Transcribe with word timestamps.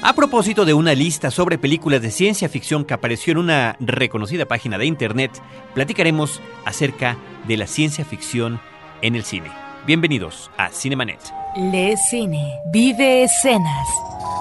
A 0.00 0.12
propósito 0.12 0.64
de 0.64 0.74
una 0.74 0.94
lista 0.94 1.32
sobre 1.32 1.58
películas 1.58 2.00
de 2.00 2.12
ciencia 2.12 2.48
ficción 2.48 2.84
que 2.84 2.94
apareció 2.94 3.32
en 3.32 3.38
una 3.38 3.76
reconocida 3.80 4.46
página 4.46 4.78
de 4.78 4.86
internet, 4.86 5.32
platicaremos 5.74 6.40
acerca 6.64 7.16
de 7.48 7.56
la 7.56 7.66
ciencia 7.66 8.04
ficción 8.04 8.60
en 9.02 9.16
el 9.16 9.24
cine. 9.24 9.50
Bienvenidos 9.86 10.52
a 10.56 10.70
Cinemanet. 10.70 11.18
Le 11.56 11.96
cine, 11.96 12.60
vive 12.66 13.24
escenas. 13.24 13.88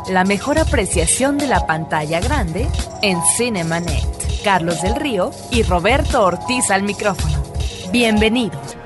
La 0.09 0.25
mejor 0.25 0.59
apreciación 0.59 1.39
de 1.39 1.47
la 1.47 1.65
pantalla 1.65 2.19
grande 2.19 2.67
en 3.01 3.17
Cinemanet. 3.35 4.43
Carlos 4.43 4.83
del 4.83 4.95
Río 4.95 5.31
y 5.49 5.63
Roberto 5.63 6.23
Ortiz 6.23 6.69
al 6.69 6.83
micrófono. 6.83 7.43
Bienvenidos. 7.91 8.77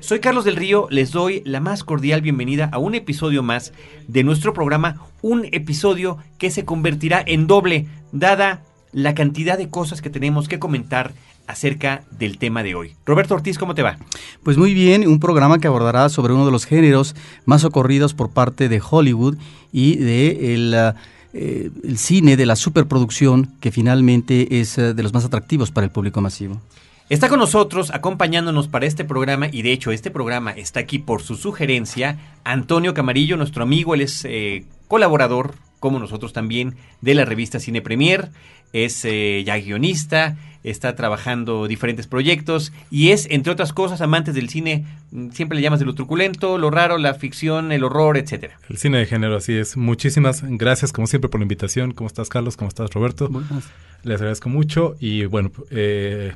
Soy 0.00 0.20
Carlos 0.20 0.44
del 0.46 0.56
Río, 0.56 0.86
les 0.90 1.10
doy 1.10 1.42
la 1.44 1.60
más 1.60 1.84
cordial 1.84 2.22
bienvenida 2.22 2.70
a 2.72 2.78
un 2.78 2.94
episodio 2.94 3.42
más 3.42 3.74
de 4.08 4.24
nuestro 4.24 4.54
programa, 4.54 5.02
un 5.20 5.46
episodio 5.52 6.16
que 6.38 6.50
se 6.50 6.64
convertirá 6.64 7.22
en 7.26 7.46
doble, 7.46 7.86
dada 8.12 8.62
la 8.92 9.14
cantidad 9.14 9.58
de 9.58 9.68
cosas 9.68 10.00
que 10.00 10.08
tenemos 10.08 10.48
que 10.48 10.58
comentar 10.58 11.12
acerca 11.46 12.04
del 12.10 12.38
tema 12.38 12.62
de 12.62 12.74
hoy. 12.74 12.96
Roberto 13.04 13.34
Ortiz, 13.34 13.58
¿cómo 13.58 13.74
te 13.74 13.82
va? 13.82 13.98
Pues 14.42 14.56
muy 14.56 14.72
bien, 14.72 15.06
un 15.06 15.20
programa 15.20 15.58
que 15.58 15.66
abordará 15.66 16.08
sobre 16.08 16.32
uno 16.32 16.46
de 16.46 16.52
los 16.52 16.64
géneros 16.64 17.14
más 17.44 17.64
ocurridos 17.64 18.14
por 18.14 18.30
parte 18.30 18.70
de 18.70 18.80
Hollywood 18.80 19.36
y 19.72 19.96
de 19.96 20.94
eh, 21.34 21.70
el 21.82 21.98
cine 21.98 22.38
de 22.38 22.46
la 22.46 22.56
superproducción 22.56 23.52
que 23.60 23.70
finalmente 23.70 24.60
es 24.60 24.78
eh, 24.78 24.94
de 24.94 25.02
los 25.02 25.12
más 25.12 25.26
atractivos 25.26 25.70
para 25.70 25.84
el 25.84 25.90
público 25.90 26.22
masivo. 26.22 26.62
Está 27.10 27.28
con 27.28 27.38
nosotros, 27.38 27.90
acompañándonos 27.90 28.68
para 28.68 28.86
este 28.86 29.04
programa, 29.04 29.48
y 29.52 29.60
de 29.60 29.72
hecho 29.72 29.92
este 29.92 30.10
programa 30.10 30.52
está 30.52 30.80
aquí 30.80 30.98
por 30.98 31.20
su 31.20 31.36
sugerencia, 31.36 32.18
Antonio 32.44 32.94
Camarillo, 32.94 33.36
nuestro 33.36 33.62
amigo, 33.62 33.94
él 33.94 34.00
es 34.00 34.24
eh, 34.24 34.64
colaborador, 34.88 35.54
como 35.80 35.98
nosotros 35.98 36.32
también, 36.32 36.76
de 37.02 37.14
la 37.14 37.26
revista 37.26 37.60
Cine 37.60 37.82
Premier, 37.82 38.30
es 38.72 39.04
eh, 39.04 39.42
ya 39.44 39.58
guionista, 39.58 40.38
está 40.62 40.96
trabajando 40.96 41.68
diferentes 41.68 42.06
proyectos 42.06 42.72
y 42.90 43.10
es, 43.10 43.26
entre 43.30 43.52
otras 43.52 43.74
cosas, 43.74 44.00
amantes 44.00 44.34
del 44.34 44.48
cine, 44.48 44.86
mm, 45.10 45.28
siempre 45.32 45.56
le 45.56 45.62
llamas 45.62 45.80
de 45.80 45.84
lo 45.84 45.94
truculento, 45.94 46.56
lo 46.56 46.70
raro, 46.70 46.96
la 46.96 47.12
ficción, 47.12 47.70
el 47.70 47.84
horror, 47.84 48.16
etcétera. 48.16 48.58
El 48.70 48.78
cine 48.78 48.96
de 48.96 49.04
género, 49.04 49.36
así 49.36 49.52
es. 49.52 49.76
Muchísimas 49.76 50.42
gracias, 50.42 50.90
como 50.90 51.06
siempre, 51.06 51.28
por 51.28 51.38
la 51.38 51.44
invitación. 51.44 51.92
¿Cómo 51.92 52.08
estás, 52.08 52.30
Carlos? 52.30 52.56
¿Cómo 52.56 52.68
estás, 52.68 52.90
Roberto? 52.94 53.28
Buenas. 53.28 53.64
Les 54.04 54.16
agradezco 54.16 54.48
mucho 54.48 54.96
y 55.00 55.26
bueno, 55.26 55.52
eh, 55.70 56.32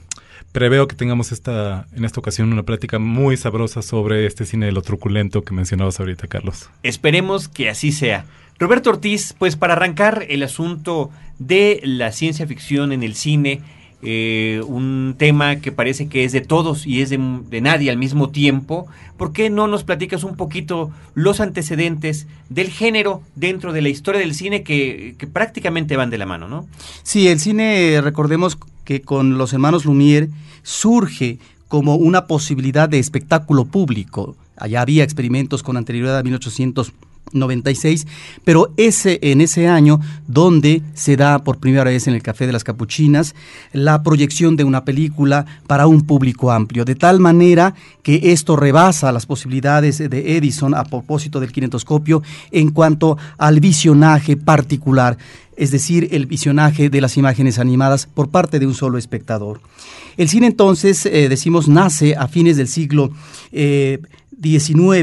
preveo 0.53 0.89
que 0.89 0.97
tengamos 0.97 1.33
esta, 1.33 1.87
en 1.95 2.05
esta 2.05 2.21
ocasión 2.21 2.53
una 2.53 2.63
plática 2.63 2.99
muy 2.99 3.37
sabrosa 3.37 3.83
sobre 3.83 4.27
este 4.27 4.45
cine 4.45 4.67
de 4.67 4.73
lo 4.73 4.83
truculento 4.83 5.43
que 5.43 5.55
mencionabas 5.55 6.01
ahorita, 6.01 6.27
Carlos. 6.27 6.71
Esperemos 6.83 7.49
que 7.49 7.69
así 7.69 7.93
sea. 7.93 8.25
Roberto 8.59 8.91
Ortiz, 8.91 9.35
pues 9.39 9.57
para 9.57 9.75
arrancar 9.75 10.27
el 10.29 10.43
asunto 10.43 11.11
de 11.39 11.81
la 11.85 12.11
ciencia 12.11 12.47
ficción 12.47 12.93
en 12.93 13.05
el 13.05 13.15
cine, 13.15 13.61
eh, 14.01 14.63
un 14.67 15.17
tema 15.19 15.57
que 15.57 15.73
parece 15.73 16.09
que 16.09 16.23
es 16.25 16.31
de 16.31 16.41
todos 16.41 16.87
y 16.87 17.03
es 17.03 17.11
de, 17.11 17.19
nadie 17.61 17.91
al 17.91 17.99
mismo 17.99 18.31
tiempo, 18.31 18.87
¿por 19.17 19.33
qué 19.33 19.51
no 19.51 19.67
nos 19.67 19.83
platicas 19.85 20.23
un 20.23 20.37
poquito 20.37 20.93
los 21.15 21.41
antecedentes 21.41 22.29
del 22.49 22.71
género 22.71 23.23
dentro 23.35 23.73
de 23.73 23.83
la 23.83 23.89
historia 23.89 24.21
del 24.21 24.35
cine 24.35 24.63
que, 24.63 25.17
que 25.19 25.27
prácticamente 25.27 25.97
van 25.97 26.11
de 26.11 26.19
la 26.19 26.27
mano, 26.27 26.49
¿no? 26.49 26.69
Sí, 27.03 27.27
el 27.27 27.41
cine, 27.41 28.01
recordemos 28.01 28.57
que 28.89 29.03
con 29.03 29.37
los 29.37 29.53
hermanos 29.53 29.85
Lumière 29.85 30.31
surge 30.63 31.39
como 31.69 31.97
una 31.97 32.27
posibilidad 32.27 32.89
de 32.89 32.99
espectáculo 32.99 33.67
público. 33.67 34.35
Allá 34.57 34.81
había 34.81 35.05
experimentos 35.05 35.63
con 35.63 35.77
anterioridad 35.77 36.17
a 36.17 36.23
1800 36.23 36.95
96, 37.33 38.07
pero 38.45 38.73
ese 38.77 39.19
en 39.23 39.41
ese 39.41 39.69
año 39.69 40.01
donde 40.27 40.83
se 40.95 41.17
da 41.17 41.39
por 41.41 41.59
primera 41.59 41.85
vez 41.85 42.07
en 42.07 42.15
el 42.15 42.23
Café 42.23 42.47
de 42.47 42.53
las 42.53 42.65
Capuchinas 42.65 43.35
la 43.73 44.03
proyección 44.03 44.57
de 44.57 44.65
una 44.65 44.85
película 44.85 45.47
para 45.67 45.87
un 45.87 46.03
público 46.03 46.51
amplio, 46.51 46.85
de 46.85 46.95
tal 46.95 47.21
manera 47.21 47.75
que 48.03 48.33
esto 48.33 48.57
rebasa 48.57 49.13
las 49.13 49.27
posibilidades 49.27 49.99
de 49.99 50.37
Edison 50.37 50.75
a 50.75 50.85
propósito 50.85 51.41
del 51.41 51.53
kinetoscopio 51.53 52.23
en 52.51 52.71
cuanto 52.71 53.19
al 53.37 53.61
visionaje 53.61 54.37
particular, 54.37 55.19
es 55.57 55.71
decir, 55.71 56.09
el 56.13 56.27
visionaje 56.27 56.89
de 56.89 57.01
las 57.01 57.17
imágenes 57.17 57.59
animadas 57.59 58.07
por 58.07 58.31
parte 58.31 58.59
de 58.59 58.67
un 58.67 58.75
solo 58.75 58.97
espectador. 58.97 59.61
El 60.17 60.29
cine 60.29 60.47
entonces, 60.47 61.07
eh, 61.07 61.29
decimos, 61.29 61.69
nace 61.69 62.15
a 62.17 62.29
fines 62.29 62.57
del 62.57 62.69
siglo 62.69 63.11
XIX 63.51 63.99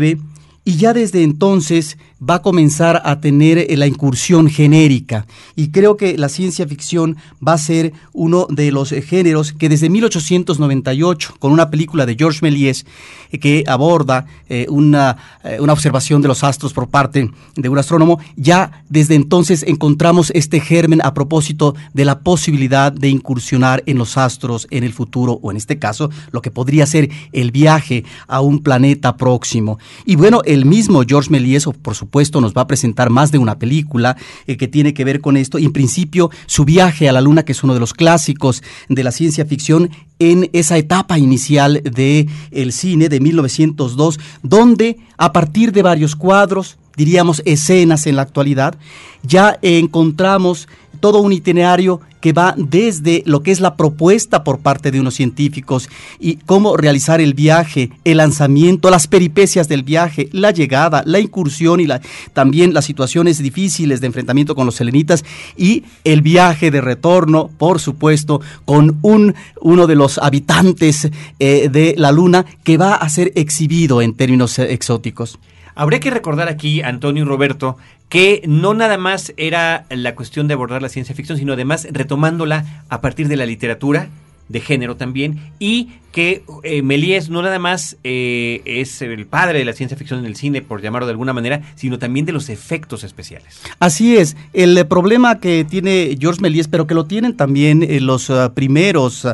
eh, 0.02 0.18
y 0.64 0.78
ya 0.78 0.94
desde 0.94 1.24
entonces 1.24 1.98
va 2.28 2.36
a 2.36 2.42
comenzar 2.42 3.02
a 3.06 3.20
tener 3.20 3.58
eh, 3.58 3.78
la 3.78 3.88
incursión 3.88 4.50
genérica. 4.50 5.26
Y 5.56 5.70
creo 5.70 5.98
que 5.98 6.18
la 6.18 6.30
ciencia 6.30 6.68
ficción 6.68 7.18
va 7.46 7.54
a 7.54 7.58
ser 7.58 7.94
uno 8.14 8.48
de 8.50 8.72
los 8.72 8.92
eh, 8.92 9.02
géneros 9.02 9.54
que 9.54 9.70
desde 9.70 9.90
1898, 9.90 11.36
con 11.40 11.52
una 11.52 11.70
película 11.70 12.06
de 12.06 12.16
Georges 12.16 12.42
Méliès 12.42 12.86
eh, 13.32 13.40
que 13.40 13.64
aborda 13.68 14.26
una, 14.70 15.18
una 15.60 15.74
observación 15.74 16.22
de 16.22 16.28
los 16.28 16.44
astros 16.44 16.72
por 16.72 16.88
parte 16.88 17.30
de 17.56 17.70
un 17.70 17.78
astrónomo, 17.78 18.20
ya 18.36 18.84
desde 18.90 19.16
entonces 19.16 19.64
encontramos 19.64 20.32
este 20.36 20.60
germen 20.60 21.02
a 21.04 21.14
propósito 21.14 21.76
de 21.94 22.06
la 22.06 22.20
posibilidad 22.20 22.92
de 22.92 23.10
incursionar 23.10 23.84
en 23.86 23.98
los 23.98 24.18
astros 24.18 24.68
en 24.70 24.84
el 24.84 24.94
futuro, 24.94 25.40
o 25.42 25.52
en 25.52 25.58
este 25.58 25.80
caso, 25.80 26.10
lo 26.32 26.42
que 26.42 26.52
podría 26.52 26.86
ser 26.86 27.10
el 27.34 27.52
viaje 27.52 28.06
a 28.28 28.42
un 28.42 28.60
planeta 28.60 29.18
próximo. 29.18 29.80
Y 30.06 30.16
bueno, 30.16 30.42
el 30.46 30.66
mismo 30.66 31.04
Georges 31.08 31.32
Méliès, 31.32 31.66
por 31.82 31.96
supuesto, 31.96 32.15
nos 32.42 32.54
va 32.54 32.62
a 32.62 32.68
presentar 32.68 33.10
más 33.10 33.32
de 33.32 33.38
una 33.38 33.60
película 33.60 34.16
eh, 34.48 34.58
que 34.58 34.68
tiene 34.68 34.94
que 34.94 35.04
ver 35.04 35.22
con 35.22 35.38
esto. 35.38 35.60
Y 35.60 35.66
en 35.66 35.74
principio, 35.74 36.30
su 36.46 36.64
viaje 36.64 37.10
a 37.10 37.12
la 37.12 37.22
luna, 37.22 37.44
que 37.44 37.52
es 37.52 37.64
uno 37.64 37.74
de 37.74 37.80
los 37.80 37.94
clásicos 37.94 38.64
de 38.90 39.04
la 39.04 39.12
ciencia 39.12 39.46
ficción, 39.46 39.90
en 40.20 40.50
esa 40.54 40.78
etapa 40.78 41.20
inicial 41.20 41.82
del 41.84 42.30
el 42.52 42.72
cine 42.72 43.10
de 43.10 43.20
1902, 43.20 44.20
donde 44.44 44.98
a 45.18 45.34
partir 45.34 45.72
de 45.72 45.82
varios 45.82 46.16
cuadros, 46.16 46.78
diríamos 46.96 47.42
escenas 47.46 48.08
en 48.08 48.16
la 48.16 48.22
actualidad, 48.22 48.78
ya 49.24 49.60
encontramos 49.62 50.70
todo 50.96 51.20
un 51.20 51.34
itinerario 51.34 52.02
que 52.26 52.34
va 52.34 52.56
desde 52.58 53.22
lo 53.28 53.44
que 53.44 53.52
es 53.52 53.60
la 53.60 53.76
propuesta 53.76 54.44
por 54.44 54.58
parte 54.58 54.90
de 54.90 55.00
unos 55.00 55.14
científicos 55.14 55.90
y 56.20 56.38
cómo 56.38 56.76
realizar 56.76 57.22
el 57.22 57.36
viaje, 57.36 57.92
el 58.04 58.18
lanzamiento, 58.18 58.90
las 58.90 59.06
peripecias 59.06 59.68
del 59.68 59.84
viaje, 59.84 60.30
la 60.32 60.50
llegada, 60.50 61.04
la 61.06 61.20
incursión 61.20 61.80
y 61.80 61.86
la, 61.86 62.02
también 62.34 62.74
las 62.74 62.86
situaciones 62.86 63.38
difíciles 63.38 64.02
de 64.02 64.08
enfrentamiento 64.08 64.56
con 64.56 64.66
los 64.66 64.74
selenitas 64.74 65.24
y 65.56 65.84
el 66.04 66.24
viaje 66.24 66.72
de 66.72 66.82
retorno, 66.82 67.52
por 67.60 67.80
supuesto, 67.80 68.42
con 68.66 68.98
un, 69.04 69.36
uno 69.62 69.86
de 69.86 69.96
los 69.96 70.18
habitantes 70.18 71.12
eh, 71.38 71.70
de 71.70 71.94
la 71.96 72.12
luna 72.12 72.46
que 72.64 72.78
va 72.78 72.96
a 72.96 73.08
ser 73.08 73.34
exhibido 73.36 74.02
en 74.02 74.16
términos 74.16 74.58
eh, 74.58 74.74
exóticos. 74.74 75.38
Habría 75.76 76.00
que 76.00 76.10
recordar 76.10 76.48
aquí, 76.48 76.82
Antonio 76.82 77.24
y 77.24 77.28
Roberto, 77.28 77.78
que 78.08 78.42
no 78.48 78.74
nada 78.74 78.98
más 78.98 79.34
era 79.36 79.86
la 79.90 80.16
cuestión 80.16 80.48
de 80.48 80.54
abordar 80.54 80.82
la 80.82 80.90
ciencia 80.90 81.14
ficción, 81.14 81.38
sino 81.38 81.54
además 81.54 81.88
retomándola 81.92 82.84
a 82.88 83.02
partir 83.02 83.28
de 83.28 83.36
la 83.36 83.46
literatura 83.46 84.10
de 84.50 84.60
género 84.60 84.96
también 84.96 85.52
y 85.60 85.90
que 86.16 86.46
eh, 86.64 86.82
no 87.30 87.42
nada 87.42 87.60
más 87.60 87.98
eh, 88.06 88.62
es 88.64 89.02
el 89.02 89.26
padre 89.26 89.60
de 89.60 89.66
la 89.66 89.74
ciencia 89.74 89.98
ficción 89.98 90.22
en 90.22 90.26
el 90.26 90.38
cine, 90.38 90.62
por 90.62 90.82
llamarlo 90.82 91.08
de 91.08 91.12
alguna 91.12 91.34
manera, 91.34 91.62
sino 91.76 92.00
también 92.00 92.26
de 92.26 92.32
los 92.32 92.48
efectos 92.48 93.04
especiales. 93.04 93.60
Así 93.80 94.16
es, 94.16 94.38
el 94.54 94.78
eh, 94.78 94.86
problema 94.86 95.42
que 95.42 95.66
tiene 95.70 96.16
Georges 96.18 96.40
Méliès, 96.40 96.70
pero 96.70 96.88
que 96.88 96.94
lo 96.94 97.04
tienen 97.04 97.36
también 97.36 97.86
los 98.06 98.32
primeros 98.54 99.28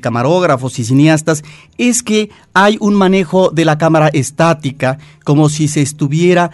camarógrafos 0.00 0.78
y 0.78 0.84
cineastas, 0.84 1.44
es 1.76 2.02
que 2.02 2.30
hay 2.54 2.78
un 2.80 2.94
manejo 2.94 3.50
de 3.50 3.66
la 3.66 3.76
cámara 3.76 4.08
estática, 4.08 4.98
como 5.24 5.50
si 5.50 5.68
se 5.68 5.82
estuviera 5.82 6.50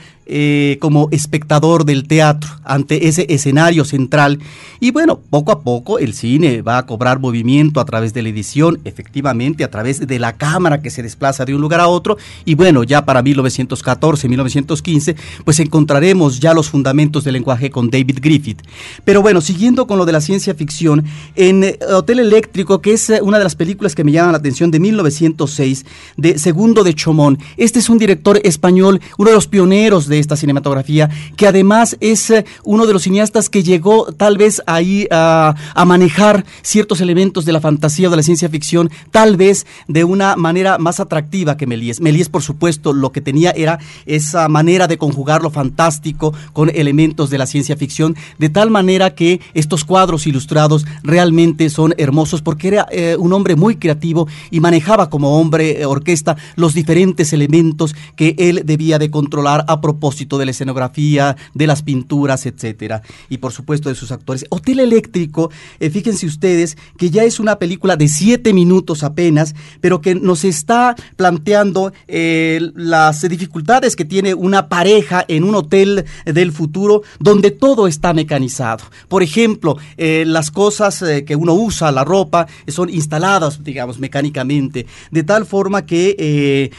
como 0.81 1.09
espectador 1.13 1.85
del 1.85 2.09
teatro 2.09 2.51
ante 2.65 3.07
ese 3.07 3.27
escenario 3.29 3.85
central. 3.85 4.41
Y 4.81 4.91
bueno, 4.91 5.21
poco 5.31 5.53
a 5.53 5.61
poco 5.63 6.01
el 6.01 6.15
cine 6.15 6.63
va 6.63 6.79
a 6.79 6.87
cobrar 6.87 7.21
movimiento 7.21 7.66
a 7.75 7.85
través 7.85 8.15
de 8.15 8.23
la 8.23 8.29
edición, 8.29 8.81
efectivamente, 8.85 9.65
a 9.65 9.71
través 9.71 10.07
de 10.07 10.19
la 10.19 10.35
cámara 10.35 10.81
que 10.81 10.91
se 10.91 11.03
desplaza 11.03 11.45
de 11.45 11.55
un 11.55 11.61
lugar 11.61 11.81
a 11.81 11.89
otro. 11.89 12.17
Y 12.45 12.55
bueno, 12.55 12.85
ya 12.85 13.05
para 13.05 13.23
1914, 13.23 14.29
1915, 14.29 15.17
pues 15.45 15.61
encontraremos 15.61 16.41
ya 16.41 16.55
los 16.55 16.71
fundamentos 16.71 17.25
del 17.25 17.35
lenguaje 17.35 17.71
con 17.71 17.91
David 17.91 18.19
Griffith. 18.21 18.63
Pero 19.05 19.23
bueno, 19.23 19.41
siguiendo 19.41 19.87
con 19.87 19.99
lo 19.99 20.07
de 20.07 20.13
la 20.13 20.21
ciencia 20.21 20.55
ficción, 20.55 21.05
en 21.35 21.65
eh, 21.65 21.79
Hotel 21.93 22.21
Eléctrico, 22.21 22.81
que 22.81 22.93
es 22.93 23.11
eh, 23.11 23.21
una 23.23 23.39
de 23.39 23.45
las 23.45 23.57
películas 23.57 23.95
que 23.95 24.05
me 24.05 24.13
llaman 24.13 24.33
la 24.33 24.39
atención 24.39 24.71
de 24.71 24.81
1906, 24.81 25.85
de 26.17 26.39
Segundo 26.39 26.85
de 26.85 26.95
Chomón. 26.95 27.39
Este 27.57 27.79
es 27.79 27.89
un 27.89 27.99
director 27.99 28.41
español, 28.45 29.01
uno 29.19 29.31
de 29.31 29.37
los 29.37 29.47
pioneros 29.47 30.07
de 30.09 30.19
esta 30.19 30.37
cinematografía, 30.37 31.11
que 31.37 31.47
además 31.47 31.97
es 32.01 32.31
eh, 32.31 32.45
uno 32.65 32.87
de 32.87 32.93
los 32.93 33.03
cineastas 33.03 33.49
que 33.49 33.63
llegó 33.63 34.13
tal 34.13 34.39
vez 34.39 34.63
ahí 34.67 35.07
a, 35.11 35.55
manejar 35.87 36.45
ciertos 36.63 37.01
elementos 37.01 37.45
de 37.45 37.53
la 37.53 37.56
fantasía 37.61 38.09
o 38.09 38.11
de 38.11 38.17
la 38.17 38.23
ciencia 38.23 38.49
ficción, 38.49 38.91
tal 39.11 39.37
vez 39.37 39.67
de 39.89 40.05
una 40.05 40.37
manera 40.37 40.79
más 40.79 41.01
atractiva 41.01 41.57
que 41.57 41.67
Méliès. 41.67 42.01
Méliès, 42.01 42.29
por 42.29 42.43
supuesto, 42.43 42.93
lo 42.93 43.13
que 43.13 43.21
tenía 43.21 43.51
era 43.51 43.79
esa 44.07 44.49
manera 44.49 44.87
de 44.87 44.99
conjugar 44.99 45.43
lo 45.43 45.51
fantástico 45.51 46.35
con 46.53 46.71
elementos 46.71 47.31
de 47.31 47.39
la 47.39 47.47
ciencia 47.47 47.77
ficción, 47.77 48.17
de 48.39 48.49
tal 48.49 48.71
manera 48.71 49.15
que 49.15 49.41
estos 49.55 49.85
cuadros 49.85 50.27
ilustrados 50.27 50.87
realmente 51.03 51.71
son 51.71 51.95
hermosos 51.99 52.43
porque 52.43 52.69
era 52.69 52.87
eh, 52.91 53.17
un 53.19 53.33
hombre 53.33 53.57
muy 53.57 53.77
creativo 53.77 54.29
y 54.51 54.61
manejaba 54.61 55.11
como 55.11 55.39
hombre 55.39 55.81
eh, 55.81 55.87
orquesta 55.87 56.37
los 56.57 56.75
diferentes 56.75 57.33
elementos 57.33 57.95
que 58.17 58.35
él 58.39 58.63
debía 58.65 58.99
de 58.99 59.11
controlar 59.11 59.65
a 59.69 59.81
propósito 59.81 60.39
de 60.39 60.47
la 60.47 60.51
escenografía, 60.51 61.37
de 61.55 61.67
las 61.67 61.83
pinturas, 61.83 62.47
etcétera, 62.47 63.03
y 63.29 63.39
por 63.39 63.53
supuesto 63.53 63.89
de 63.89 63.95
sus 63.95 64.13
actores. 64.13 64.45
Hotel 64.51 64.81
Eléctrico, 64.81 65.51
eh, 65.81 65.91
fíjense 65.91 66.27
ustedes 66.27 66.77
que 66.97 67.11
ya 67.11 67.25
es 67.25 67.41
una 67.47 67.61
película 67.61 67.97
de 67.97 68.09
siete 68.09 68.53
minutos 68.53 69.05
apenas, 69.05 69.55
pero 69.81 70.01
que 70.01 70.17
nos 70.17 70.45
está 70.45 70.97
planteando 71.17 71.93
las 72.09 73.23
dificultades 73.23 73.95
que 73.95 74.05
tiene 74.05 74.35
una 74.35 74.69
pareja 74.69 75.25
en 75.29 75.45
un 75.45 75.55
hotel 75.55 76.05
del 76.25 76.51
futuro 76.51 77.03
donde 77.21 77.53
todo 77.53 77.87
está 77.87 78.13
mecanizado. 78.13 78.85
Por 79.09 79.23
ejemplo, 79.23 79.77
las 79.97 80.51
cosas 80.51 81.05
que 81.25 81.37
uno 81.37 81.55
usa, 81.55 81.93
la 81.93 82.05
ropa, 82.05 82.49
son 82.67 82.91
instaladas, 82.91 83.63
digamos, 83.63 83.99
mecánicamente, 83.99 84.87
de 85.11 85.23
tal 85.23 85.47
forma 85.47 85.87
que 85.87 86.17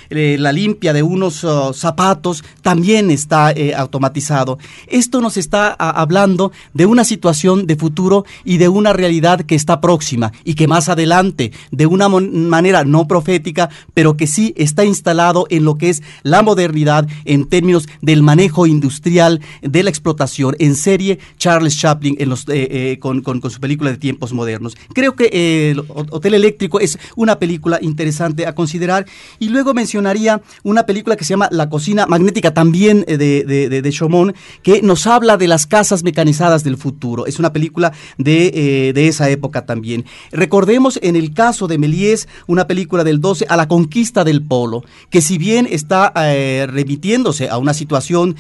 eh, 0.10 0.38
la 0.40 0.52
limpia 0.52 0.94
de 0.94 1.04
unos 1.04 1.44
oh, 1.44 1.74
zapatos 1.74 2.44
también 2.62 3.12
está 3.12 3.52
eh, 3.52 3.74
automatizado. 3.76 4.58
Esto 4.88 5.22
nos 5.22 5.38
está 5.38 5.72
hablando 5.74 6.52
de 6.74 6.86
una 6.86 7.04
situación 7.04 7.68
de 7.68 7.76
futuro 7.76 8.26
y 8.44 8.58
de 8.58 8.68
una 8.68 8.94
realidad 8.94 9.42
que 9.42 9.56
está 9.56 9.80
próxima 9.80 10.32
y 10.44 10.56
que 10.58 10.68
más 10.68 10.90
adelante, 10.90 11.54
de 11.72 11.86
una 11.86 12.10
manera 12.10 12.84
no 12.84 13.08
profética, 13.08 13.70
pero 13.94 14.18
que 14.18 14.28
sí 14.28 14.54
está 14.58 14.84
instalado 14.84 15.46
en 15.50 15.64
lo 15.64 15.78
que 15.78 15.90
es 15.90 16.04
la 16.24 16.42
modernidad 16.42 17.08
en 17.24 17.48
términos 17.48 17.88
del 18.02 18.24
manejo 18.24 18.68
industrial 18.68 19.40
de 19.62 19.84
la 19.84 19.90
explotación 19.90 20.56
en 20.60 20.76
serie, 20.76 21.20
Charles 21.38 21.78
Chaplin 21.78 22.18
en 22.20 22.30
los, 22.30 22.46
eh, 22.50 22.98
con, 23.00 23.22
con, 23.22 23.42
su 23.50 23.62
película 23.62 23.92
de 23.92 23.98
tiempos 23.98 24.34
modernos. 24.34 24.76
Creo 24.94 25.16
que 25.16 25.72
el 25.72 25.84
Hotel 25.88 26.34
Eléctrico 26.34 26.82
es 26.82 26.98
una 27.16 27.40
película 27.40 27.80
interesante 27.82 28.46
a 28.46 28.56
considerar 28.56 29.06
y 29.40 29.50
luego 29.50 29.74
mencionaría 29.74 30.42
una 30.64 30.86
película 30.86 31.16
que 31.16 31.24
se 31.24 31.30
llama 31.30 31.48
La 31.52 31.70
cocina 31.70 32.08
magnética, 32.08 32.54
también 32.54 33.06
eh, 33.08 33.18
de, 33.18 33.44
de, 33.44 33.82
de, 33.82 33.92
Chaumont, 33.92 34.36
que 34.64 34.82
nos 34.82 35.08
habla 35.08 35.38
de 35.38 35.48
las 35.48 35.68
casas 35.68 36.04
mecanizadas 36.04 36.64
del 36.64 36.78
futuro. 36.78 37.26
Es 37.26 37.40
una 37.40 37.54
película 37.54 37.94
de, 38.18 38.52
eh, 38.54 38.94
de 38.94 39.08
esa 39.08 39.30
época 39.30 39.66
también. 39.66 40.06
Recordemos 40.48 40.98
en 41.04 41.18
el 41.18 41.34
caso 41.34 41.68
de 41.68 41.78
Méliès, 41.78 42.30
una 42.48 42.68
película 42.68 43.04
del 43.04 43.20
12, 43.20 43.48
a 43.50 43.58
la 43.58 43.68
conquista 43.68 44.24
del 44.24 44.42
polo, 44.42 44.86
que 45.10 45.20
si 45.20 45.38
bien 45.38 45.68
está 45.70 46.14
eh, 46.16 46.66
remitiéndose 46.70 47.50
a 47.50 47.58
una 47.58 47.74
situación 47.74 48.38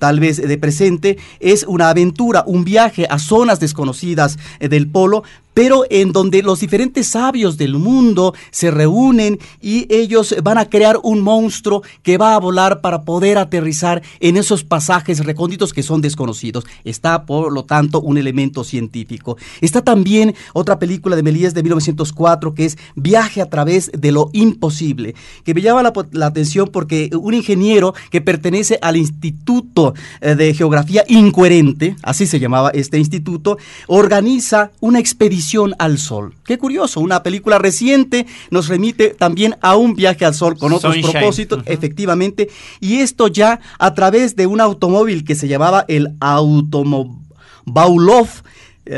tal 0.00 0.18
vez 0.18 0.36
de 0.36 0.58
presente, 0.58 1.18
es 1.38 1.64
una 1.68 1.88
aventura, 1.88 2.42
un 2.48 2.64
viaje 2.64 3.06
a 3.08 3.20
zonas 3.20 3.60
desconocidas 3.60 4.38
del 4.58 4.88
polo, 4.88 5.22
pero 5.54 5.84
en 5.90 6.12
donde 6.12 6.42
los 6.42 6.60
diferentes 6.60 7.08
sabios 7.08 7.56
del 7.56 7.74
mundo 7.74 8.34
se 8.50 8.70
reúnen 8.70 9.38
y 9.60 9.86
ellos 9.92 10.34
van 10.42 10.58
a 10.58 10.68
crear 10.68 10.98
un 11.02 11.20
monstruo 11.20 11.82
que 12.02 12.18
va 12.18 12.34
a 12.34 12.40
volar 12.40 12.80
para 12.80 13.02
poder 13.02 13.38
aterrizar 13.38 14.02
en 14.20 14.36
esos 14.36 14.64
pasajes 14.64 15.24
recónditos 15.24 15.72
que 15.72 15.82
son 15.82 16.00
desconocidos. 16.00 16.64
Está, 16.84 17.26
por 17.26 17.52
lo 17.52 17.64
tanto, 17.64 18.00
un 18.00 18.18
elemento 18.18 18.64
científico. 18.64 19.36
Está 19.60 19.82
también 19.82 20.34
otra 20.52 20.78
película 20.78 21.16
de 21.16 21.22
Melías 21.22 21.54
de 21.54 21.62
1904 21.62 22.54
que 22.54 22.66
es 22.66 22.78
Viaje 22.94 23.42
a 23.42 23.50
través 23.50 23.90
de 23.92 24.12
lo 24.12 24.30
imposible, 24.32 25.14
que 25.44 25.54
me 25.54 25.62
llama 25.62 25.82
la, 25.82 25.92
la 26.12 26.26
atención 26.26 26.68
porque 26.72 27.10
un 27.18 27.34
ingeniero 27.34 27.94
que 28.10 28.20
pertenece 28.20 28.78
al 28.82 28.96
Instituto 28.96 29.94
eh, 30.20 30.34
de 30.34 30.54
Geografía 30.54 31.04
Incoherente, 31.08 31.96
así 32.02 32.26
se 32.26 32.38
llamaba 32.38 32.70
este 32.70 32.98
instituto, 32.98 33.58
organiza 33.86 34.70
una 34.80 34.98
expedición 34.98 35.39
al 35.78 35.98
Sol. 35.98 36.34
Qué 36.44 36.58
curioso, 36.58 37.00
una 37.00 37.22
película 37.22 37.58
reciente 37.58 38.26
nos 38.50 38.68
remite 38.68 39.10
también 39.10 39.56
a 39.60 39.76
un 39.76 39.94
viaje 39.94 40.24
al 40.24 40.34
Sol 40.34 40.58
con 40.58 40.72
otros 40.72 40.96
propósitos, 40.98 41.62
efectivamente, 41.66 42.48
y 42.80 43.00
esto 43.00 43.28
ya 43.28 43.60
a 43.78 43.94
través 43.94 44.36
de 44.36 44.46
un 44.46 44.60
automóvil 44.60 45.24
que 45.24 45.34
se 45.34 45.48
llamaba 45.48 45.84
el 45.88 46.16
Automobaulov, 46.20 48.26
eh, 48.26 48.40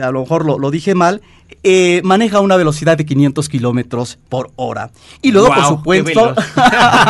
a 0.00 0.10
lo 0.10 0.20
mejor 0.20 0.44
lo, 0.44 0.58
lo 0.58 0.70
dije 0.70 0.94
mal, 0.94 1.22
eh, 1.64 2.00
maneja 2.04 2.40
una 2.40 2.56
velocidad 2.56 2.98
de 2.98 3.06
500 3.06 3.48
kilómetros 3.48 4.18
por 4.28 4.50
hora. 4.56 4.90
Y 5.20 5.30
luego, 5.30 5.48
por 5.48 5.64
supuesto, 5.64 6.34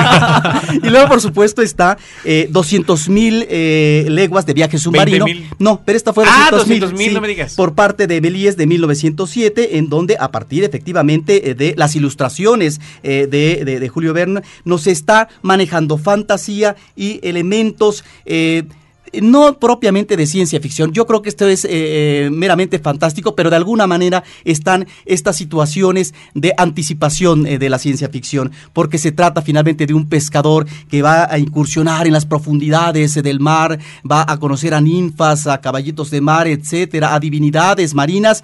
y 0.82 0.90
luego, 0.90 1.08
por 1.08 1.20
supuesto, 1.20 1.62
está 1.62 1.96
eh, 2.25 2.49
200 2.50 3.08
mil 3.08 3.46
eh, 3.49 4.06
leguas 4.08 4.46
de 4.46 4.55
viaje 4.55 4.79
submarino. 4.79 5.25
No, 5.58 5.82
pero 5.84 5.96
esta 5.96 6.12
fue 6.12 6.25
200 6.25 6.90
ah, 6.90 6.94
mil, 6.94 7.14
no 7.14 7.20
me 7.20 7.29
digas. 7.29 7.55
por 7.55 7.75
parte 7.75 8.06
de 8.06 8.20
Belies 8.20 8.56
de 8.56 8.67
1907, 8.67 9.79
en 9.79 9.88
donde 9.88 10.17
a 10.19 10.31
partir 10.31 10.64
efectivamente 10.64 11.50
eh, 11.50 11.55
de 11.55 11.75
las 11.76 11.96
ilustraciones 11.96 12.81
de, 13.02 13.26
de, 13.26 13.88
Julio 13.88 14.12
Verne 14.12 14.43
nos 14.64 14.87
está 14.87 15.29
manejando 15.43 15.99
fantasía 15.99 16.76
y 16.96 17.20
elementos 17.26 18.05
no 19.20 19.59
propiamente 19.59 20.17
de 20.17 20.26
ciencia 20.26 20.61
ficción. 20.61 20.93
Yo 20.93 21.06
creo 21.06 21.23
que 21.23 21.29
esto 21.29 21.47
es 21.49 21.64
eh, 21.64 21.70
eh, 21.73 22.31
meramente 22.31 22.79
fantástico, 22.79 23.35
pero 23.35 23.50
de 23.50 23.56
alguna 23.56 23.87
manera 23.87 24.25
están 24.44 24.87
estas 25.05 25.37
situaciones 25.37 26.14
de 26.35 26.55
anticipación 26.56 27.47
eh, 27.47 27.59
de 27.59 27.69
la 27.69 27.79
ciencia 27.79 28.09
ficción, 28.09 28.53
porque 28.73 28.99
se 28.99 29.12
trata 29.12 29.43
finalmente 29.43 29.87
de 29.87 29.94
un 29.94 30.08
pescador 30.08 30.67
que 30.89 31.03
va 31.03 31.31
a 31.31 31.39
incursionar 31.39 32.06
en 32.06 32.13
las 32.13 32.27
profundidades 32.27 33.15
del 33.22 33.41
mar, 33.41 33.79
va 34.08 34.25
a 34.27 34.39
conocer 34.39 34.75
a 34.75 34.81
ninfas, 34.81 35.46
a 35.46 35.60
caballitos 35.60 36.10
de 36.10 36.20
mar, 36.20 36.46
etcétera, 36.46 37.15
a 37.15 37.20
divinidades 37.20 37.94
marinas 37.94 38.43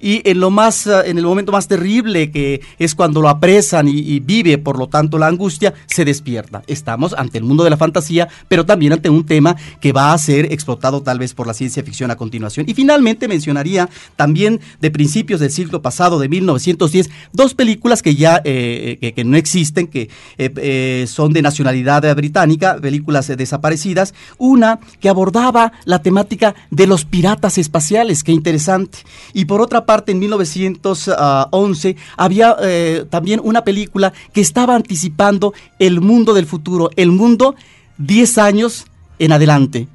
y 0.00 0.28
en 0.28 0.40
lo 0.40 0.50
más 0.50 0.86
eh, 0.86 1.02
en 1.06 1.18
el 1.18 1.24
momento 1.24 1.52
más 1.52 1.68
terrible 1.68 2.30
que 2.30 2.60
es 2.78 2.94
cuando 2.94 3.20
lo 3.20 3.28
apresan 3.28 3.88
y, 3.88 4.18
vive 4.20 4.58
por 4.58 4.78
lo 4.78 4.88
tanto 4.88 5.18
la 5.18 5.26
angustia 5.26 5.74
se 5.86 6.04
despierta. 6.04 6.62
Estamos 6.66 7.14
ante 7.16 7.38
el 7.38 7.44
mundo 7.44 7.64
de 7.64 7.70
la 7.70 7.76
fantasía 7.76 8.28
pero 8.48 8.66
también 8.66 8.92
ante 8.92 9.10
un 9.10 9.24
tema 9.24 9.56
que 9.80 9.92
va 9.92 10.12
a 10.12 10.18
ser 10.18 10.52
explotado 10.52 11.02
tal 11.02 11.18
vez 11.18 11.34
por 11.34 11.46
la 11.46 11.54
ciencia 11.54 11.82
ficción 11.82 12.10
a 12.10 12.16
continuación. 12.16 12.66
Y 12.68 12.74
finalmente 12.74 13.28
mencionaría 13.28 13.88
también 14.16 14.60
de 14.80 14.90
principios 14.90 15.40
del 15.40 15.50
siglo 15.50 15.82
pasado 15.82 16.18
de 16.18 16.28
1910 16.28 17.10
dos 17.32 17.54
películas 17.54 18.02
que 18.02 18.14
ya 18.14 18.40
eh, 18.44 19.12
que, 19.14 19.24
no 19.24 19.36
existen 19.36 19.86
que 19.86 20.10
eh, 20.38 21.06
son 21.08 21.32
de 21.32 21.42
nacionalidad 21.42 22.14
británica 22.16 22.76
películas 22.80 23.28
desaparecidas. 23.28 24.14
Una 24.38 24.80
que 25.00 25.08
abordaba 25.08 25.72
la 25.84 26.02
temática 26.02 26.54
de 26.70 26.86
los 26.86 27.04
piratas 27.04 27.58
espaciales 27.58 28.22
qué 28.24 28.32
interesante. 28.32 28.98
Y 29.32 29.44
por 29.44 29.60
otra 29.60 29.84
parte, 29.88 30.12
en 30.12 30.18
1911 30.18 31.96
había 32.18 32.54
eh, 32.60 33.06
también 33.08 33.40
una 33.42 33.64
película 33.64 34.12
que 34.34 34.42
estaba 34.42 34.76
anticipando 34.76 35.54
el 35.78 36.02
mundo 36.02 36.34
del 36.34 36.44
futuro, 36.44 36.90
el 36.96 37.10
mundo 37.10 37.54
10 37.96 38.36
años 38.36 38.84
en 39.18 39.32
adelante. 39.32 39.88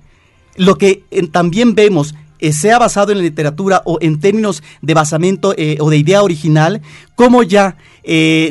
Lo 0.56 0.80
que 0.80 1.04
eh, 1.12 1.28
también 1.28 1.76
vemos 1.76 2.16
eh, 2.40 2.54
sea 2.54 2.80
basado 2.80 3.12
en 3.12 3.20
la 3.20 3.24
literatura 3.24 3.84
o 3.86 4.00
en 4.02 4.20
términos 4.20 4.64
de 4.82 4.96
basamento 4.96 5.50
o 5.80 5.90
de 5.92 5.98
idea 5.98 6.24
original, 6.24 6.82
como 7.14 7.44
ya 7.44 7.78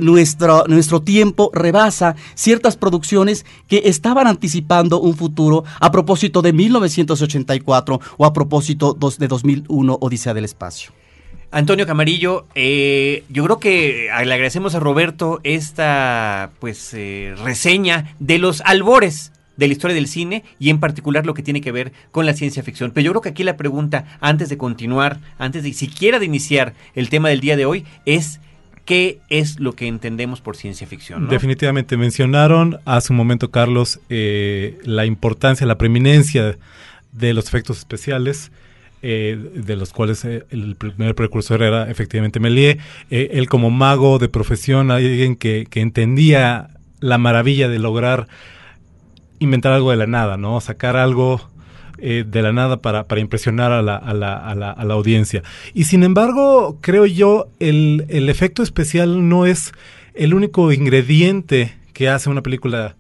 nuestro, 0.01 0.65
nuestro 0.69 1.03
tiempo 1.03 1.51
rebasa 1.53 2.15
ciertas 2.35 2.77
producciones 2.77 3.45
que 3.67 3.83
estaban 3.87 4.29
anticipando 4.29 5.01
un 5.01 5.17
futuro 5.17 5.65
a 5.81 5.91
propósito 5.91 6.41
de 6.41 6.53
1984 6.53 8.01
o 8.17 8.25
a 8.25 8.33
propósito 8.33 8.97
de 9.19 9.27
2001 9.27 9.99
Odisea 10.01 10.35
del 10.35 10.45
Espacio. 10.45 11.02
Antonio 11.53 11.87
Camarillo, 11.87 12.47
eh, 12.55 13.25
yo 13.29 13.45
creo 13.45 13.59
que 13.59 14.09
le 14.25 14.35
agradecemos 14.35 14.75
a 14.75 14.81
Roberto 14.81 15.41
esta 15.45 16.51
pues 16.59 16.95
eh, 16.95 17.35
reseña 17.45 18.15
de 18.19 18.39
los 18.39 18.63
albores 18.63 19.33
de 19.59 19.67
la 19.67 19.75
historia 19.75 19.95
del 19.95 20.09
cine 20.09 20.45
y 20.59 20.71
en 20.71 20.81
particular 20.81 21.27
lo 21.27 21.35
que 21.35 21.43
tiene 21.43 21.61
que 21.61 21.71
ver 21.71 21.93
con 22.11 22.25
la 22.25 22.33
ciencia 22.33 22.63
ficción. 22.63 22.91
Pero 22.91 23.05
yo 23.05 23.11
creo 23.13 23.21
que 23.21 23.29
aquí 23.29 23.45
la 23.45 23.59
pregunta, 23.59 24.07
antes 24.21 24.49
de 24.49 24.57
continuar, 24.57 25.21
antes 25.39 25.63
de 25.63 25.75
siquiera 25.75 26.19
de 26.19 26.25
iniciar 26.25 26.73
el 26.95 27.11
tema 27.11 27.29
del 27.29 27.41
día 27.41 27.57
de 27.57 27.67
hoy, 27.67 27.85
es 28.07 28.41
qué 28.87 29.21
es 29.29 29.61
lo 29.61 29.75
que 29.75 29.87
entendemos 29.87 30.41
por 30.41 30.57
ciencia 30.57 30.87
ficción. 30.87 31.29
Definitivamente, 31.29 31.99
mencionaron 31.99 32.79
hace 32.87 33.13
un 33.13 33.19
momento, 33.19 33.51
Carlos, 33.51 34.01
eh, 34.09 34.79
la 34.85 35.05
importancia, 35.05 35.67
la 35.67 35.77
preeminencia 35.77 36.57
de 37.13 37.35
los 37.35 37.47
efectos 37.47 37.79
especiales. 37.79 38.51
Eh, 39.05 39.37
de 39.55 39.75
los 39.75 39.93
cuales 39.93 40.25
eh, 40.25 40.45
el 40.51 40.77
primer 40.77 41.17
precursor 41.17 41.61
era 41.61 41.91
efectivamente 41.91 42.39
Méliès, 42.39 42.79
él 43.11 43.49
como 43.49 43.69
mago 43.69 44.21
de 44.21 44.29
profesión, 44.29 44.93
alguien 44.93 45.35
que, 45.35 45.67
que 45.69 45.81
entendía 45.81 46.69
la 47.01 47.19
maravilla 47.19 47.69
de 47.69 47.81
lograr 47.81 48.29
inventar 49.41 49.73
algo 49.73 49.91
de 49.91 49.97
la 49.97 50.07
nada, 50.07 50.37
¿no? 50.37 50.61
Sacar 50.61 50.97
algo 50.97 51.41
eh, 51.99 52.25
de 52.27 52.43
la 52.43 52.53
nada 52.53 52.79
para, 52.79 53.05
para 53.05 53.21
impresionar 53.21 53.71
a 53.71 53.83
la, 53.83 53.97
a, 53.97 54.15
la, 54.15 54.35
a, 54.35 54.55
la, 54.55 54.71
a 54.71 54.85
la, 54.85 54.95
audiencia. 54.95 55.43
Y 55.75 55.85
sin 55.85 56.03
embargo, 56.03 56.79
creo 56.81 57.07
yo, 57.07 57.49
el, 57.61 58.07
el, 58.09 58.29
efecto 58.29 58.63
especial 58.63 59.29
no 59.29 59.47
es 59.47 59.73
el 60.15 60.35
único 60.35 60.73
ingrediente 60.73 61.75
que 61.93 62.09
hace 62.09 62.31
una 62.31 62.43
película 62.43 62.97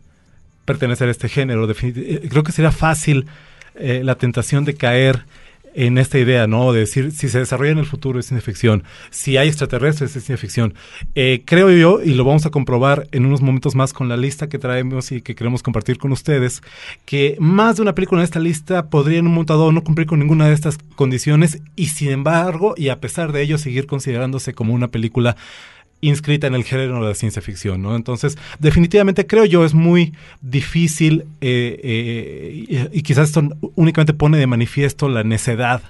pertenecer 0.64 1.08
a 1.08 1.10
este 1.10 1.28
género. 1.28 1.68
Eh, 1.68 2.28
creo 2.28 2.42
que 2.42 2.52
sería 2.52 2.70
fácil 2.70 3.26
eh, 3.74 4.02
la 4.04 4.16
tentación 4.16 4.64
de 4.64 4.74
caer 4.74 5.24
en 5.74 5.98
esta 5.98 6.18
idea, 6.18 6.46
¿no? 6.46 6.72
De 6.72 6.80
decir, 6.80 7.12
si 7.12 7.28
se 7.28 7.38
desarrolla 7.38 7.72
en 7.72 7.78
el 7.78 7.86
futuro 7.86 8.18
es 8.18 8.26
ciencia 8.26 8.44
ficción, 8.44 8.84
si 9.10 9.36
hay 9.36 9.48
extraterrestres 9.48 10.16
es 10.16 10.24
ciencia 10.24 10.36
ficción. 10.36 10.74
Eh, 11.14 11.42
creo 11.44 11.70
yo, 11.70 12.02
y 12.02 12.14
lo 12.14 12.24
vamos 12.24 12.46
a 12.46 12.50
comprobar 12.50 13.08
en 13.12 13.26
unos 13.26 13.42
momentos 13.42 13.74
más 13.74 13.92
con 13.92 14.08
la 14.08 14.16
lista 14.16 14.48
que 14.48 14.58
traemos 14.58 15.12
y 15.12 15.22
que 15.22 15.34
queremos 15.34 15.62
compartir 15.62 15.98
con 15.98 16.12
ustedes, 16.12 16.62
que 17.04 17.36
más 17.38 17.76
de 17.76 17.82
una 17.82 17.94
película 17.94 18.20
en 18.20 18.24
esta 18.24 18.40
lista 18.40 18.90
podría 18.90 19.18
en 19.18 19.26
un 19.26 19.34
montador 19.34 19.72
no 19.72 19.84
cumplir 19.84 20.06
con 20.06 20.18
ninguna 20.18 20.48
de 20.48 20.54
estas 20.54 20.78
condiciones 20.94 21.60
y 21.76 21.86
sin 21.86 22.10
embargo, 22.10 22.74
y 22.76 22.88
a 22.88 23.00
pesar 23.00 23.32
de 23.32 23.42
ello, 23.42 23.58
seguir 23.58 23.86
considerándose 23.86 24.54
como 24.54 24.74
una 24.74 24.88
película 24.88 25.36
inscrita 26.02 26.46
en 26.48 26.54
el 26.54 26.64
género 26.64 27.06
de 27.06 27.14
ciencia 27.14 27.40
ficción, 27.40 27.80
¿no? 27.80 27.96
Entonces, 27.96 28.36
definitivamente 28.58 29.26
creo 29.26 29.46
yo 29.46 29.64
es 29.64 29.72
muy 29.72 30.12
difícil 30.42 31.24
eh, 31.40 31.80
eh, 31.82 32.88
y, 32.92 32.98
y, 32.98 33.02
quizás 33.02 33.28
esto 33.28 33.42
únicamente 33.76 34.12
pone 34.12 34.36
de 34.36 34.46
manifiesto 34.46 35.08
la 35.08 35.24
necedad 35.24 35.80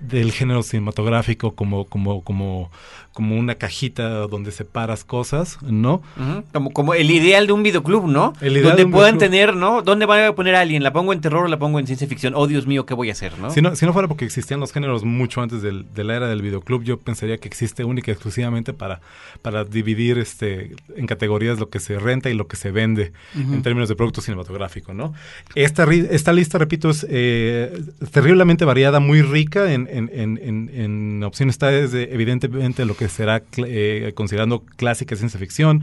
del 0.00 0.32
género 0.32 0.62
cinematográfico 0.62 1.54
como, 1.54 1.84
como, 1.86 2.22
como, 2.22 2.70
como 3.18 3.36
una 3.36 3.56
cajita 3.56 4.28
donde 4.28 4.52
separas 4.52 5.02
cosas, 5.02 5.58
¿no? 5.60 5.94
Uh 6.16 6.22
-huh. 6.22 6.44
Como, 6.52 6.70
como 6.70 6.94
el 6.94 7.10
ideal 7.10 7.48
de 7.48 7.52
un 7.52 7.64
videoclub, 7.64 8.06
¿no? 8.06 8.32
El 8.40 8.52
ideal 8.58 8.76
donde 8.76 8.86
puedan 8.86 9.18
tener, 9.18 9.56
¿no? 9.56 9.82
¿Dónde 9.82 10.06
van 10.06 10.24
a 10.24 10.32
poner 10.36 10.54
a 10.54 10.60
alguien? 10.60 10.84
¿La 10.84 10.92
pongo 10.92 11.12
en 11.12 11.20
terror 11.20 11.46
o 11.46 11.48
la 11.48 11.58
pongo 11.58 11.80
en 11.80 11.86
ciencia 11.88 12.06
ficción? 12.06 12.34
Oh, 12.36 12.46
Dios 12.46 12.68
mío, 12.68 12.86
¿qué 12.86 12.94
voy 12.94 13.08
a 13.08 13.12
hacer, 13.12 13.36
no? 13.40 13.50
Si 13.50 13.60
no, 13.60 13.74
si 13.74 13.86
no 13.86 13.92
fuera 13.92 14.06
porque 14.06 14.24
existían 14.24 14.60
los 14.60 14.72
géneros 14.72 15.02
mucho 15.02 15.42
antes 15.42 15.62
del, 15.62 15.84
de 15.92 16.04
la 16.04 16.14
era 16.14 16.28
del 16.28 16.42
videoclub, 16.42 16.84
yo 16.84 17.00
pensaría 17.00 17.38
que 17.38 17.48
existe 17.48 17.82
única 17.82 18.12
y 18.12 18.14
exclusivamente 18.14 18.72
para, 18.72 19.00
para 19.42 19.64
dividir 19.64 20.16
este, 20.18 20.76
en 20.94 21.06
categorías 21.08 21.58
lo 21.58 21.70
que 21.70 21.80
se 21.80 21.98
renta 21.98 22.30
y 22.30 22.34
lo 22.34 22.46
que 22.46 22.54
se 22.54 22.70
vende 22.70 23.10
uh 23.34 23.38
-huh. 23.40 23.54
en 23.54 23.62
términos 23.64 23.88
de 23.88 23.96
producto 23.96 24.20
cinematográfico, 24.20 24.94
¿no? 24.94 25.12
Esta, 25.56 25.82
esta 25.92 26.32
lista, 26.32 26.56
repito, 26.58 26.90
es 26.90 27.04
eh, 27.10 27.82
terriblemente 28.12 28.64
variada, 28.64 29.00
muy 29.00 29.22
rica 29.22 29.72
en, 29.72 29.88
en, 29.90 30.08
en, 30.12 30.70
en 30.72 31.24
opciones. 31.24 31.56
Está 31.56 31.68
desde, 31.72 32.14
evidentemente, 32.14 32.84
lo 32.84 32.94
que 32.94 33.07
será 33.08 33.42
eh, 33.58 34.12
considerando 34.14 34.60
clásica 34.60 35.16
ciencia 35.16 35.38
ficción, 35.38 35.82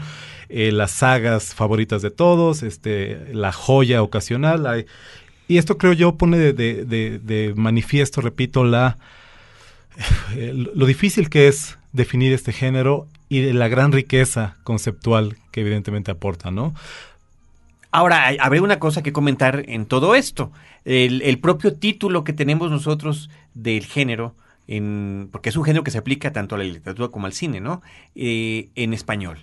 eh, 0.50 0.72
las 0.72 0.92
sagas 0.92 1.54
favoritas 1.54 2.02
de 2.02 2.12
todos, 2.12 2.64
este, 2.64 3.34
la 3.34 3.52
joya 3.52 4.02
ocasional. 4.02 4.86
Y 5.48 5.58
esto 5.58 5.78
creo 5.78 5.94
yo 5.94 6.16
pone 6.16 6.38
de, 6.38 7.54
manifiesto, 7.56 8.22
repito, 8.22 8.64
la 8.64 8.98
eh, 10.36 10.52
lo 10.54 10.86
difícil 10.86 11.30
que 11.30 11.48
es 11.48 11.78
definir 11.94 12.34
este 12.34 12.52
género 12.52 13.08
y 13.30 13.42
de 13.42 13.54
la 13.54 13.68
gran 13.68 13.92
riqueza 13.92 14.58
conceptual 14.64 15.38
que 15.52 15.62
evidentemente 15.62 16.12
aporta, 16.12 16.52
¿no? 16.52 16.74
Ahora, 17.92 18.28
habría 18.42 18.62
una 18.62 18.78
cosa 18.78 19.02
que 19.04 19.14
comentar 19.14 19.64
en 19.68 19.86
todo 19.86 20.16
esto. 20.16 20.52
El 20.84 21.40
propio 21.40 21.74
título 21.74 22.26
que 22.26 22.34
tenemos 22.34 22.70
nosotros 22.70 23.30
del 23.54 23.86
género, 23.86 24.36
en, 24.68 25.30
porque 25.32 25.50
es 25.50 25.56
un 25.56 25.64
género 25.64 25.84
que 25.84 25.92
se 25.92 25.98
aplica 25.98 26.34
tanto 26.34 26.56
a 26.56 26.58
la 26.58 26.64
literatura 26.64 27.10
como 27.10 27.26
al 27.26 27.34
cine, 27.34 27.60
¿no? 27.60 27.82
Eh, 28.16 28.70
en 28.76 28.94
español. 28.94 29.40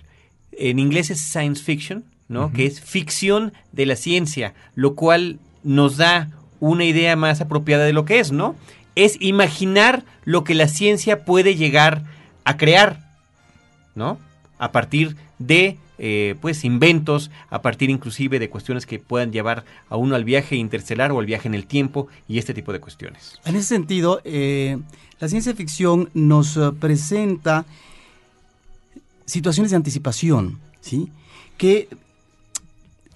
En 0.51 0.79
inglés 0.79 1.09
es 1.09 1.21
science 1.21 1.63
fiction, 1.63 2.05
¿no? 2.27 2.45
Uh 2.45 2.49
-huh. 2.49 2.53
Que 2.53 2.65
es 2.65 2.81
ficción 2.81 3.53
de 3.71 3.85
la 3.85 3.95
ciencia, 3.95 4.53
lo 4.75 4.95
cual 4.95 5.39
nos 5.63 5.97
da 5.97 6.29
una 6.59 6.85
idea 6.85 7.15
más 7.15 7.41
apropiada 7.41 7.85
de 7.85 7.93
lo 7.93 8.05
que 8.05 8.19
es, 8.19 8.31
¿no? 8.31 8.55
Es 8.95 9.17
imaginar 9.19 10.03
lo 10.23 10.43
que 10.43 10.55
la 10.55 10.67
ciencia 10.67 11.25
puede 11.25 11.55
llegar 11.55 12.03
a 12.45 12.57
crear, 12.57 12.99
¿no? 13.95 14.19
A 14.59 14.71
partir 14.71 15.15
de 15.39 15.77
eh, 16.05 16.35
pues 16.41 16.65
inventos 16.65 17.31
a 17.49 17.61
partir 17.61 17.89
inclusive 17.89 18.37
de 18.37 18.49
cuestiones 18.49 18.85
que 18.85 18.99
puedan 18.99 19.31
llevar 19.31 19.63
a 19.87 19.95
uno 19.95 20.15
al 20.15 20.25
viaje 20.25 20.57
interestelar 20.57 21.13
o 21.13 21.19
al 21.19 21.25
viaje 21.25 21.47
en 21.47 21.53
el 21.53 21.65
tiempo 21.65 22.09
y 22.27 22.39
este 22.39 22.53
tipo 22.53 22.73
de 22.73 22.81
cuestiones. 22.81 23.39
En 23.45 23.55
ese 23.55 23.69
sentido, 23.69 24.19
eh, 24.25 24.79
la 25.21 25.29
ciencia 25.29 25.55
ficción 25.55 26.09
nos 26.13 26.57
uh, 26.57 26.75
presenta 26.75 27.63
situaciones 29.25 29.71
de 29.71 29.77
anticipación, 29.77 30.59
¿sí? 30.81 31.09
Que 31.57 31.87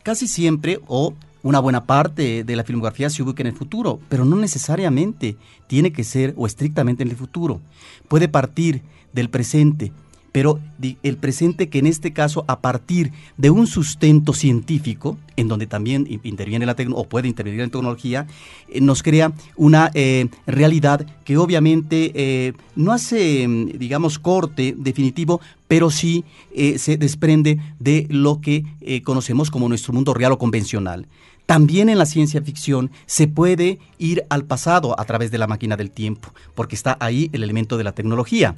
casi 0.02 0.26
siempre 0.26 0.80
o 0.88 1.14
una 1.44 1.60
buena 1.60 1.84
parte 1.84 2.46
de 2.46 2.56
la 2.56 2.64
filmografía 2.64 3.10
se 3.10 3.22
ubica 3.22 3.44
en 3.44 3.48
el 3.48 3.54
futuro, 3.54 4.00
pero 4.08 4.24
no 4.24 4.38
necesariamente 4.38 5.36
tiene 5.68 5.92
que 5.92 6.06
ser 6.06 6.34
o 6.38 6.48
estrictamente 6.48 7.04
en 7.04 7.10
el 7.10 7.18
futuro. 7.18 7.60
Puede 8.08 8.30
partir 8.30 8.82
del 9.12 9.30
presente, 9.30 9.92
pero 10.32 10.60
el 11.04 11.18
presente 11.18 11.70
que 11.70 11.80
en 11.80 11.88
este 11.88 12.14
caso 12.14 12.46
a 12.48 12.60
partir 12.60 13.12
de 13.38 13.50
un 13.50 13.68
sustento 13.68 14.34
científico, 14.34 15.18
en 15.36 15.48
donde 15.48 15.68
también 15.68 16.08
interviene 16.24 16.66
la 16.66 16.76
tecnología 16.76 17.06
o 17.06 17.10
puede 17.10 17.28
intervenir 17.28 17.62
la 17.62 17.68
tecnología, 17.68 18.28
eh, 18.70 18.82
nos 18.82 19.04
crea 19.04 19.34
una 19.56 19.92
eh, 19.94 20.28
realidad 20.46 21.06
que 21.24 21.38
obviamente 21.38 22.12
eh, 22.16 22.54
no 22.76 22.92
hace, 22.92 23.48
digamos, 23.78 24.20
corte 24.20 24.76
definitivo, 24.78 25.42
pero 25.68 25.90
sí 25.90 26.24
se 26.78 26.98
desprende 26.98 27.60
de 27.78 28.08
lo 28.10 28.40
que 28.40 28.64
conocemos 29.04 29.52
como 29.52 29.68
nuestro 29.68 29.94
mundo 29.94 30.14
real 30.14 30.32
o 30.32 30.38
convencional. 30.38 31.08
También 31.48 31.88
en 31.88 31.98
la 31.98 32.06
ciencia 32.06 32.42
ficción 32.42 32.92
se 33.06 33.30
puede 33.30 33.80
ir 33.98 34.26
al 34.30 34.44
pasado 34.44 35.00
a 35.00 35.06
través 35.06 35.32
de 35.32 35.38
la 35.38 35.48
máquina 35.48 35.78
del 35.78 35.92
tiempo, 35.92 36.34
porque 36.56 36.76
está 36.76 36.98
ahí 37.00 37.30
el 37.32 37.42
elemento 37.42 37.78
de 37.78 37.86
la 37.86 37.94
tecnología. 37.94 38.56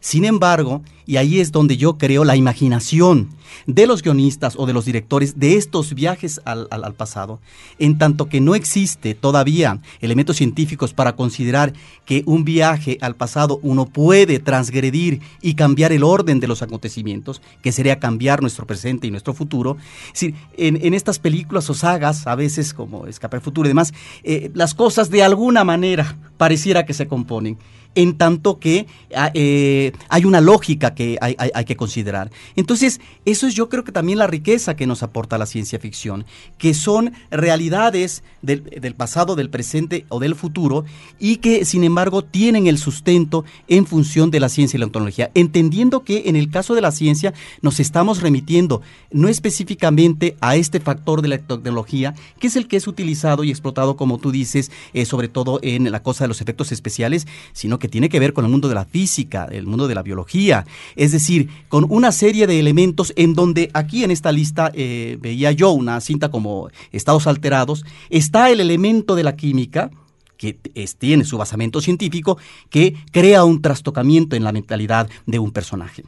Sin 0.00 0.24
embargo, 0.24 0.82
y 1.06 1.16
ahí 1.16 1.40
es 1.40 1.52
donde 1.52 1.76
yo 1.76 1.98
creo 1.98 2.24
la 2.24 2.36
imaginación 2.36 3.30
de 3.66 3.86
los 3.86 4.02
guionistas 4.02 4.54
o 4.56 4.64
de 4.64 4.72
los 4.72 4.84
directores 4.84 5.38
de 5.38 5.56
estos 5.56 5.92
viajes 5.92 6.40
al, 6.44 6.94
pasado, 6.94 7.40
en 7.78 7.98
tanto 7.98 8.28
que 8.28 8.40
no 8.40 8.54
existe 8.54 9.14
todavía 9.14 9.80
elementos 10.00 10.36
científicos 10.36 10.94
para 10.94 11.16
considerar 11.16 11.72
que 12.06 12.22
un 12.26 12.44
viaje 12.44 12.96
al 13.00 13.16
pasado 13.16 13.58
uno 13.62 13.86
puede 13.86 14.38
transgredir 14.38 15.20
y 15.42 15.54
cambiar 15.54 15.92
el 15.92 16.04
orden 16.04 16.40
de 16.40 16.46
los 16.46 16.62
acontecimientos, 16.62 17.42
que 17.60 17.72
sería 17.72 17.98
cambiar 17.98 18.40
nuestro 18.40 18.66
presente 18.66 19.06
y 19.06 19.10
nuestro 19.10 19.34
futuro. 19.34 19.76
Es 20.06 20.12
decir, 20.12 20.34
en, 20.56 20.78
en 20.80 20.94
estas 20.94 21.18
películas 21.18 21.68
o 21.70 21.74
sagas, 21.74 22.26
a 22.26 22.36
veces 22.36 22.72
como 22.72 23.06
Escape 23.06 23.36
al 23.36 23.42
Futuro 23.42 23.66
y 23.66 23.70
demás, 23.70 23.92
eh, 24.22 24.50
las 24.54 24.74
cosas 24.74 25.10
de 25.10 25.22
alguna 25.22 25.64
manera 25.64 26.16
pareciera 26.40 26.86
que 26.86 26.94
se 26.94 27.06
componen 27.06 27.58
en 27.94 28.16
tanto 28.16 28.58
que 28.58 28.86
eh, 29.34 29.92
hay 30.08 30.24
una 30.24 30.40
lógica 30.40 30.94
que 30.94 31.18
hay, 31.20 31.36
hay, 31.38 31.64
que 31.64 31.76
considerar. 31.76 32.30
Entonces, 32.54 33.00
eso 33.24 33.46
es 33.46 33.54
yo 33.54 33.68
creo 33.68 33.84
que 33.84 33.92
también 33.92 34.18
la 34.18 34.28
riqueza 34.28 34.76
que 34.76 34.86
nos 34.86 35.02
aporta 35.02 35.38
la 35.38 35.46
ciencia 35.46 35.80
ficción, 35.80 36.24
que 36.56 36.72
son 36.72 37.12
realidades 37.30 38.22
del, 38.42 38.62
del, 38.62 38.94
pasado, 38.94 39.34
del 39.34 39.50
presente 39.50 40.06
o 40.08 40.20
del 40.20 40.36
futuro, 40.36 40.84
y 41.18 41.36
que 41.36 41.64
sin 41.64 41.82
embargo 41.82 42.22
tienen 42.22 42.68
el 42.68 42.78
sustento 42.78 43.44
en 43.66 43.86
función 43.86 44.30
de 44.30 44.40
la 44.40 44.48
ciencia 44.48 44.76
y 44.76 44.80
la 44.80 44.86
tecnología, 44.86 45.30
entendiendo 45.34 46.04
que 46.04 46.24
en 46.26 46.36
el 46.36 46.50
caso 46.50 46.74
de 46.74 46.82
la 46.82 46.92
ciencia 46.92 47.34
nos 47.60 47.80
estamos 47.80 48.22
remitiendo 48.22 48.82
no 49.10 49.28
específicamente 49.28 50.36
a 50.40 50.54
este 50.54 50.78
factor 50.78 51.22
de 51.22 51.28
la 51.28 51.38
tecnología, 51.38 52.14
que 52.38 52.46
es 52.46 52.56
el 52.56 52.68
que 52.68 52.76
es 52.76 52.86
utilizado 52.86 53.42
y 53.42 53.50
explotado, 53.50 53.96
como 53.96 54.18
tú 54.18 54.30
dices, 54.30 54.70
eh, 54.94 55.04
sobre 55.04 55.26
todo 55.26 55.58
en 55.62 55.90
la 55.90 56.02
cosa 56.02 56.24
de 56.24 56.28
los 56.30 56.40
efectos 56.40 56.72
especiales, 56.72 57.26
sino 57.52 57.78
que 57.78 57.88
tiene 57.88 58.08
que 58.08 58.18
ver 58.18 58.32
con 58.32 58.46
el 58.46 58.50
mundo 58.50 58.68
de 58.68 58.74
la 58.74 58.86
física, 58.86 59.46
el 59.50 59.66
mundo 59.66 59.86
de 59.86 59.94
la 59.94 60.02
biología, 60.02 60.64
es 60.96 61.12
decir, 61.12 61.50
con 61.68 61.84
una 61.90 62.12
serie 62.12 62.46
de 62.46 62.58
elementos 62.58 63.12
en 63.16 63.34
donde 63.34 63.70
aquí 63.74 64.04
en 64.04 64.10
esta 64.10 64.32
lista 64.32 64.72
eh, 64.74 65.18
veía 65.20 65.52
yo 65.52 65.70
una 65.72 66.00
cinta 66.00 66.30
como 66.30 66.70
estados 66.92 67.26
alterados, 67.26 67.84
está 68.08 68.50
el 68.50 68.60
elemento 68.60 69.14
de 69.14 69.24
la 69.24 69.36
química, 69.36 69.90
que 70.38 70.54
tiene 70.98 71.26
su 71.26 71.36
basamento 71.36 71.82
científico, 71.82 72.38
que 72.70 72.94
crea 73.12 73.44
un 73.44 73.60
trastocamiento 73.60 74.36
en 74.36 74.44
la 74.44 74.52
mentalidad 74.52 75.06
de 75.26 75.38
un 75.38 75.50
personaje. 75.50 76.02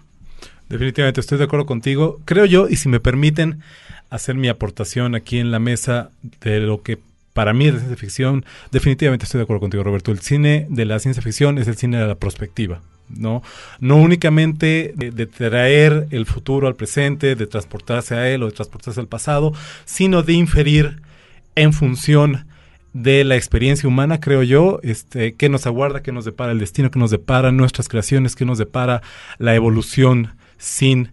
Definitivamente 0.71 1.21
estoy 1.21 1.37
de 1.37 1.45
acuerdo 1.45 1.67
contigo. 1.67 2.19
Creo 2.25 2.47
yo, 2.47 2.67
y 2.67 2.77
si 2.77 2.89
me 2.89 2.99
permiten, 2.99 3.61
hacer 4.09 4.35
mi 4.35 4.49
aportación 4.49 5.15
aquí 5.15 5.39
en 5.39 5.51
la 5.51 5.59
mesa 5.59 6.11
de 6.41 6.61
lo 6.61 6.83
que 6.83 6.99
para 7.33 7.53
mí 7.53 7.67
es 7.67 7.75
ciencia 7.75 7.97
ficción. 7.97 8.45
Definitivamente 8.71 9.25
estoy 9.25 9.39
de 9.39 9.45
acuerdo 9.45 9.61
contigo, 9.61 9.83
Roberto. 9.83 10.11
El 10.11 10.21
cine 10.21 10.67
de 10.69 10.85
la 10.85 10.99
ciencia 10.99 11.23
ficción 11.23 11.59
es 11.59 11.69
el 11.69 11.77
cine 11.77 11.99
de 11.99 12.07
la 12.07 12.17
prospectiva. 12.17 12.81
¿no? 13.09 13.43
No 13.81 13.97
únicamente 13.97 14.93
de, 14.97 15.27
traer 15.27 16.09
el 16.11 16.27
futuro 16.27 16.67
al 16.67 16.77
presente, 16.77 17.35
de 17.35 17.47
transportarse 17.47 18.15
a 18.15 18.29
él 18.29 18.43
o 18.43 18.47
de 18.47 18.53
transportarse 18.53 19.01
al 19.01 19.09
pasado, 19.09 19.53
sino 19.85 20.23
de 20.23 20.35
inferir 20.35 21.03
en 21.55 21.73
función 21.73 22.47
de 22.93 23.25
la 23.25 23.37
experiencia 23.37 23.89
humana, 23.89 24.21
creo 24.21 24.43
yo, 24.43 24.79
este, 24.83 25.35
qué 25.35 25.49
nos 25.49 25.67
aguarda, 25.67 26.03
qué 26.03 26.13
nos 26.13 26.27
depara 26.27 26.53
el 26.53 26.59
destino, 26.59 26.91
qué 26.91 26.99
nos 26.99 27.11
depara 27.11 27.51
nuestras 27.51 27.89
creaciones, 27.89 28.37
qué 28.37 28.45
nos 28.45 28.59
depara 28.59 29.03
la 29.39 29.55
evolución 29.55 30.35
sin 30.59 31.13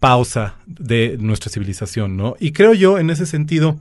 pausa 0.00 0.56
de 0.66 1.16
nuestra 1.20 1.50
civilización, 1.50 2.16
¿no? 2.16 2.34
Y 2.40 2.52
creo 2.52 2.74
yo, 2.74 2.98
en 2.98 3.10
ese 3.10 3.26
sentido, 3.26 3.78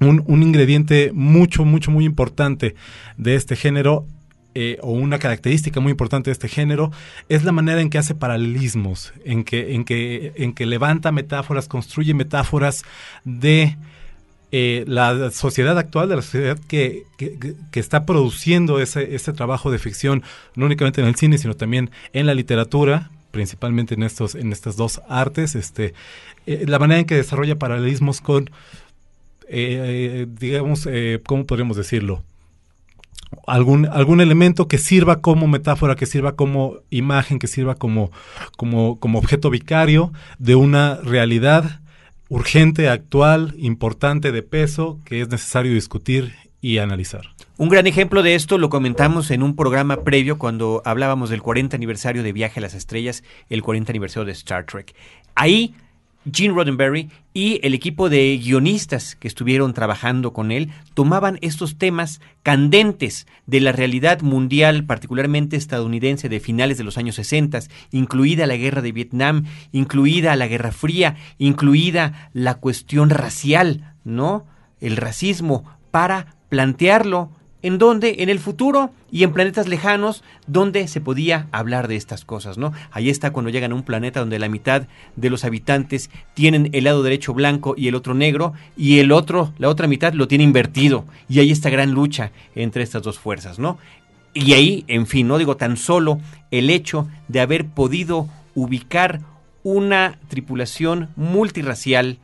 un, 0.00 0.22
un 0.26 0.42
ingrediente 0.42 1.10
mucho, 1.12 1.64
mucho, 1.64 1.90
muy 1.90 2.04
importante 2.04 2.74
de 3.16 3.34
este 3.34 3.56
género 3.56 4.06
eh, 4.58 4.78
o 4.80 4.92
una 4.92 5.18
característica 5.18 5.80
muy 5.80 5.90
importante 5.90 6.30
de 6.30 6.32
este 6.32 6.48
género 6.48 6.90
es 7.28 7.44
la 7.44 7.52
manera 7.52 7.82
en 7.82 7.90
que 7.90 7.98
hace 7.98 8.14
paralelismos, 8.14 9.12
en 9.26 9.44
que, 9.44 9.74
en 9.74 9.84
que, 9.84 10.32
en 10.36 10.54
que 10.54 10.64
levanta 10.64 11.12
metáforas, 11.12 11.68
construye 11.68 12.14
metáforas 12.14 12.82
de 13.24 13.76
eh, 14.52 14.84
la 14.86 15.30
sociedad 15.30 15.76
actual, 15.76 16.08
de 16.08 16.16
la 16.16 16.22
sociedad 16.22 16.58
que, 16.68 17.02
que, 17.18 17.78
está 17.78 18.06
produciendo 18.06 18.80
ese, 18.80 19.18
trabajo 19.34 19.70
de 19.70 19.78
ficción, 19.78 20.22
no 20.54 20.64
únicamente 20.64 21.02
en 21.02 21.08
el 21.08 21.16
cine, 21.16 21.36
sino 21.36 21.52
también 21.52 21.90
en 22.14 22.24
la 22.24 22.32
literatura, 22.32 23.10
principalmente 23.32 23.92
en 23.92 24.04
estos 24.04 24.34
en 24.34 24.52
estas 24.52 24.76
dos 24.76 25.02
artes 25.06 25.54
este 25.54 25.92
eh, 26.46 26.64
la 26.66 26.78
manera 26.78 27.00
en 27.00 27.06
que 27.06 27.16
desarrolla 27.16 27.58
paralelismos 27.58 28.22
con 28.22 28.48
digamos 29.48 30.88
cómo 31.24 31.46
podríamos 31.46 31.76
decirlo 31.76 32.22
algún, 33.46 33.86
algún 33.86 34.20
elemento 34.20 34.68
que 34.68 34.78
sirva 34.78 35.20
como 35.20 35.46
metáfora, 35.46 35.96
que 35.96 36.06
sirva 36.06 36.36
como 36.36 36.78
imagen, 36.90 37.38
que 37.38 37.46
sirva 37.46 37.74
como, 37.74 38.10
como, 38.56 38.98
como 38.98 39.18
objeto 39.18 39.50
vicario 39.50 40.12
de 40.38 40.54
una 40.54 40.96
realidad 40.96 41.80
urgente, 42.28 42.88
actual, 42.88 43.54
importante, 43.58 44.32
de 44.32 44.42
peso, 44.42 45.00
que 45.04 45.20
es 45.20 45.28
necesario 45.28 45.72
discutir 45.72 46.34
y 46.60 46.78
analizar. 46.78 47.22
Un 47.56 47.68
gran 47.68 47.86
ejemplo 47.86 48.22
de 48.22 48.34
esto 48.34 48.58
lo 48.58 48.68
comentamos 48.68 49.30
en 49.30 49.42
un 49.42 49.54
programa 49.54 50.02
previo 50.02 50.36
cuando 50.36 50.82
hablábamos 50.84 51.30
del 51.30 51.40
40 51.40 51.76
aniversario 51.76 52.22
de 52.22 52.32
Viaje 52.32 52.60
a 52.60 52.62
las 52.62 52.74
Estrellas, 52.74 53.22
el 53.48 53.62
40 53.62 53.92
aniversario 53.92 54.26
de 54.26 54.32
Star 54.32 54.66
Trek. 54.66 54.94
Ahí 55.34 55.74
Gene 56.32 56.54
Roddenberry 56.54 57.10
y 57.32 57.60
el 57.62 57.74
equipo 57.74 58.08
de 58.08 58.36
guionistas 58.38 59.14
que 59.14 59.28
estuvieron 59.28 59.74
trabajando 59.74 60.32
con 60.32 60.50
él 60.50 60.70
tomaban 60.94 61.38
estos 61.42 61.78
temas 61.78 62.20
candentes 62.42 63.26
de 63.46 63.60
la 63.60 63.72
realidad 63.72 64.22
mundial, 64.22 64.84
particularmente 64.84 65.56
estadounidense 65.56 66.28
de 66.28 66.40
finales 66.40 66.78
de 66.78 66.84
los 66.84 66.98
años 66.98 67.16
60, 67.16 67.60
incluida 67.92 68.46
la 68.46 68.56
guerra 68.56 68.82
de 68.82 68.92
Vietnam, 68.92 69.44
incluida 69.72 70.34
la 70.36 70.48
Guerra 70.48 70.72
Fría, 70.72 71.16
incluida 71.38 72.30
la 72.32 72.54
cuestión 72.54 73.10
racial, 73.10 73.94
¿no? 74.04 74.46
El 74.80 74.96
racismo, 74.96 75.64
para 75.90 76.36
plantearlo 76.48 77.30
en 77.66 77.78
donde 77.78 78.16
en 78.20 78.28
el 78.28 78.38
futuro 78.38 78.92
y 79.10 79.24
en 79.24 79.32
planetas 79.32 79.66
lejanos 79.66 80.22
donde 80.46 80.86
se 80.86 81.00
podía 81.00 81.48
hablar 81.50 81.88
de 81.88 81.96
estas 81.96 82.24
cosas, 82.24 82.58
¿no? 82.58 82.72
Ahí 82.92 83.10
está 83.10 83.32
cuando 83.32 83.50
llegan 83.50 83.72
a 83.72 83.74
un 83.74 83.82
planeta 83.82 84.20
donde 84.20 84.38
la 84.38 84.48
mitad 84.48 84.86
de 85.16 85.30
los 85.30 85.44
habitantes 85.44 86.08
tienen 86.34 86.70
el 86.72 86.84
lado 86.84 87.02
derecho 87.02 87.34
blanco 87.34 87.74
y 87.76 87.88
el 87.88 87.96
otro 87.96 88.14
negro 88.14 88.52
y 88.76 89.00
el 89.00 89.10
otro, 89.10 89.52
la 89.58 89.68
otra 89.68 89.88
mitad 89.88 90.12
lo 90.12 90.28
tiene 90.28 90.44
invertido 90.44 91.06
y 91.28 91.40
hay 91.40 91.50
esta 91.50 91.68
gran 91.68 91.90
lucha 91.90 92.30
entre 92.54 92.84
estas 92.84 93.02
dos 93.02 93.18
fuerzas, 93.18 93.58
¿no? 93.58 93.78
Y 94.32 94.52
ahí, 94.52 94.84
en 94.86 95.08
fin, 95.08 95.26
no 95.26 95.36
digo 95.36 95.56
tan 95.56 95.76
solo 95.76 96.20
el 96.52 96.70
hecho 96.70 97.08
de 97.26 97.40
haber 97.40 97.66
podido 97.66 98.28
ubicar 98.54 99.22
una 99.64 100.20
tripulación 100.28 101.08
multirracial 101.16 102.18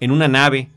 en 0.00 0.10
una 0.10 0.26
nave 0.26 0.70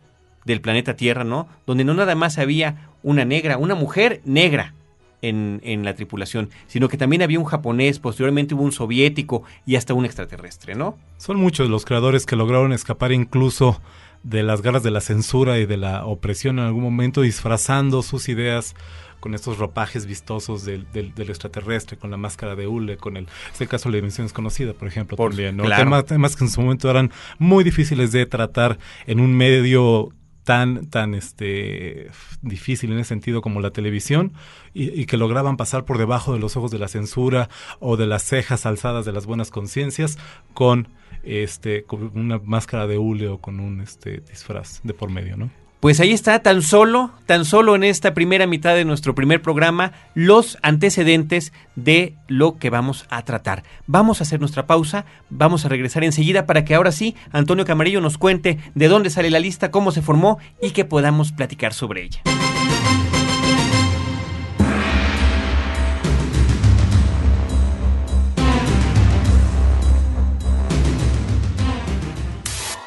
del 0.45 0.61
planeta 0.61 0.95
Tierra, 0.95 1.23
¿no? 1.23 1.47
Donde 1.65 1.85
no 1.85 1.95
nada 1.95 2.13
más 2.13 2.37
había 2.37 2.90
una 3.03 3.25
negra, 3.25 3.57
una 3.57 3.75
mujer 3.75 4.21
negra 4.25 4.73
en, 5.21 5.61
en, 5.63 5.83
la 5.85 5.93
tripulación, 5.95 6.49
sino 6.67 6.89
que 6.89 6.97
también 6.97 7.21
había 7.21 7.39
un 7.39 7.45
japonés, 7.45 7.99
posteriormente 7.99 8.55
hubo 8.55 8.63
un 8.63 8.71
soviético 8.71 9.43
y 9.65 9.75
hasta 9.75 9.93
un 9.93 10.05
extraterrestre, 10.05 10.75
¿no? 10.75 10.97
Son 11.17 11.37
muchos 11.37 11.69
los 11.69 11.85
creadores 11.85 12.25
que 12.25 12.35
lograron 12.35 12.73
escapar 12.73 13.11
incluso 13.11 13.81
de 14.23 14.43
las 14.43 14.61
garras 14.61 14.83
de 14.83 14.91
la 14.91 15.01
censura 15.01 15.57
y 15.59 15.65
de 15.65 15.77
la 15.77 16.05
opresión 16.05 16.59
en 16.59 16.65
algún 16.65 16.83
momento, 16.83 17.21
disfrazando 17.21 18.01
sus 18.01 18.29
ideas 18.29 18.75
con 19.19 19.35
estos 19.35 19.59
ropajes 19.59 20.07
vistosos 20.07 20.65
del, 20.65 20.91
del, 20.91 21.29
extraterrestre, 21.29 21.95
con 21.95 22.09
la 22.09 22.17
máscara 22.17 22.55
de 22.55 22.67
hule, 22.67 22.97
con 22.97 23.17
el, 23.17 23.27
este 23.51 23.67
caso 23.67 23.87
de 23.87 23.93
la 23.93 23.95
dimensión 23.97 24.25
desconocida, 24.25 24.73
por 24.73 24.87
ejemplo, 24.87 25.15
por, 25.15 25.31
también, 25.31 25.57
¿no? 25.57 26.03
temas 26.03 26.35
que 26.35 26.43
en 26.43 26.49
su 26.49 26.61
momento 26.61 26.89
eran 26.89 27.11
muy 27.37 27.63
difíciles 27.63 28.11
de 28.11 28.25
tratar 28.25 28.79
en 29.05 29.19
un 29.19 29.33
medio 29.33 30.09
tan, 30.51 30.87
tan 30.87 31.13
este, 31.13 32.11
difícil 32.41 32.91
en 32.91 32.99
ese 32.99 33.07
sentido 33.07 33.41
como 33.41 33.61
la 33.61 33.71
televisión 33.71 34.33
y, 34.73 35.05
que 35.05 35.15
lograban 35.15 35.55
pasar 35.55 35.85
por 35.85 35.97
debajo 35.97 36.33
de 36.33 36.39
los 36.39 36.57
ojos 36.57 36.71
de 36.71 36.77
la 36.77 36.89
censura 36.89 37.47
o 37.79 37.95
de 37.95 38.05
las 38.05 38.23
cejas 38.23 38.65
alzadas 38.65 39.05
de 39.05 39.13
las 39.13 39.25
buenas 39.25 39.49
conciencias 39.49 40.17
con 40.53 40.89
este 41.23 41.83
con 41.83 42.11
una 42.17 42.37
máscara 42.43 42.85
de 42.85 42.97
hule 42.97 43.29
o 43.29 43.37
con 43.37 43.61
un 43.61 43.79
este 43.79 44.19
disfraz 44.19 44.81
de 44.83 44.93
por 44.93 45.09
medio, 45.09 45.37
¿no? 45.37 45.60
Pues 45.81 45.99
ahí 45.99 46.11
está, 46.11 46.43
tan 46.43 46.61
solo, 46.61 47.09
tan 47.25 47.43
solo 47.43 47.73
en 47.73 47.83
esta 47.83 48.13
primera 48.13 48.45
mitad 48.45 48.75
de 48.75 48.85
nuestro 48.85 49.15
primer 49.15 49.41
programa, 49.41 49.93
los 50.13 50.59
antecedentes 50.61 51.53
de 51.75 52.13
lo 52.27 52.59
que 52.59 52.69
vamos 52.69 53.07
a 53.09 53.25
tratar. 53.25 53.63
Vamos 53.87 54.19
a 54.19 54.23
hacer 54.23 54.39
nuestra 54.39 54.67
pausa, 54.67 55.05
vamos 55.31 55.65
a 55.65 55.69
regresar 55.69 56.03
enseguida 56.03 56.45
para 56.45 56.65
que 56.65 56.75
ahora 56.75 56.91
sí 56.91 57.15
Antonio 57.31 57.65
Camarillo 57.65 57.99
nos 57.99 58.19
cuente 58.19 58.59
de 58.75 58.87
dónde 58.89 59.09
sale 59.09 59.31
la 59.31 59.39
lista, 59.39 59.71
cómo 59.71 59.91
se 59.91 60.03
formó 60.03 60.37
y 60.61 60.69
que 60.69 60.85
podamos 60.85 61.31
platicar 61.31 61.73
sobre 61.73 62.03
ella. 62.03 62.21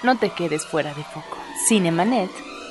No 0.05 0.17
te 0.17 0.31
quedes 0.31 0.65
fuera 0.65 0.95
de 0.95 1.03
foco. 1.03 1.39
Cinemanet 1.67 2.54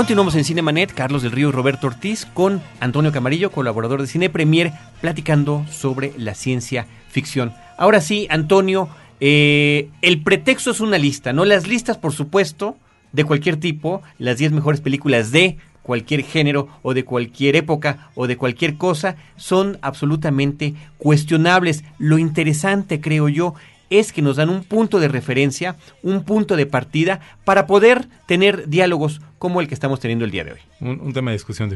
Continuamos 0.00 0.34
en 0.34 0.44
Cinemanet, 0.44 0.94
Carlos 0.94 1.20
del 1.20 1.30
Río 1.30 1.50
y 1.50 1.52
Roberto 1.52 1.88
Ortiz 1.88 2.24
con 2.24 2.62
Antonio 2.80 3.12
Camarillo, 3.12 3.52
colaborador 3.52 4.00
de 4.00 4.06
Cine 4.06 4.30
Premier, 4.30 4.72
platicando 5.02 5.66
sobre 5.70 6.14
la 6.16 6.34
ciencia 6.34 6.86
ficción. 7.10 7.52
Ahora 7.76 8.00
sí, 8.00 8.26
Antonio, 8.30 8.88
eh, 9.20 9.90
el 10.00 10.22
pretexto 10.22 10.70
es 10.70 10.80
una 10.80 10.96
lista, 10.96 11.34
¿no? 11.34 11.44
Las 11.44 11.68
listas, 11.68 11.98
por 11.98 12.12
supuesto, 12.12 12.78
de 13.12 13.24
cualquier 13.24 13.58
tipo, 13.58 14.00
las 14.16 14.38
10 14.38 14.52
mejores 14.52 14.80
películas 14.80 15.32
de 15.32 15.58
cualquier 15.82 16.22
género 16.22 16.68
o 16.80 16.94
de 16.94 17.04
cualquier 17.04 17.56
época 17.56 18.10
o 18.14 18.26
de 18.26 18.38
cualquier 18.38 18.76
cosa, 18.76 19.16
son 19.36 19.76
absolutamente 19.82 20.74
cuestionables. 20.96 21.84
Lo 21.98 22.16
interesante, 22.16 23.02
creo 23.02 23.28
yo, 23.28 23.54
es 23.90 24.12
que 24.12 24.22
nos 24.22 24.36
dan 24.36 24.48
un 24.48 24.64
punto 24.64 25.00
de 25.00 25.08
referencia, 25.08 25.76
un 26.02 26.24
punto 26.24 26.56
de 26.56 26.64
partida 26.64 27.20
para 27.44 27.66
poder 27.66 28.08
tener 28.26 28.68
diálogos 28.68 29.20
como 29.38 29.60
el 29.60 29.68
que 29.68 29.74
estamos 29.74 30.00
teniendo 30.00 30.24
el 30.24 30.30
día 30.30 30.44
de 30.44 30.52
hoy. 30.52 30.58
Un, 30.80 31.12
tema 31.12 31.32
de 31.32 31.36
discusión 31.36 31.68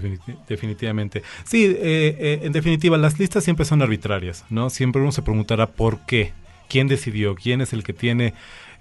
definitivamente. 0.49 1.23
Sí, 1.45 1.65
eh, 1.65 1.77
eh, 2.19 2.41
en 2.43 2.53
definitiva, 2.53 2.97
las 2.97 3.19
listas 3.19 3.43
siempre 3.43 3.65
son 3.67 3.83
arbitrarias, 3.83 4.45
¿no? 4.49 4.71
Siempre 4.71 5.03
uno 5.03 5.13
se 5.13 5.23
preguntará 5.23 5.67
por 5.67 6.07
qué, 6.07 6.33
quién 6.69 6.89
decidió, 6.89 7.35
quién 7.35 7.61
es 7.61 7.73
el 7.73 7.83
que 7.83 7.93
tiene 7.93 8.35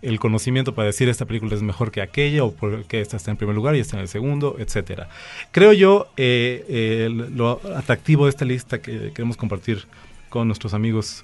el 0.03 0.19
conocimiento 0.19 0.75
para 0.75 0.87
decir 0.87 1.07
esta 1.07 1.25
película 1.25 1.55
es 1.55 1.61
mejor 1.61 1.89
que 1.89 2.01
aquella 2.01 2.43
o 2.43 2.51
por 2.51 2.83
qué 2.85 2.99
esta 2.99 3.15
está 3.15 3.31
en 3.31 3.37
primer 3.37 3.55
lugar 3.55 3.75
y 3.75 3.79
esta 3.79 3.95
en 3.95 4.01
el 4.01 4.09
segundo, 4.09 4.57
etcétera. 4.59 5.07
Creo 5.51 5.71
yo 5.71 6.07
eh, 6.17 7.09
lo 7.09 7.61
atractivo 7.75 8.25
de 8.25 8.31
esta 8.31 8.43
lista 8.43 8.81
que 8.81 9.11
queremos 9.13 9.37
compartir 9.37 9.87
con 10.27 10.47
nuestros 10.47 10.73
amigos 10.73 11.23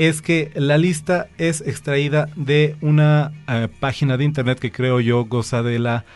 es 0.00 0.22
que 0.22 0.50
la 0.54 0.78
lista 0.78 1.28
es 1.36 1.60
extraída 1.60 2.30
de 2.34 2.74
una 2.80 3.32
página 3.80 4.16
de 4.16 4.24
internet 4.24 4.58
que 4.58 4.72
creo 4.72 5.00
yo 5.00 5.26
goza 5.26 5.62
de 5.62 5.78
la 5.78 6.06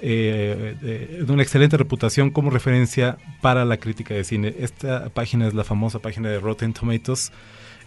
eh, 0.00 0.76
de, 0.80 1.24
una 1.32 1.42
excelente 1.42 1.76
reputación 1.76 2.30
como 2.30 2.50
referencia 2.50 3.18
para 3.40 3.64
la 3.64 3.78
crítica 3.78 4.14
de 4.14 4.22
cine. 4.22 4.54
Esta 4.60 5.08
página 5.08 5.48
es 5.48 5.54
la 5.54 5.64
famosa 5.64 5.98
página 5.98 6.28
de 6.28 6.38
Rotten 6.38 6.72
Tomatoes, 6.72 7.32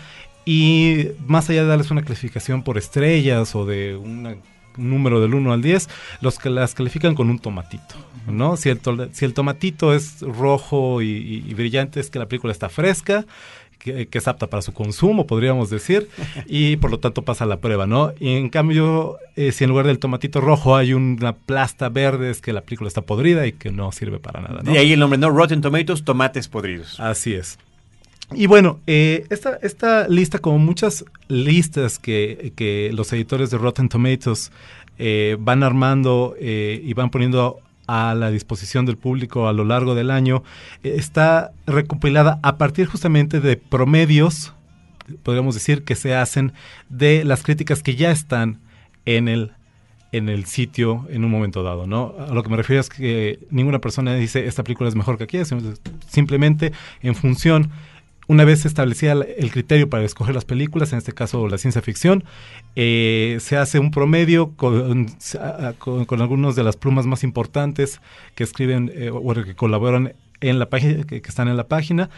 y 0.45 1.07
más 1.25 1.49
allá 1.49 1.63
de 1.63 1.69
darles 1.69 1.91
una 1.91 2.03
clasificación 2.03 2.63
por 2.63 2.77
estrellas 2.77 3.55
o 3.55 3.65
de 3.65 3.95
un 3.95 4.41
número 4.77 5.21
del 5.21 5.33
1 5.33 5.53
al 5.53 5.61
10, 5.61 5.89
los 6.21 6.39
que 6.39 6.49
las 6.49 6.73
califican 6.73 7.15
con 7.15 7.29
un 7.29 7.39
tomatito, 7.39 7.95
¿no? 8.27 8.57
Si 8.57 8.69
el, 8.69 8.79
si 9.11 9.25
el 9.25 9.33
tomatito 9.33 9.93
es 9.93 10.21
rojo 10.21 11.01
y, 11.01 11.53
brillante 11.53 11.99
es 11.99 12.09
que 12.09 12.19
la 12.19 12.27
película 12.27 12.51
está 12.51 12.69
fresca, 12.69 13.25
que, 13.77 14.07
es 14.11 14.27
apta 14.27 14.47
para 14.47 14.61
su 14.61 14.73
consumo, 14.73 15.27
podríamos 15.27 15.69
decir, 15.69 16.09
y 16.47 16.77
por 16.77 16.89
lo 16.89 16.99
tanto 16.99 17.23
pasa 17.23 17.45
la 17.45 17.57
prueba, 17.57 17.85
¿no? 17.85 18.13
Y 18.19 18.35
en 18.35 18.49
cambio, 18.49 19.17
eh, 19.35 19.51
si 19.51 19.65
en 19.65 19.69
lugar 19.69 19.85
del 19.85 19.99
tomatito 19.99 20.39
rojo 20.39 20.75
hay 20.77 20.93
una 20.93 21.33
plasta 21.33 21.89
verde, 21.89 22.29
es 22.29 22.41
que 22.41 22.53
la 22.53 22.61
película 22.61 22.87
está 22.87 23.01
podrida 23.01 23.45
y 23.45 23.51
que 23.51 23.71
no 23.71 23.91
sirve 23.91 24.19
para 24.19 24.41
nada, 24.41 24.61
¿no? 24.63 24.73
Y 24.73 24.77
ahí 24.77 24.93
el 24.93 24.99
nombre, 24.99 25.19
¿no? 25.19 25.29
Rotten 25.29 25.61
Tomatoes, 25.61 26.03
tomates 26.05 26.47
podridos. 26.47 26.99
Así 26.99 27.33
es. 27.33 27.57
Y 28.31 28.47
bueno, 28.47 28.79
eh, 28.87 29.25
esta, 29.29 29.57
esta 29.61 30.07
lista, 30.07 30.39
como 30.39 30.57
muchas 30.57 31.05
listas 31.27 31.99
que, 31.99 32.91
los 32.93 33.11
editores 33.13 33.51
de 33.51 33.57
Rotten 33.57 33.89
Tomatoes 33.89 34.51
eh, 34.97 35.37
van 35.39 35.63
armando 35.63 36.35
eh, 36.39 36.81
y 36.83 36.93
van 36.93 37.09
poniendo 37.09 37.59
a 37.87 38.15
la 38.15 38.31
disposición 38.31 38.85
del 38.85 38.97
público 38.97 39.47
a 39.47 39.53
lo 39.53 39.65
largo 39.65 39.93
del 39.93 40.09
año, 40.09 40.43
está 40.83 41.51
recopilada 41.67 42.39
a 42.41 42.57
partir 42.57 42.87
justamente 42.87 43.41
de 43.41 43.57
promedios, 43.57 44.53
podríamos 45.23 45.53
decir, 45.53 45.83
que 45.83 45.95
se 45.95 46.15
hacen 46.15 46.53
de 46.89 47.25
las 47.25 47.43
críticas 47.43 47.83
que 47.83 47.95
ya 47.95 48.11
están 48.11 48.59
en 49.05 49.27
el 49.27 49.51
en 50.13 50.29
el 50.29 50.45
sitio 50.45 51.07
en 51.09 51.25
un 51.25 51.31
momento 51.31 51.63
dado, 51.63 51.87
¿no? 51.87 52.13
A 52.19 52.33
lo 52.35 52.43
que 52.43 52.49
me 52.49 52.55
refiero 52.55 52.79
es 52.79 52.87
que 52.87 53.39
ninguna 53.49 53.79
persona 53.79 54.13
dice 54.13 54.45
esta 54.45 54.63
película 54.63 54.87
es 54.87 54.95
mejor 54.95 55.17
que 55.17 55.23
aquella, 55.23 55.43
simplemente 56.07 56.71
en 57.01 57.15
función 57.15 57.71
una 58.27 58.45
vez 58.45 58.65
establecida 58.65 59.13
el 59.13 59.51
criterio 59.51 59.89
para 59.89 60.03
escoger 60.03 60.33
las 60.33 60.45
películas, 60.45 60.91
en 60.93 60.99
este 60.99 61.13
caso 61.13 61.47
la 61.47 61.57
ciencia 61.57 61.81
ficción, 61.81 62.23
eh, 62.75 63.37
se 63.39 63.57
hace 63.57 63.79
un 63.79 63.91
promedio 63.91 64.51
con, 64.55 65.07
con, 65.77 66.21
algunos 66.21 66.55
de 66.55 66.63
las 66.63 66.77
plumas 66.77 67.05
más 67.05 67.23
importantes 67.23 68.01
que 68.35 68.43
escriben 68.43 68.91
eh, 68.93 69.09
o 69.11 69.33
que 69.33 69.55
colaboran 69.55 70.13
en 70.41 70.59
la 70.59 70.69
página, 70.69 71.03
que, 71.03 71.17
están 71.17 71.47
en 71.47 71.57
la 71.57 71.67
página. 71.67 72.09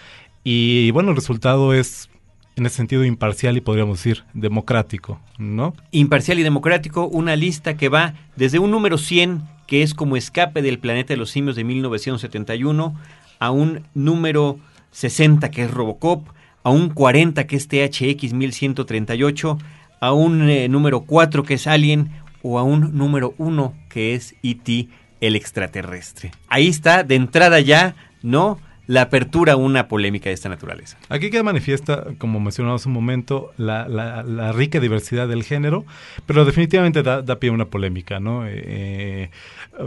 Y 0.43 0.91
bueno, 0.91 1.11
el 1.11 1.15
resultado 1.15 1.73
es 1.73 2.09
en 2.55 2.65
ese 2.65 2.77
sentido 2.77 3.03
imparcial 3.03 3.57
y 3.57 3.61
podríamos 3.61 3.97
decir 3.97 4.23
democrático, 4.33 5.19
¿no? 5.37 5.73
Imparcial 5.91 6.39
y 6.39 6.43
democrático, 6.43 7.07
una 7.07 7.35
lista 7.35 7.75
que 7.75 7.89
va 7.89 8.13
desde 8.35 8.59
un 8.59 8.71
número 8.71 8.97
100, 8.97 9.41
que 9.67 9.81
es 9.81 9.93
como 9.93 10.15
escape 10.15 10.61
del 10.61 10.79
planeta 10.79 11.13
de 11.13 11.17
los 11.17 11.31
simios 11.31 11.55
de 11.55 11.63
1971, 11.63 12.95
a 13.39 13.51
un 13.51 13.83
número 13.93 14.59
60 14.95 15.51
que 15.51 15.63
es 15.63 15.71
Robocop, 15.71 16.29
a 16.63 16.69
un 16.69 16.89
40 16.89 17.45
que 17.47 17.57
es 17.57 17.67
THX 17.67 18.33
1138, 18.33 19.57
a 19.99 20.13
un 20.13 20.49
eh, 20.49 20.69
número 20.69 21.01
4 21.01 21.43
que 21.43 21.55
es 21.55 21.67
Alien 21.67 22.11
o 22.41 22.59
a 22.59 22.63
un 22.63 22.97
número 22.97 23.33
1 23.37 23.73
que 23.89 24.15
es 24.15 24.35
ET 24.41 24.87
el 25.19 25.35
extraterrestre. 25.35 26.31
Ahí 26.47 26.69
está 26.69 27.03
de 27.03 27.15
entrada 27.15 27.59
ya, 27.59 27.95
¿no? 28.23 28.57
La 28.87 29.01
apertura 29.01 29.53
a 29.53 29.55
una 29.57 29.89
polémica 29.89 30.29
de 30.29 30.35
esta 30.35 30.47
naturaleza. 30.47 30.97
Aquí 31.09 31.29
queda 31.29 31.43
manifiesta, 31.43 32.05
como 32.17 32.39
mencionamos 32.39 32.81
hace 32.81 32.87
un 32.87 32.93
momento, 32.93 33.51
la, 33.57 34.51
rica 34.53 34.79
diversidad 34.79 35.27
del 35.27 35.43
género, 35.43 35.85
pero 36.25 36.45
definitivamente 36.45 37.03
da, 37.03 37.39
pie 37.39 37.49
a 37.49 37.53
una 37.53 37.65
polémica, 37.65 38.19
¿no? 38.21 38.45
Eh, 38.45 38.51
eh, 38.55 39.29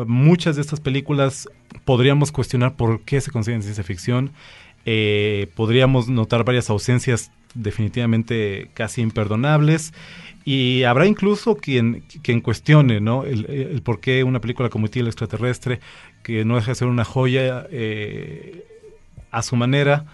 muchas 0.06 0.56
de 0.56 0.62
estas 0.62 0.80
películas 0.80 1.48
podríamos 1.84 2.30
cuestionar 2.30 2.74
por 2.74 3.00
qué 3.02 3.20
se 3.20 3.30
consiguen 3.30 3.62
ciencia 3.62 3.84
ficción 3.84 4.32
eh, 4.86 5.48
podríamos 5.54 6.08
notar 6.08 6.44
varias 6.44 6.70
ausencias 6.70 7.30
definitivamente 7.54 8.70
casi 8.74 9.02
imperdonables. 9.02 9.92
Y 10.44 10.84
habrá 10.84 11.06
incluso 11.06 11.56
quien, 11.56 12.04
quien 12.22 12.40
cuestione 12.40 13.00
¿no? 13.00 13.24
el, 13.24 13.82
por 13.84 14.00
qué 14.00 14.24
una 14.24 14.40
película 14.40 14.70
como 14.70 14.86
el 14.86 15.06
extraterrestre, 15.06 15.80
que 16.22 16.44
no 16.44 16.56
deja 16.56 16.70
de 16.70 16.74
ser 16.76 16.88
una 16.88 17.04
joya 17.04 17.66
eh, 17.70 18.64
a 19.30 19.42
su 19.42 19.56
manera, 19.56 20.06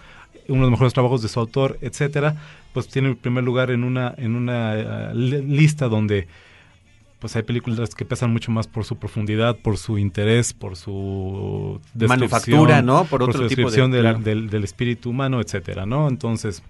uno 0.47 0.57
de 0.57 0.61
los 0.63 0.71
mejores 0.71 0.93
trabajos 0.93 1.21
de 1.21 1.29
su 1.29 1.39
autor, 1.39 1.77
etcétera, 1.81 2.35
pues 2.73 2.89
tiene 2.89 3.07
el 3.09 3.15
primer 3.15 3.45
lugar 3.45 3.71
en 3.71 3.85
una, 3.85 4.13
en 4.17 4.35
una 4.35 4.75
eh, 4.75 5.13
lista 5.13 5.87
donde 5.87 6.27
pues 7.19 7.35
hay 7.35 7.43
películas 7.43 7.95
que 7.95 8.05
pesan 8.05 8.31
mucho 8.31 8.51
más 8.51 8.67
por 8.67 8.85
su 8.85 8.97
profundidad, 8.97 9.55
por 9.57 9.77
su 9.77 9.97
interés, 9.97 10.53
por 10.53 10.75
su 10.75 11.79
manufactura, 11.93 12.81
¿no? 12.81 13.05
Por, 13.05 13.23
otro 13.23 13.33
su 13.33 13.43
descripción 13.43 13.91
del, 13.91 14.49
del, 14.49 14.63
espíritu 14.63 15.09
humano, 15.09 15.41
etcétera, 15.41 15.85
¿no? 15.85 16.07
Entonces, 16.07 16.61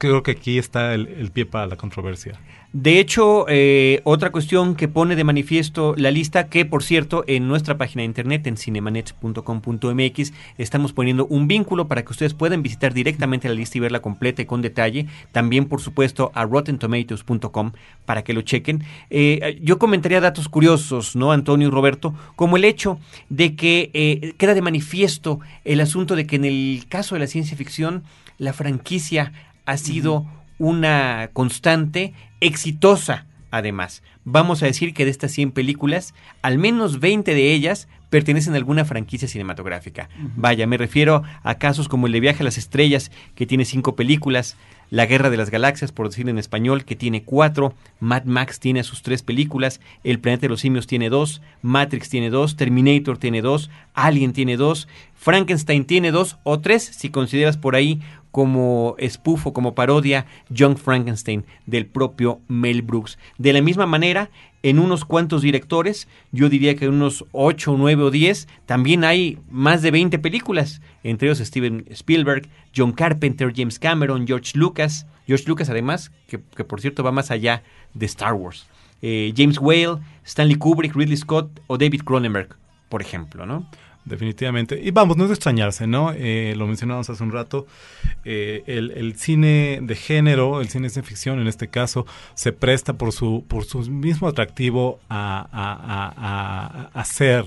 creo 0.00 0.22
que 0.22 0.30
aquí 0.30 0.56
está 0.56 0.94
el, 0.94 1.30
pie 1.30 1.44
para 1.44 1.66
la 1.66 1.76
controversia. 1.76 2.40
De 2.72 3.00
hecho, 3.00 3.44
eh, 3.48 4.00
otra 4.04 4.32
cuestión 4.32 4.74
que 4.74 4.88
pone 4.88 5.14
de 5.14 5.24
manifiesto 5.24 5.94
la 5.94 6.10
lista, 6.10 6.48
que 6.48 6.64
por 6.64 6.82
cierto, 6.82 7.22
en 7.26 7.48
nuestra 7.48 7.76
página 7.76 8.00
de 8.00 8.06
internet, 8.06 8.46
en 8.46 8.56
cinemanet.com.mx, 8.56 10.32
estamos 10.56 10.94
poniendo 10.94 11.26
un 11.26 11.48
vínculo 11.48 11.86
para 11.86 12.02
que 12.02 12.12
ustedes 12.12 12.32
puedan 12.32 12.62
visitar 12.62 12.94
directamente 12.94 13.46
la 13.46 13.54
lista 13.54 13.76
y 13.76 13.82
verla 13.82 14.00
completa 14.00 14.40
y 14.40 14.46
con 14.46 14.62
detalle. 14.62 15.06
También, 15.32 15.66
por 15.66 15.82
supuesto, 15.82 16.32
a 16.34 16.46
rottentomatoes.com 16.46 17.72
para 18.06 18.24
que 18.24 18.32
lo 18.32 18.40
chequen. 18.40 18.82
Eh, 19.10 19.60
yo 19.62 19.78
comentaría 19.78 20.22
datos 20.22 20.48
curiosos, 20.48 21.14
¿no, 21.14 21.30
Antonio 21.30 21.68
y 21.68 21.70
Roberto? 21.70 22.14
Como 22.36 22.56
el 22.56 22.64
hecho 22.64 22.98
de 23.28 23.54
que 23.54 23.90
eh, 23.92 24.32
queda 24.38 24.54
de 24.54 24.62
manifiesto 24.62 25.40
el 25.66 25.82
asunto 25.82 26.16
de 26.16 26.26
que 26.26 26.36
en 26.36 26.46
el 26.46 26.86
caso 26.88 27.16
de 27.16 27.18
la 27.18 27.26
ciencia 27.26 27.54
ficción, 27.54 28.04
la 28.38 28.54
franquicia 28.54 29.32
ha 29.70 29.76
sido 29.76 30.26
una 30.58 31.30
constante 31.32 32.12
exitosa. 32.40 33.26
Además, 33.52 34.02
vamos 34.24 34.62
a 34.62 34.66
decir 34.66 34.94
que 34.94 35.04
de 35.04 35.12
estas 35.12 35.30
100 35.30 35.52
películas, 35.52 36.12
al 36.42 36.58
menos 36.58 36.98
20 36.98 37.34
de 37.34 37.52
ellas 37.52 37.88
pertenecen 38.10 38.54
a 38.54 38.56
alguna 38.56 38.84
franquicia 38.84 39.28
cinematográfica. 39.28 40.08
Vaya, 40.36 40.66
me 40.66 40.76
refiero 40.76 41.22
a 41.44 41.54
casos 41.54 41.88
como 41.88 42.08
el 42.08 42.12
de 42.12 42.20
Viaje 42.20 42.42
a 42.42 42.44
las 42.44 42.58
Estrellas, 42.58 43.12
que 43.36 43.46
tiene 43.46 43.64
cinco 43.64 43.94
películas, 43.94 44.56
La 44.90 45.06
Guerra 45.06 45.30
de 45.30 45.36
las 45.36 45.50
Galaxias, 45.50 45.92
por 45.92 46.08
decir 46.08 46.28
en 46.28 46.38
español, 46.38 46.84
que 46.84 46.96
tiene 46.96 47.22
cuatro, 47.22 47.72
Mad 48.00 48.24
Max 48.24 48.58
tiene 48.58 48.82
sus 48.82 49.02
tres 49.02 49.22
películas, 49.22 49.80
El 50.02 50.18
Planeta 50.18 50.42
de 50.42 50.48
los 50.48 50.60
Simios 50.60 50.88
tiene 50.88 51.08
dos, 51.08 51.40
Matrix 51.62 52.08
tiene 52.08 52.30
dos, 52.30 52.56
Terminator 52.56 53.16
tiene 53.16 53.42
dos, 53.42 53.70
Alien 53.94 54.32
tiene 54.32 54.56
dos, 54.56 54.88
Frankenstein 55.14 55.84
tiene 55.84 56.10
dos 56.10 56.38
o 56.42 56.60
tres, 56.60 56.82
si 56.82 57.10
consideras 57.10 57.56
por 57.56 57.76
ahí 57.76 58.00
como 58.30 58.96
spoof 59.00 59.48
o 59.48 59.52
como 59.52 59.74
parodia 59.74 60.26
Young 60.48 60.76
Frankenstein 60.76 61.44
del 61.66 61.86
propio 61.86 62.40
Mel 62.48 62.82
Brooks. 62.82 63.18
De 63.38 63.52
la 63.52 63.62
misma 63.62 63.86
manera, 63.86 64.30
en 64.62 64.78
unos 64.78 65.04
cuantos 65.04 65.42
directores, 65.42 66.06
yo 66.32 66.48
diría 66.48 66.76
que 66.76 66.88
unos 66.88 67.24
8, 67.32 67.76
9 67.78 68.02
o 68.04 68.10
10, 68.10 68.48
también 68.66 69.04
hay 69.04 69.38
más 69.50 69.82
de 69.82 69.90
20 69.90 70.18
películas, 70.18 70.80
entre 71.02 71.28
ellos 71.28 71.38
Steven 71.38 71.84
Spielberg, 71.90 72.48
John 72.76 72.92
Carpenter, 72.92 73.52
James 73.54 73.78
Cameron, 73.78 74.26
George 74.26 74.52
Lucas, 74.54 75.06
George 75.26 75.44
Lucas 75.46 75.70
además, 75.70 76.12
que, 76.26 76.38
por 76.38 76.80
cierto 76.80 77.02
va 77.02 77.12
más 77.12 77.30
allá 77.30 77.62
de 77.94 78.06
Star 78.06 78.34
Wars, 78.34 78.66
eh, 79.02 79.32
James 79.36 79.58
Whale, 79.58 79.98
Stanley 80.24 80.56
Kubrick, 80.56 80.94
Ridley 80.94 81.16
Scott 81.16 81.60
o 81.66 81.78
David 81.78 82.02
Cronenberg, 82.04 82.56
por 82.88 83.00
ejemplo, 83.00 83.46
¿no? 83.46 83.66
Definitivamente. 84.04 84.80
Y 84.82 84.90
vamos, 84.92 85.16
no 85.16 85.24
es 85.24 85.28
de 85.28 85.34
extrañarse, 85.34 85.86
¿no? 85.86 86.12
Eh, 86.16 86.54
lo 86.56 86.66
mencionábamos 86.66 87.10
hace 87.10 87.22
un 87.22 87.32
rato. 87.32 87.66
Eh, 88.24 88.62
el, 88.66 89.14
cine 89.16 89.80
de 89.82 89.94
género, 89.94 90.60
el 90.60 90.68
cine 90.68 90.88
de 90.88 91.02
ficción 91.02 91.38
en 91.38 91.46
este 91.46 91.68
caso, 91.68 92.06
se 92.34 92.52
presta 92.52 92.94
por 92.94 93.12
su, 93.12 93.44
por 93.46 93.64
su 93.64 93.80
mismo 93.90 94.26
atractivo 94.26 95.00
a, 95.10 96.90
a, 96.94 97.04
ser 97.04 97.44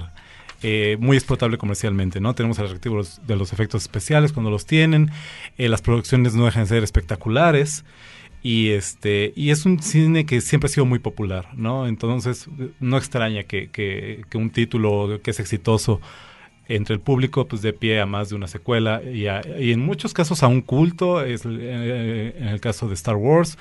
eh, 0.61 0.97
muy 0.99 1.17
explotable 1.17 1.57
comercialmente, 1.57 2.21
¿no? 2.21 2.35
Tenemos 2.35 2.59
el 2.59 2.65
atractivo 2.65 3.01
de 3.25 3.35
los 3.35 3.51
efectos 3.51 3.81
especiales 3.81 4.31
cuando 4.31 4.51
los 4.51 4.65
tienen, 4.67 5.09
las 5.57 5.81
producciones 5.81 6.35
no 6.35 6.45
dejan 6.45 6.63
de 6.63 6.69
ser 6.69 6.83
espectaculares 6.83 7.83
y 8.43 8.69
este 8.69 9.31
y 9.35 9.51
es 9.51 9.65
un 9.65 9.81
cine 9.81 10.25
que 10.25 10.41
siempre 10.41 10.67
ha 10.67 10.69
sido 10.69 10.85
muy 10.85 10.99
popular, 10.99 11.49
¿no? 11.55 11.87
Entonces 11.87 12.47
no 12.79 12.97
extraña 12.97 13.43
que, 13.43 13.69
que 13.71 14.37
un 14.37 14.51
título 14.51 15.19
que 15.23 15.31
es 15.31 15.39
exitoso 15.39 15.99
entre 16.67 16.95
el 16.95 17.01
público 17.01 17.47
pues 17.47 17.61
de 17.61 17.73
pie 17.73 17.99
a 17.99 18.05
más 18.05 18.29
de 18.29 18.35
una 18.35 18.47
secuela 18.47 19.01
y, 19.03 19.25
en 19.27 19.79
muchos 19.79 20.13
casos 20.13 20.43
a 20.43 20.47
un 20.47 20.61
culto 20.61 21.23
es 21.23 21.45
eh, 21.45 22.35
en 22.37 22.47
el 22.47 22.61
caso 22.61 22.87
de 22.87 22.93
Star 22.93 23.15
Wars 23.15 23.57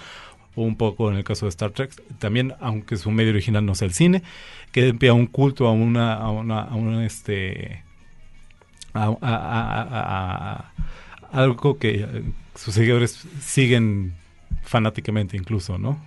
o 0.55 0.63
un 0.63 0.77
poco 0.77 1.11
en 1.11 1.17
el 1.17 1.25
caso 1.25 1.47
de 1.47 1.51
Star 1.51 1.71
Trek 1.73 1.91
también 2.19 2.55
aunque 2.61 2.97
su 2.97 3.11
medio 3.11 3.31
original 3.31 3.65
no 3.65 3.75
sea 3.75 3.87
el 3.87 3.95
cine 3.95 4.23
que 4.71 4.83
de 4.83 4.95
pie 4.95 5.09
a 5.09 5.15
un 5.15 5.27
culto 5.27 5.67
a 5.67 5.73
una 5.73 6.15
a 6.15 6.31
una, 6.31 6.61
a 6.61 6.75
una 6.75 7.05
este 7.05 7.83
a, 8.95 10.71
algo 11.33 11.79
que 11.79 12.25
sus 12.55 12.75
seguidores 12.75 13.27
siguen 13.41 14.15
fanáticamente 14.63 15.37
incluso 15.37 15.77
no 15.77 15.99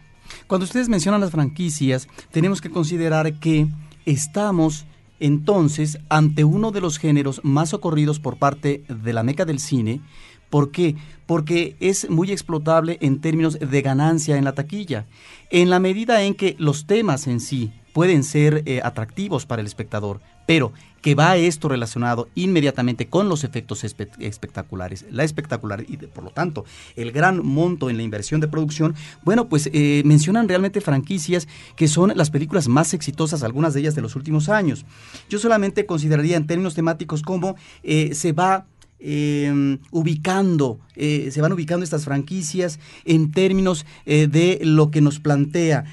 cuando 0.48 0.64
ustedes 0.64 0.88
mencionan 0.88 1.20
las 1.20 1.32
franquicias 1.32 2.08
tenemos 2.32 2.62
que 2.62 2.70
considerar 2.70 3.34
que 3.40 3.68
estamos 4.06 4.86
entonces 5.20 6.00
ante 6.10 6.44
uno 6.44 6.72
de 6.72 6.82
los 6.82 6.98
géneros 6.98 7.42
más 7.44 7.74
ocurridos 7.74 8.20
por 8.20 8.38
parte 8.38 8.84
de 8.88 9.14
la 9.14 9.24
meca 9.24 9.46
del 9.46 9.60
cine. 9.60 10.02
¿Por 10.50 10.72
qué? 10.72 10.96
Porque 11.26 11.76
es 11.80 12.10
muy 12.10 12.32
explotable 12.32 12.98
en 13.02 13.20
términos 13.20 13.58
de 13.60 13.82
ganancia 13.82 14.38
en 14.38 14.44
la 14.44 14.54
taquilla. 14.54 15.06
En 15.50 15.70
la 15.70 15.80
medida 15.80 16.24
en 16.24 16.36
que 16.36 16.56
los 16.60 16.86
temas 16.86 17.28
en 17.28 17.40
sí 17.40 17.72
pueden 17.94 18.24
ser 18.24 18.64
eh, 18.66 18.82
atractivos 18.84 19.46
para 19.46 19.62
el 19.62 19.68
espectador, 19.68 20.22
pero 20.46 20.74
que 21.06 21.14
va 21.14 21.38
esto 21.38 21.70
relacionado 21.70 22.30
inmediatamente 22.34 23.06
con 23.06 23.30
los 23.30 23.44
efectos 23.44 23.84
espectaculares, 23.84 25.06
la 25.12 25.24
espectacular 25.24 25.86
y 25.88 25.98
por 25.98 26.24
lo 26.24 26.32
tanto 26.32 26.66
el 26.96 27.12
gran 27.12 27.46
monto 27.46 27.92
en 27.92 27.98
la 27.98 28.02
inversión 28.02 28.42
de 28.42 28.48
producción, 28.48 28.96
bueno, 29.24 29.48
pues 29.48 29.70
eh, 29.72 30.02
mencionan 30.04 30.50
realmente 30.50 30.82
franquicias 30.82 31.48
que 31.76 31.88
son 31.88 32.14
las 32.16 32.32
películas 32.32 32.68
más 32.68 32.96
exitosas, 32.96 33.44
algunas 33.44 33.76
de 33.76 33.82
ellas 33.82 33.94
de 33.94 34.02
los 34.02 34.16
últimos 34.16 34.50
años. 34.50 34.84
Yo 35.30 35.38
solamente 35.38 35.86
consideraría 35.86 36.38
en 36.38 36.48
términos 36.48 36.74
temáticos 36.74 37.22
cómo 37.22 37.56
eh, 37.84 38.16
se 38.16 38.32
va 38.32 38.66
em, 38.98 39.78
ubicando, 39.92 40.80
eh, 40.96 41.30
se 41.32 41.40
van 41.40 41.54
ubicando 41.54 41.84
estas 41.84 42.06
franquicias 42.06 42.80
en 43.04 43.32
términos 43.32 43.86
de 44.08 44.60
lo 44.64 44.90
que 44.90 45.02
nos 45.02 45.20
plantea 45.20 45.84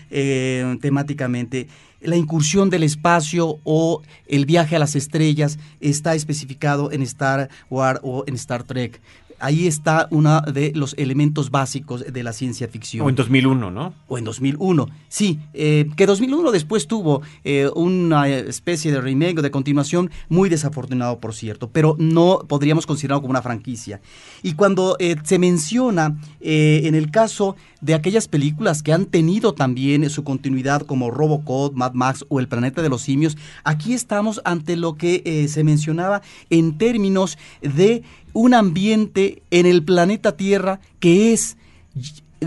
temáticamente 0.81 1.69
la 2.05 2.17
incursión 2.17 2.71
del 2.71 2.83
espacio 2.83 3.59
o 3.65 4.03
el 4.27 4.47
viaje 4.47 4.77
a 4.77 4.79
las 4.79 4.95
estrellas 4.95 5.59
está 5.81 6.15
especificado 6.15 6.91
en 6.93 7.03
Star 7.03 7.49
Wars 7.71 8.01
o 8.03 8.25
en 8.27 8.35
Star 8.35 8.65
Trek 8.65 9.01
ahí 9.43 9.67
está 9.67 10.07
uno 10.11 10.41
de 10.41 10.73
los 10.75 10.95
elementos 10.97 11.51
básicos 11.51 12.05
de 12.11 12.23
la 12.23 12.33
ciencia 12.33 12.69
ficción. 12.69 13.05
O 13.05 13.09
en 13.11 13.17
2001, 13.17 13.71
¿no? 13.71 13.93
O 14.07 14.17
en 14.17 14.25
2001, 14.25 14.89
sí. 15.09 15.41
Eh, 15.53 15.91
que 15.97 16.07
2001 16.07 16.53
después 16.53 16.87
tuvo 16.87 17.23
eh, 17.45 17.69
una 17.75 18.29
especie 18.29 18.93
de 18.93 19.01
remake 19.01 19.41
o 19.41 19.43
de 19.43 19.51
continuación 19.51 20.11
muy 20.29 20.49
desafortunado, 20.49 21.19
por 21.19 21.35
cierto, 21.35 21.69
pero 21.71 21.97
no 21.99 22.45
podríamos 22.49 22.87
considerarlo 22.87 23.23
como 23.23 23.33
una 23.33 23.43
franquicia. 23.43 24.01
Y 24.43 24.55
cuando 24.55 24.97
eh, 25.01 25.17
se 25.25 25.39
menciona 25.39 26.17
en 26.41 26.95
el 26.95 27.11
caso 27.11 27.57
de 27.83 27.95
aquellas 27.95 28.29
películas 28.29 28.83
que 28.83 28.93
han 28.95 29.05
tenido 29.05 29.53
también 29.53 30.09
su 30.09 30.25
continuidad 30.25 30.83
como 30.83 31.11
Robocop, 31.11 31.75
Mad 31.75 31.93
Max 31.93 32.25
o 32.31 32.41
El 32.41 32.49
Planeta 32.49 32.81
de 32.81 32.89
los 32.89 33.03
Simios, 33.03 33.37
aquí 33.65 33.93
estamos 33.93 34.41
ante 34.45 34.77
lo 34.77 34.95
que 34.95 35.47
se 35.49 35.65
mencionaba 35.65 36.23
en 36.49 36.79
términos 36.79 37.37
de 37.61 38.05
un 38.33 38.55
ambiente 38.55 39.43
en 39.51 39.67
el 39.67 39.85
planeta 39.85 40.37
Tierra 40.37 40.81
que 41.01 41.33
es 41.33 41.59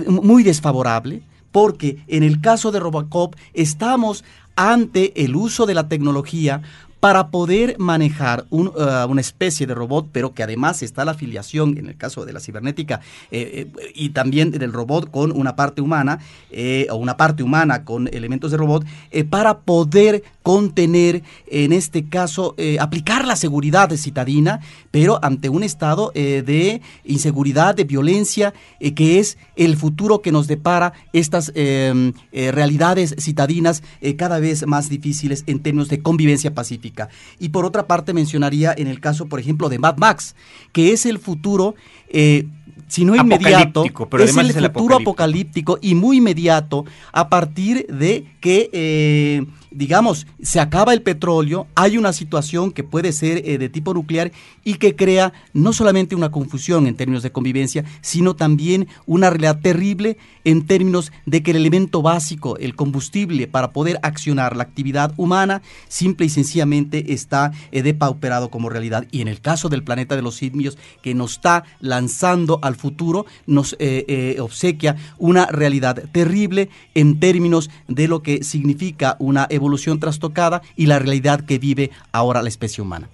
muy 0.08 0.44
desfavorable, 0.44 1.22
porque 1.52 1.98
en 2.08 2.24
el 2.24 2.42
caso 2.42 2.72
de 2.72 2.80
Robocop 2.80 3.36
estamos 3.54 4.24
ante 4.56 5.24
el 5.24 5.36
uso 5.36 5.66
de 5.66 5.74
la 5.74 5.88
tecnología 5.90 6.62
para 7.06 7.28
poder 7.28 7.76
manejar 7.78 8.46
uh, 8.50 8.72
una 9.08 9.22
especie 9.22 9.68
de 9.68 9.76
robot, 9.76 10.08
pero 10.12 10.34
que 10.34 10.42
además 10.42 10.82
está 10.82 11.06
la 11.06 11.12
afiliación, 11.12 11.78
en 11.78 11.86
el 11.86 11.98
caso 11.98 12.26
de 12.26 12.34
la 12.34 12.40
cibernética, 12.40 13.00
eh, 13.30 13.70
eh, 13.78 13.92
y 13.94 14.10
también 14.10 14.50
del 14.50 14.74
robot 14.74 15.12
con 15.12 15.32
una 15.32 15.56
parte 15.56 15.82
humana, 15.82 16.18
eh, 16.50 16.88
o 16.90 16.96
una 16.96 17.16
parte 17.16 17.44
humana 17.44 17.86
con 17.86 18.08
elementos 18.08 18.50
de 18.50 18.58
robot, 18.58 18.88
para 19.30 19.60
poder 19.60 20.24
contener, 20.46 21.24
en 21.48 21.74
este 21.74 22.08
caso, 22.08 22.56
aplicar 22.80 23.26
la 23.26 23.36
seguridad 23.36 23.90
citadina, 23.98 24.60
pero 24.92 25.18
ante 25.26 25.50
un 25.50 25.64
estado 25.64 26.12
de 26.14 26.82
inseguridad, 27.04 27.74
de 27.74 27.84
violencia, 27.84 28.54
que 28.96 29.18
es 29.18 29.40
el 29.56 29.76
futuro 29.76 30.22
que 30.22 30.32
nos 30.32 30.46
depara 30.46 30.94
estas 31.14 31.52
realidades 32.32 33.16
citadinas 33.18 33.82
cada 34.18 34.38
vez 34.38 34.68
más 34.68 34.88
difíciles 34.88 35.44
en 35.48 35.62
términos 35.62 35.90
de 35.90 36.04
convivencia 36.04 36.54
pacífica. 36.54 37.10
Y 37.40 37.50
por 37.50 37.66
otra 37.66 37.88
parte 37.88 38.14
mencionaría 38.14 38.72
en 38.78 38.86
el 38.86 39.00
caso, 39.00 39.26
por 39.26 39.40
ejemplo, 39.40 39.68
de 39.68 39.80
Mad 39.80 39.98
Max, 39.98 40.36
que 40.72 40.94
es 40.94 41.08
el 41.08 41.18
futuro... 41.18 41.74
Eh, 42.10 42.46
si 42.88 43.04
no 43.04 43.16
inmediato, 43.16 43.84
pero 44.12 44.24
es 44.24 44.38
el 44.38 44.54
futuro 44.72 44.98
apocalíptico. 44.98 45.80
y 45.82 45.96
muy 45.96 46.18
inmediato 46.18 46.86
a 47.12 47.30
partir 47.30 47.88
de 47.88 48.26
que 48.40 48.70
eh, 48.74 49.46
digamos, 49.76 50.26
se 50.42 50.60
acaba 50.60 50.94
el 50.94 51.02
petróleo, 51.02 51.68
hay 51.76 51.98
una 51.98 52.14
situación 52.14 52.72
que 52.72 52.84
puede 52.84 53.12
ser 53.12 53.42
eh, 53.46 53.58
de 53.58 53.68
tipo 53.68 53.94
nuclear 53.94 54.32
y 54.64 54.76
que 54.76 54.96
crea 54.96 55.34
no 55.54 55.74
solamente 55.74 56.16
una 56.16 56.32
confusión 56.32 56.88
en 56.88 56.96
términos 56.96 57.24
de 57.24 57.32
convivencia, 57.32 57.84
sino 58.02 58.36
también 58.36 58.88
una 59.06 59.30
realidad 59.30 59.60
terrible 59.60 60.18
en 60.46 60.66
términos 60.66 61.12
de 61.26 61.44
que 61.44 61.52
el 61.52 61.58
elemento 61.58 62.02
básico, 62.02 62.58
el 62.58 62.76
combustible 62.76 63.48
para 63.48 63.72
poder 63.72 64.00
accionar 64.02 64.56
la 64.56 64.64
actividad 64.64 65.14
humana, 65.18 65.62
simple 65.90 66.26
y 66.26 66.30
sencillamente 66.30 67.14
está 67.14 67.52
eh, 67.72 67.84
depauperado 67.84 68.50
como 68.50 68.70
realidad. 68.70 69.08
Y 69.12 69.22
en 69.22 69.28
el 69.28 69.42
caso 69.42 69.68
del 69.68 69.84
planeta 69.84 70.16
de 70.16 70.22
los 70.22 70.36
simios, 70.36 70.78
que 71.02 71.14
nos 71.14 71.34
está 71.34 71.66
lanzando 71.82 72.60
al 72.62 72.76
futuro, 72.76 73.26
nos 73.46 73.76
eh, 73.80 74.38
obsequia 74.40 74.96
una 75.18 75.48
realidad 75.48 76.02
terrible 76.14 76.70
en 76.94 77.20
términos 77.20 77.70
de 77.88 78.08
lo 78.08 78.22
que 78.22 78.44
significa 78.44 79.18
una 79.20 79.48
evolución 79.50 79.65
evolución 79.66 80.00
trastocada 80.00 80.62
y 80.76 80.86
la 80.86 81.00
realidad 81.00 81.42
que 81.42 81.60
vive 81.60 81.92
ahora 82.12 82.42
la 82.42 82.50
especie 82.50 82.82
humana. 82.82 83.10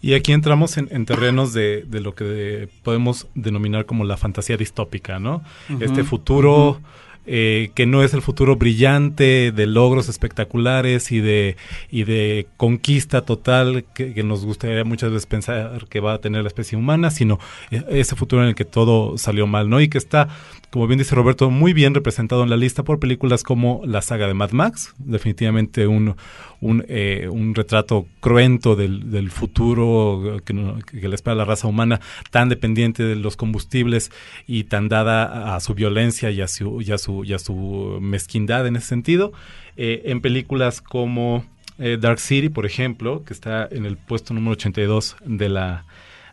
Y 0.00 0.14
aquí 0.14 0.32
entramos 0.32 0.76
en, 0.76 1.06
terrenos 1.06 1.52
de, 1.52 1.86
lo 1.90 2.14
que 2.14 2.68
podemos 2.82 3.28
denominar 3.34 3.86
como 3.86 4.04
la 4.04 4.16
fantasía 4.16 4.56
distópica, 4.56 5.18
¿no? 5.18 5.42
Este 5.80 6.04
futuro... 6.04 6.80
Eh, 7.24 7.70
que 7.76 7.86
no 7.86 8.02
es 8.02 8.14
el 8.14 8.20
futuro 8.20 8.56
brillante 8.56 9.52
de 9.52 9.66
logros 9.66 10.08
espectaculares 10.08 11.12
y 11.12 11.20
de, 11.20 11.56
y 11.88 12.02
de 12.02 12.48
conquista 12.56 13.20
total 13.20 13.84
que, 13.94 14.20
nos 14.24 14.44
gustaría 14.44 14.82
muchas 14.82 15.12
veces 15.12 15.26
pensar 15.26 15.86
que 15.88 16.00
va 16.00 16.14
a 16.14 16.18
tener 16.18 16.42
la 16.42 16.48
especie 16.48 16.76
humana, 16.76 17.12
sino 17.12 17.38
e, 17.70 17.84
ese 17.90 18.16
futuro 18.16 18.42
en 18.42 18.48
el 18.48 18.54
que 18.56 18.64
todo 18.64 19.18
salió 19.18 19.46
mal, 19.46 19.70
¿no? 19.70 19.80
Y 19.80 19.88
que 19.88 19.98
está, 19.98 20.28
como 20.70 20.88
bien 20.88 20.98
dice 20.98 21.14
Roberto, 21.14 21.48
muy 21.48 21.72
bien 21.72 21.94
representado 21.94 22.42
en 22.42 22.50
la 22.50 22.56
lista 22.56 22.82
por 22.82 22.98
películas 22.98 23.44
como 23.44 23.82
la 23.84 24.02
saga 24.02 24.26
de 24.26 24.34
Mad 24.34 24.50
Max, 24.50 24.92
definitivamente 24.98 25.86
un, 25.86 26.16
un, 26.62 26.84
eh, 26.88 27.28
un 27.30 27.54
retrato 27.54 28.06
cruento 28.20 28.76
del, 28.76 29.30
futuro 29.30 30.40
que, 30.44 30.54
que, 31.00 31.08
le 31.08 31.14
espera 31.14 31.32
a 31.32 31.36
la 31.36 31.44
raza 31.44 31.66
humana, 31.66 32.00
tan 32.30 32.48
dependiente 32.48 33.02
de 33.02 33.16
los 33.16 33.36
combustibles 33.36 34.10
y 34.46 34.64
tan 34.64 34.88
dada 34.88 35.54
a, 35.54 35.60
su 35.60 35.74
violencia 35.74 36.30
y 36.30 36.40
a 36.40 36.48
su, 36.48 36.80
y 36.80 36.92
a 36.92 36.98
su, 36.98 37.11
y 37.24 37.32
a 37.32 37.38
su 37.38 37.98
mezquindad 38.00 38.66
en 38.66 38.76
ese 38.76 38.86
sentido. 38.86 39.32
Eh, 39.76 40.02
en 40.06 40.20
películas 40.20 40.80
como 40.80 41.44
eh, 41.78 41.98
Dark 42.00 42.20
City, 42.20 42.48
por 42.48 42.66
ejemplo, 42.66 43.24
que 43.24 43.32
está 43.32 43.68
en 43.70 43.86
el 43.86 43.96
puesto 43.96 44.34
número 44.34 44.52
82 44.52 45.16
de 45.24 45.48
la 45.48 45.84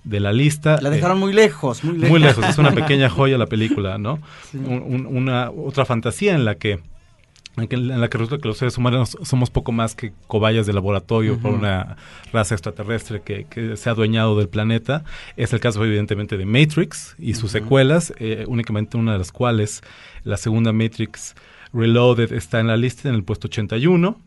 de 0.04 0.20
la 0.20 0.32
lista. 0.32 0.80
La 0.82 0.90
dejaron 0.90 1.20
muy 1.20 1.34
lejos, 1.34 1.84
muy 1.84 1.96
lejos. 1.96 2.10
Muy 2.10 2.20
lejos, 2.20 2.46
es 2.46 2.58
una 2.58 2.72
pequeña 2.76 3.10
joya 3.10 3.38
la 3.38 3.48
película, 3.48 3.98
¿no? 3.98 4.20
una 4.54 5.52
otra 5.52 5.86
fantasía 5.86 6.34
en 6.34 6.46
la 6.46 6.56
que 6.56 6.80
en 7.62 8.02
la 8.02 8.10
que 8.10 8.18
resulta 8.18 8.42
que 8.42 8.48
los 8.48 8.58
seres 8.58 8.78
humanos 8.78 9.18
somos 9.24 9.50
poco 9.50 9.72
más 9.72 9.96
que 9.96 10.14
cobayas 10.28 10.66
de 10.66 10.74
laboratorio 10.74 11.38
por 11.40 11.54
una 11.54 11.98
raza 12.32 12.56
extraterrestre 12.56 13.22
que, 13.22 13.76
se 13.76 13.90
ha 13.90 13.94
adueñado 13.94 14.38
del 14.38 14.50
planeta. 14.50 15.04
Es 15.38 15.54
el 15.54 15.60
caso 15.60 15.84
evidentemente 15.84 16.38
de 16.38 16.46
Matrix 16.46 17.16
y 17.20 17.34
sus 17.34 17.52
secuelas, 17.52 18.14
eh, 18.18 18.46
únicamente 18.48 18.98
una 18.98 19.14
de 19.14 19.20
las 19.20 19.32
cuales, 19.32 19.82
la 20.24 20.38
segunda 20.38 20.72
Matrix 20.74 21.36
Reloaded, 21.74 22.34
está 22.34 22.60
en 22.60 22.68
la 22.68 22.78
lista 22.78 23.10
en 23.10 23.16
el 23.16 23.24
puesto 23.24 23.48
81. 23.48 24.20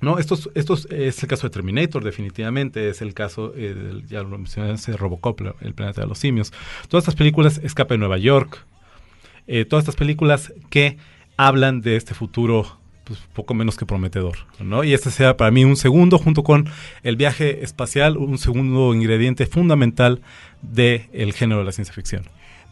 No, 0.00 0.18
estos, 0.18 0.50
estos 0.54 0.86
es 0.90 1.22
el 1.22 1.28
caso 1.28 1.46
de 1.46 1.50
Terminator, 1.50 2.04
definitivamente, 2.04 2.90
es 2.90 3.00
el 3.00 3.14
caso, 3.14 3.54
eh, 3.56 4.02
ya 4.06 4.22
lo 4.22 4.36
mencioné, 4.38 4.74
de 4.74 4.96
Robocop, 4.96 5.40
el 5.60 5.72
planeta 5.72 6.02
de 6.02 6.06
los 6.06 6.18
simios. 6.18 6.52
Todas 6.88 7.04
estas 7.04 7.14
películas, 7.14 7.58
Escape 7.62 7.94
de 7.94 7.98
Nueva 7.98 8.18
York, 8.18 8.66
eh, 9.46 9.64
todas 9.64 9.82
estas 9.84 9.96
películas 9.96 10.52
que 10.70 10.98
hablan 11.36 11.80
de 11.80 11.96
este 11.96 12.14
futuro 12.14 12.78
pues, 13.04 13.18
poco 13.32 13.54
menos 13.54 13.76
que 13.76 13.86
prometedor, 13.86 14.38
¿no? 14.60 14.84
Y 14.84 14.94
este 14.94 15.10
sea 15.10 15.36
para 15.36 15.50
mí 15.50 15.64
un 15.64 15.76
segundo, 15.76 16.18
junto 16.18 16.42
con 16.42 16.68
el 17.02 17.16
viaje 17.16 17.62
espacial, 17.62 18.16
un 18.16 18.38
segundo 18.38 18.94
ingrediente 18.94 19.46
fundamental 19.46 20.22
del 20.62 21.08
el 21.12 21.32
género 21.32 21.60
de 21.60 21.66
la 21.66 21.72
ciencia 21.72 21.94
ficción. 21.94 22.24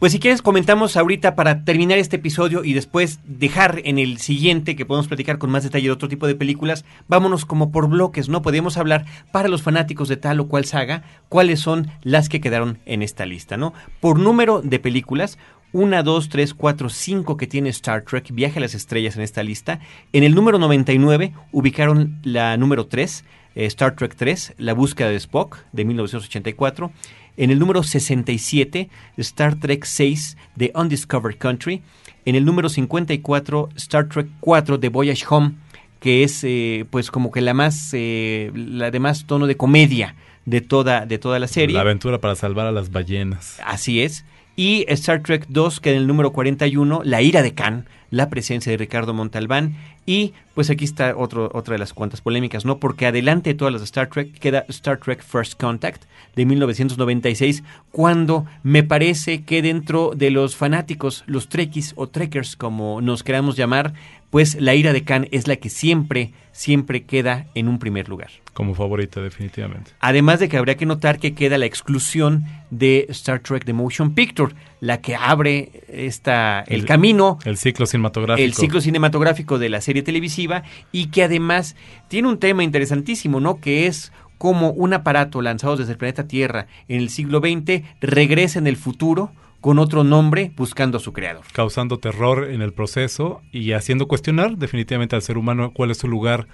Pues 0.02 0.10
si 0.10 0.18
quieres 0.18 0.42
comentamos 0.42 0.96
ahorita 0.96 1.36
para 1.36 1.64
terminar 1.64 1.96
este 1.98 2.16
episodio 2.16 2.64
y 2.64 2.72
después 2.72 3.20
dejar 3.24 3.82
en 3.84 4.00
el 4.00 4.18
siguiente 4.18 4.74
que 4.74 4.84
podemos 4.84 5.06
platicar 5.06 5.38
con 5.38 5.50
más 5.50 5.62
detalle 5.62 5.84
de 5.84 5.92
otro 5.92 6.08
tipo 6.08 6.26
de 6.26 6.34
películas, 6.34 6.84
vámonos 7.06 7.44
como 7.44 7.70
por 7.70 7.88
bloques, 7.88 8.28
¿no? 8.28 8.42
Podemos 8.42 8.78
hablar 8.78 9.04
para 9.30 9.48
los 9.48 9.62
fanáticos 9.62 10.08
de 10.08 10.16
tal 10.16 10.40
o 10.40 10.48
cual 10.48 10.64
saga, 10.64 11.04
cuáles 11.28 11.60
son 11.60 11.86
las 12.02 12.28
que 12.28 12.40
quedaron 12.40 12.78
en 12.84 13.02
esta 13.02 13.26
lista, 13.26 13.56
¿no? 13.56 13.74
Por 14.00 14.18
número 14.18 14.60
de 14.60 14.80
películas, 14.80 15.38
una, 15.72 16.02
dos, 16.02 16.28
tres, 16.28 16.54
cuatro, 16.54 16.88
cinco 16.88 17.36
que 17.36 17.46
tiene 17.46 17.70
Star 17.70 18.02
Trek, 18.02 18.30
Viaje 18.32 18.58
a 18.58 18.60
las 18.60 18.74
Estrellas 18.74 19.16
en 19.16 19.22
esta 19.22 19.42
lista. 19.42 19.80
En 20.12 20.22
el 20.22 20.34
número 20.34 20.58
99 20.58 21.32
ubicaron 21.50 22.20
la 22.22 22.56
número 22.56 22.86
3, 22.86 23.24
eh, 23.54 23.66
Star 23.66 23.96
Trek 23.96 24.14
3, 24.14 24.54
La 24.58 24.74
búsqueda 24.74 25.08
de 25.08 25.16
Spock, 25.16 25.58
de 25.72 25.84
1984. 25.84 26.92
En 27.38 27.50
el 27.50 27.58
número 27.58 27.82
67, 27.82 28.90
Star 29.16 29.58
Trek 29.58 29.84
6, 29.84 30.36
The 30.58 30.72
Undiscovered 30.74 31.38
Country. 31.38 31.82
En 32.26 32.34
el 32.34 32.44
número 32.44 32.68
54, 32.68 33.70
Star 33.76 34.08
Trek 34.08 34.28
4, 34.40 34.78
The 34.78 34.88
Voyage 34.90 35.24
Home, 35.30 35.52
que 36.00 36.22
es 36.22 36.44
eh, 36.44 36.84
pues 36.90 37.10
como 37.10 37.30
que 37.30 37.40
la 37.40 37.54
más, 37.54 37.90
eh, 37.94 38.52
la 38.54 38.90
de 38.90 39.00
más 39.00 39.26
tono 39.26 39.46
de 39.46 39.56
comedia 39.56 40.14
de 40.44 40.60
toda, 40.60 41.06
de 41.06 41.18
toda 41.18 41.38
la 41.38 41.48
serie. 41.48 41.74
La 41.74 41.80
aventura 41.80 42.20
para 42.20 42.34
salvar 42.34 42.66
a 42.66 42.72
las 42.72 42.90
ballenas. 42.90 43.58
Así 43.64 44.02
es 44.02 44.26
y 44.56 44.84
Star 44.88 45.22
Trek 45.22 45.46
2 45.48 45.80
que 45.80 45.90
en 45.90 45.96
el 45.96 46.06
número 46.06 46.32
41, 46.32 47.02
La 47.04 47.22
ira 47.22 47.42
de 47.42 47.54
Khan, 47.54 47.86
la 48.10 48.28
presencia 48.28 48.70
de 48.70 48.78
Ricardo 48.78 49.14
Montalbán 49.14 49.74
y 50.06 50.34
pues 50.54 50.70
aquí 50.70 50.84
está 50.84 51.16
otro, 51.16 51.50
otra 51.54 51.72
de 51.72 51.78
las 51.78 51.92
cuantas 51.92 52.20
polémicas, 52.20 52.64
¿no? 52.64 52.78
Porque 52.78 53.06
adelante 53.06 53.50
de 53.50 53.54
todas 53.54 53.72
las 53.72 53.80
de 53.80 53.86
Star 53.86 54.08
Trek 54.08 54.38
queda 54.38 54.64
Star 54.68 54.98
Trek 54.98 55.22
First 55.22 55.60
Contact 55.60 56.04
de 56.36 56.46
1996, 56.46 57.62
cuando 57.90 58.46
me 58.62 58.82
parece 58.82 59.42
que 59.42 59.62
dentro 59.62 60.12
de 60.14 60.30
los 60.30 60.56
fanáticos, 60.56 61.24
los 61.26 61.48
trekkies 61.48 61.92
o 61.96 62.08
trekkers 62.08 62.56
como 62.56 63.00
nos 63.00 63.22
queramos 63.22 63.56
llamar, 63.56 63.94
pues 64.32 64.58
la 64.58 64.74
ira 64.74 64.94
de 64.94 65.04
Khan 65.04 65.28
es 65.30 65.46
la 65.46 65.56
que 65.56 65.68
siempre, 65.68 66.32
siempre 66.52 67.04
queda 67.04 67.46
en 67.54 67.68
un 67.68 67.78
primer 67.78 68.08
lugar. 68.08 68.30
Como 68.54 68.74
favorita, 68.74 69.20
definitivamente. 69.20 69.92
Además 70.00 70.40
de 70.40 70.48
que 70.48 70.56
habría 70.56 70.76
que 70.76 70.86
notar 70.86 71.18
que 71.18 71.34
queda 71.34 71.58
la 71.58 71.66
exclusión 71.66 72.44
de 72.70 73.06
Star 73.10 73.40
Trek 73.40 73.64
The 73.64 73.74
Motion 73.74 74.14
Picture, 74.14 74.54
la 74.80 75.02
que 75.02 75.14
abre 75.16 75.70
esta, 75.88 76.64
el, 76.66 76.86
camino. 76.86 77.38
El 77.44 77.58
ciclo 77.58 77.84
cinematográfico. 77.84 78.42
El 78.42 78.54
ciclo 78.54 78.80
cinematográfico 78.80 79.58
de 79.58 79.68
la 79.68 79.82
serie 79.82 80.02
televisiva 80.02 80.41
y 80.92 81.06
que 81.06 81.22
además 81.22 81.76
tiene 82.08 82.28
un 82.28 82.38
tema 82.38 82.64
interesantísimo, 82.64 83.40
¿no? 83.40 83.60
Que 83.60 83.86
es 83.86 84.12
cómo 84.38 84.70
un 84.70 84.92
aparato 84.92 85.40
lanzado 85.40 85.76
desde 85.76 85.92
el 85.92 85.98
planeta 85.98 86.26
Tierra 86.26 86.66
en 86.88 87.00
el 87.00 87.10
siglo 87.10 87.38
XX 87.38 87.82
regresa 88.00 88.58
en 88.58 88.66
el 88.66 88.76
futuro 88.76 89.30
con 89.60 89.78
otro 89.78 90.02
nombre 90.02 90.50
buscando 90.56 90.98
a 90.98 91.00
su 91.00 91.12
creador. 91.12 91.44
Causando 91.52 91.98
terror 91.98 92.50
en 92.50 92.60
el 92.60 92.72
proceso 92.72 93.40
y 93.52 93.72
haciendo 93.72 94.08
cuestionar 94.08 94.58
definitivamente 94.58 95.14
al 95.14 95.22
ser 95.22 95.38
humano 95.38 95.72
cuál 95.72 95.92
es 95.92 95.98
su 95.98 96.08
lugar. 96.08 96.48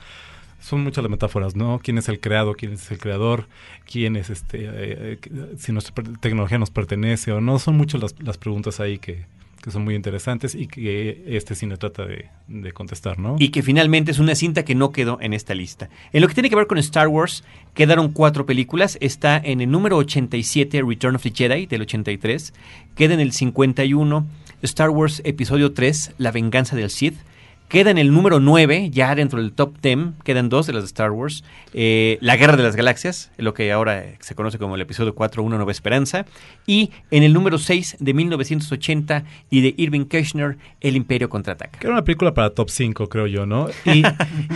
Son 0.60 0.82
muchas 0.82 1.02
las 1.02 1.10
metáforas, 1.10 1.56
¿no? 1.56 1.80
¿Quién 1.82 1.96
es 1.96 2.10
el 2.10 2.20
creado? 2.20 2.52
¿Quién 2.52 2.72
es 2.72 2.90
el 2.90 2.98
creador? 2.98 3.46
¿Quién 3.90 4.16
es 4.16 4.28
este? 4.28 4.64
Eh, 4.64 5.18
eh, 5.22 5.54
si 5.56 5.72
nuestra 5.72 6.04
tecnología 6.20 6.58
nos 6.58 6.70
pertenece 6.70 7.32
o 7.32 7.40
no. 7.40 7.58
Son 7.58 7.76
muchas 7.76 8.02
las, 8.02 8.14
las 8.20 8.36
preguntas 8.36 8.80
ahí 8.80 8.98
que, 8.98 9.24
que 9.68 9.72
son 9.72 9.84
muy 9.84 9.94
interesantes 9.94 10.54
y 10.54 10.66
que 10.66 11.24
este 11.26 11.54
cine 11.54 11.76
trata 11.76 12.04
de, 12.06 12.72
contestar, 12.72 13.18
¿no? 13.18 13.36
Y 13.38 13.50
que 13.50 13.62
finalmente 13.62 14.10
es 14.10 14.18
una 14.18 14.34
cinta 14.34 14.64
que 14.64 14.74
no 14.74 14.92
quedó 14.92 15.18
en 15.20 15.34
esta 15.34 15.54
lista. 15.54 15.90
En 16.12 16.22
lo 16.22 16.28
que 16.28 16.34
tiene 16.34 16.48
que 16.48 16.56
ver 16.56 16.66
con 16.66 16.78
Star 16.78 17.08
Wars, 17.08 17.44
quedaron 17.74 18.12
cuatro 18.12 18.46
películas. 18.46 18.96
Está 19.00 19.36
en 19.36 19.60
el 19.60 19.70
número 19.70 19.98
87, 19.98 20.82
Return 20.82 21.16
of 21.16 21.22
the 21.22 21.32
Jedi, 21.34 21.66
del 21.66 21.82
83. 21.82 22.54
Queda 22.96 23.14
en 23.14 23.20
el 23.20 23.32
51, 23.32 24.26
Star 24.62 24.90
Wars 24.90 25.20
Episodio 25.24 25.72
3, 25.72 26.14
La 26.16 26.32
venganza 26.32 26.74
del 26.74 26.88
Sith. 26.88 27.18
Queda 27.68 27.90
en 27.90 27.98
el 27.98 28.12
número 28.12 28.40
9, 28.40 28.88
ya 28.90 29.14
dentro 29.14 29.42
del 29.42 29.52
top 29.52 29.76
10, 29.82 30.14
quedan 30.24 30.48
dos 30.48 30.66
de 30.66 30.72
las 30.72 30.84
de 30.84 30.86
Star 30.86 31.10
Wars. 31.10 31.44
Eh, 31.74 32.16
la 32.22 32.36
Guerra 32.36 32.56
de 32.56 32.62
las 32.62 32.76
Galaxias, 32.76 33.30
lo 33.36 33.52
que 33.52 33.70
ahora 33.72 34.06
se 34.20 34.34
conoce 34.34 34.58
como 34.58 34.74
el 34.74 34.80
episodio 34.80 35.14
4, 35.14 35.42
Una 35.42 35.56
Nueva 35.56 35.72
Esperanza. 35.72 36.24
Y 36.66 36.90
en 37.10 37.24
el 37.24 37.34
número 37.34 37.58
6 37.58 37.98
de 38.00 38.14
1980 38.14 39.24
y 39.50 39.60
de 39.60 39.74
Irving 39.76 40.06
Kirchner, 40.06 40.56
El 40.80 40.96
Imperio 40.96 41.28
Contraataca. 41.28 41.78
Que 41.78 41.86
era 41.86 41.92
una 41.92 42.04
película 42.04 42.32
para 42.32 42.50
top 42.50 42.70
5, 42.70 43.06
creo 43.10 43.26
yo, 43.26 43.44
¿no? 43.44 43.68
Y, 43.84 44.02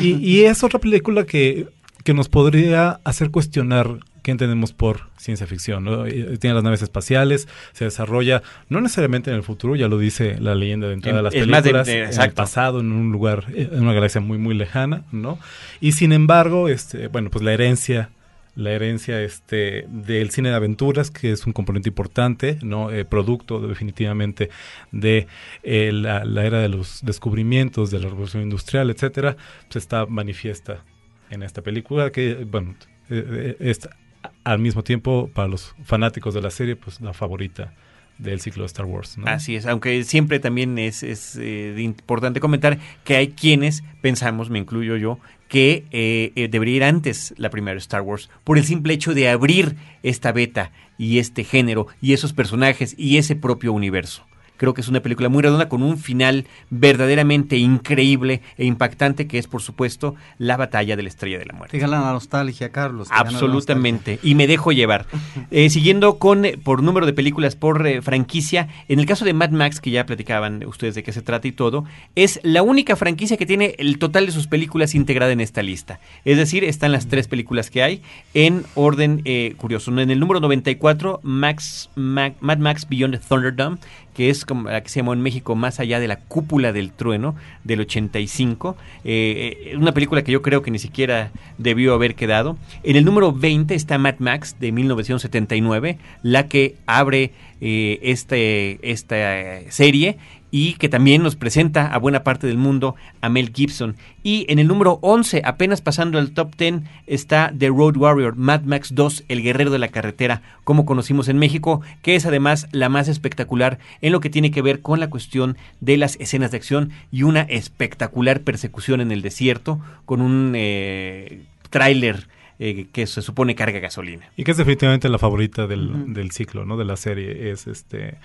y 0.01 0.45
es 0.45 0.65
otra 0.65 0.79
película 0.79 1.25
que, 1.27 1.69
que 2.05 2.15
nos 2.15 2.31
podría 2.31 3.01
hacer 3.05 3.31
cuestionar 3.31 3.99
qué 4.23 4.31
entendemos 4.31 4.73
por 4.73 5.11
ciencia 5.17 5.47
ficción. 5.47 5.87
Eh, 6.07 6.39
tiene 6.41 6.55
las 6.55 6.65
naves 6.65 6.83
espaciales, 6.83 7.49
se 7.73 7.85
desarrolla 7.85 8.43
no 8.69 8.81
necesariamente 8.81 9.31
en 9.31 9.37
el 9.37 9.43
futuro, 9.43 9.77
ya 9.77 9.89
lo 9.89 9.99
dice 9.99 10.37
la 10.41 10.55
leyenda 10.55 10.89
de 10.89 10.95
entrada 10.95 11.19
de 11.19 11.23
las 11.23 11.35
películas, 11.35 11.89
en 11.89 12.21
el 12.21 12.33
pasado, 12.33 12.81
en 12.81 12.93
un 12.93 13.13
lugar, 13.13 13.45
en 13.55 13.83
una 13.83 13.93
galaxia 13.93 14.21
muy 14.21 14.39
muy 14.39 14.55
lejana, 14.55 15.05
¿no? 15.13 15.39
Y 15.81 15.93
sin 15.93 16.13
embargo, 16.13 16.69
este, 16.69 17.09
bueno, 17.09 17.31
pues 17.31 17.45
la 17.45 17.53
herencia 17.53 18.11
la 18.55 18.71
herencia 18.73 19.23
este 19.23 19.87
del 19.89 20.31
cine 20.31 20.51
de 20.51 20.55
aventuras 20.55 21.11
que 21.11 21.33
es 21.33 21.47
un 21.47 21.55
componente 21.55 21.89
importante 21.89 22.59
no 22.63 22.91
eh, 22.91 23.07
producto 23.07 23.67
definitivamente 23.67 24.51
de 24.91 25.27
eh, 25.63 25.91
la, 25.91 26.23
era 26.45 26.61
de 26.61 26.69
los 26.69 27.01
descubrimientos 27.03 27.91
de 27.91 28.01
la 28.01 28.09
revolución 28.09 28.43
industrial 28.43 28.91
etcétera 28.91 29.37
pues 29.69 29.77
está 29.77 30.05
manifiesta 30.05 30.85
en 31.31 31.43
esta 31.43 31.63
película 31.63 32.13
que 32.13 32.45
bueno 32.45 32.75
está 33.09 33.97
al 34.45 34.59
mismo 34.59 34.83
tiempo 34.83 35.31
para 35.33 35.49
los 35.49 35.75
fanáticos 35.85 36.35
de 36.35 36.43
la 36.43 36.51
serie, 36.51 36.77
pues 36.77 37.01
la 37.01 37.13
favorita 37.13 37.73
del 38.19 38.41
ciclo 38.41 38.63
de 38.63 38.67
Star 38.67 38.87
Wars. 38.87 39.17
Así 39.25 39.57
es, 39.57 39.67
aunque 39.67 40.05
siempre 40.05 40.39
también 40.39 40.79
es, 40.79 41.03
es 41.03 41.37
eh, 41.37 41.75
importante 41.79 42.41
comentar 42.41 42.79
que 43.05 43.17
hay 43.17 43.29
quienes 43.29 43.83
pensamos, 44.01 44.51
me 44.51 44.59
incluyo 44.59 44.97
yo, 44.97 45.19
que 45.49 45.85
eh, 45.91 46.33
eh, 46.35 46.49
debería 46.49 46.77
ir 46.77 46.85
antes 46.85 47.35
la 47.37 47.51
primera 47.51 47.77
Star 47.79 48.03
Wars, 48.03 48.31
por 48.45 48.59
el 48.59 48.65
simple 48.65 48.95
hecho 48.95 49.13
de 49.13 49.29
abrir 49.29 49.77
esta 50.03 50.33
beta 50.33 50.73
y 50.99 51.19
este 51.19 51.45
género 51.45 51.89
y 52.01 52.13
esos 52.13 52.33
personajes 52.33 52.95
y 52.97 53.19
ese 53.19 53.37
propio 53.37 53.73
universo. 53.73 54.25
Creo 54.63 54.75
que 54.75 54.81
es 54.81 54.87
una 54.87 55.01
película 55.01 55.29
muy 55.29 55.43
redonda 55.43 55.69
con 55.69 55.83
un 55.83 55.99
final 55.99 56.47
verdaderamente 56.71 57.57
increíble 57.57 58.43
e 58.57 58.65
impactante 58.65 59.27
que 59.27 59.39
es, 59.39 59.49
por 59.49 59.61
supuesto, 59.61 60.15
la 60.39 60.57
batalla 60.57 60.95
de 60.95 61.03
la 61.03 61.09
Estrella 61.09 61.37
de 61.41 61.47
la 61.47 61.53
Muerte. 61.53 61.81
Te 61.81 61.85
la 61.89 61.99
nostalgia, 61.99 62.71
Carlos. 62.71 63.09
Absolutamente. 63.11 64.21
Y 64.23 64.37
me 64.37 64.47
dejo 64.47 64.71
llevar. 64.71 65.07
Eh, 65.51 65.69
siguiendo 65.71 66.19
con, 66.19 66.45
eh, 66.45 66.57
por 66.63 66.83
número 66.83 67.05
de 67.05 67.13
películas 67.13 67.57
por 67.57 67.87
eh, 67.87 68.01
franquicia, 68.01 68.69
en 68.89 69.01
el 69.01 69.07
caso 69.07 69.25
de 69.25 69.35
Mad 69.35 69.51
Max, 69.51 69.81
que 69.81 69.91
ya 69.91 70.07
platicaban 70.07 70.65
ustedes 70.65 70.95
de 70.95 71.03
qué 71.03 71.13
se 71.13 71.21
trata 71.21 71.49
y 71.49 71.53
todo, 71.53 71.85
es 72.15 72.41
la 72.43 72.63
única 72.63 72.97
franquicia 72.97 73.37
que 73.37 73.45
tiene 73.45 73.75
el 73.79 73.99
total 73.99 74.27
de 74.27 74.33
sus 74.33 74.47
películas 74.47 74.95
integrada 74.95 75.33
en 75.33 75.41
esta 75.41 75.63
lista. 75.63 76.01
Es 76.25 76.37
decir, 76.37 76.65
están 76.65 76.93
las 76.93 77.09
tres 77.09 77.29
películas 77.29 77.71
que 77.71 77.83
hay 77.83 78.03
en 78.35 78.65
orden 78.75 79.25
curioso. 79.57 79.91
En 79.91 80.11
el 80.11 80.21
número 80.21 80.41
94, 80.41 81.21
Max, 81.23 81.91
Mad 81.97 82.33
Max 82.41 82.87
Beyond 82.89 83.19
the 83.19 83.27
Thunderdome, 83.27 83.79
que 84.15 84.31
es 84.31 84.45
como 84.45 84.69
la 84.69 84.83
que 84.83 84.89
se 84.89 85.01
llamó 85.01 85.13
en 85.13 85.21
México 85.21 85.55
Más 85.55 85.81
allá 85.81 86.01
de 86.01 86.09
la 86.09 86.17
cúpula 86.17 86.73
del 86.73 86.93
trueno 86.93 87.35
del 87.65 87.81
85, 87.81 88.77
eh, 89.05 89.71
eh, 89.73 89.77
una 89.77 89.93
película 89.93 90.23
que 90.23 90.33
yo 90.33 90.43
creo 90.43 90.63
que 90.63 90.71
ni 90.71 90.79
siquiera 90.79 91.31
debió 91.59 91.95
haber 91.95 92.15
quedado. 92.15 92.57
En 92.83 92.97
el 92.97 93.05
número 93.05 93.33
20 93.33 93.75
está 93.75 93.99
Mad 93.99 94.17
Max 94.19 94.57
de 94.59 94.73
1979, 94.73 95.99
la 96.23 96.49
que 96.49 96.77
abre 96.87 97.33
eh, 97.61 97.99
este, 98.03 98.79
esta 98.83 99.61
serie 99.71 100.19
y 100.55 100.75
que 100.75 100.91
también 100.91 101.23
nos 101.23 101.35
presenta 101.35 101.87
a 101.87 101.99
buena 101.99 102.23
parte 102.23 102.47
del 102.47 102.59
mundo 102.59 102.95
a 103.23 103.31
Mel 103.31 103.53
Gibson. 103.53 103.97
Y 104.23 104.45
en 104.49 104.59
el 104.59 104.69
número 104.69 104.99
11, 105.01 105.43
apenas 105.45 105.81
pasando 105.81 106.19
al 106.19 106.33
top 106.33 106.55
10, 106.57 106.83
está 107.07 107.53
The 107.59 107.69
Road 107.69 107.97
Warrior, 107.97 108.37
Mad 108.37 108.63
Max 108.63 108.95
2, 108.95 109.25
El 109.29 109.43
Guerrero 109.43 109.71
de 109.71 109.79
la 109.79 109.89
Carretera, 109.89 110.43
como 110.63 110.85
conocimos 110.85 111.29
en 111.29 111.39
México, 111.39 111.81
que 112.03 112.15
es 112.15 112.27
además 112.27 112.69
la 112.71 112.91
más 112.91 113.09
espectacular 113.09 113.79
en 114.03 114.13
lo 114.13 114.21
que 114.21 114.29
tiene 114.29 114.51
que 114.51 114.61
ver 114.61 114.83
con 114.83 115.01
la 115.01 115.09
cuestión 115.09 115.57
de 115.81 115.97
las 115.97 116.17
escenas 116.21 116.51
de 116.51 116.59
acción 116.59 116.91
y 117.11 117.23
una 117.23 117.41
espectacular 117.41 118.43
persecución 118.43 119.01
en 119.01 119.11
el 119.11 119.23
desierto 119.23 119.81
con 120.05 120.21
un 120.21 120.53
eh, 120.55 121.45
tráiler 121.71 122.29
eh, 122.59 122.89
que 122.93 123.07
se 123.07 123.23
supone 123.23 123.55
carga 123.55 123.81
gasolina. 123.81 124.31
Y 124.37 124.45
que 124.45 124.51
es 124.51 124.59
definitivamente 124.59 125.09
la 125.09 125.19
favorita 125.19 125.67
del, 125.67 126.13
del, 126.13 126.31
ciclo, 126.31 126.67
¿no? 126.67 126.77
De 126.77 126.85
la 126.85 126.97
serie. 126.97 127.51
Es 127.51 127.67
este. 127.67 128.19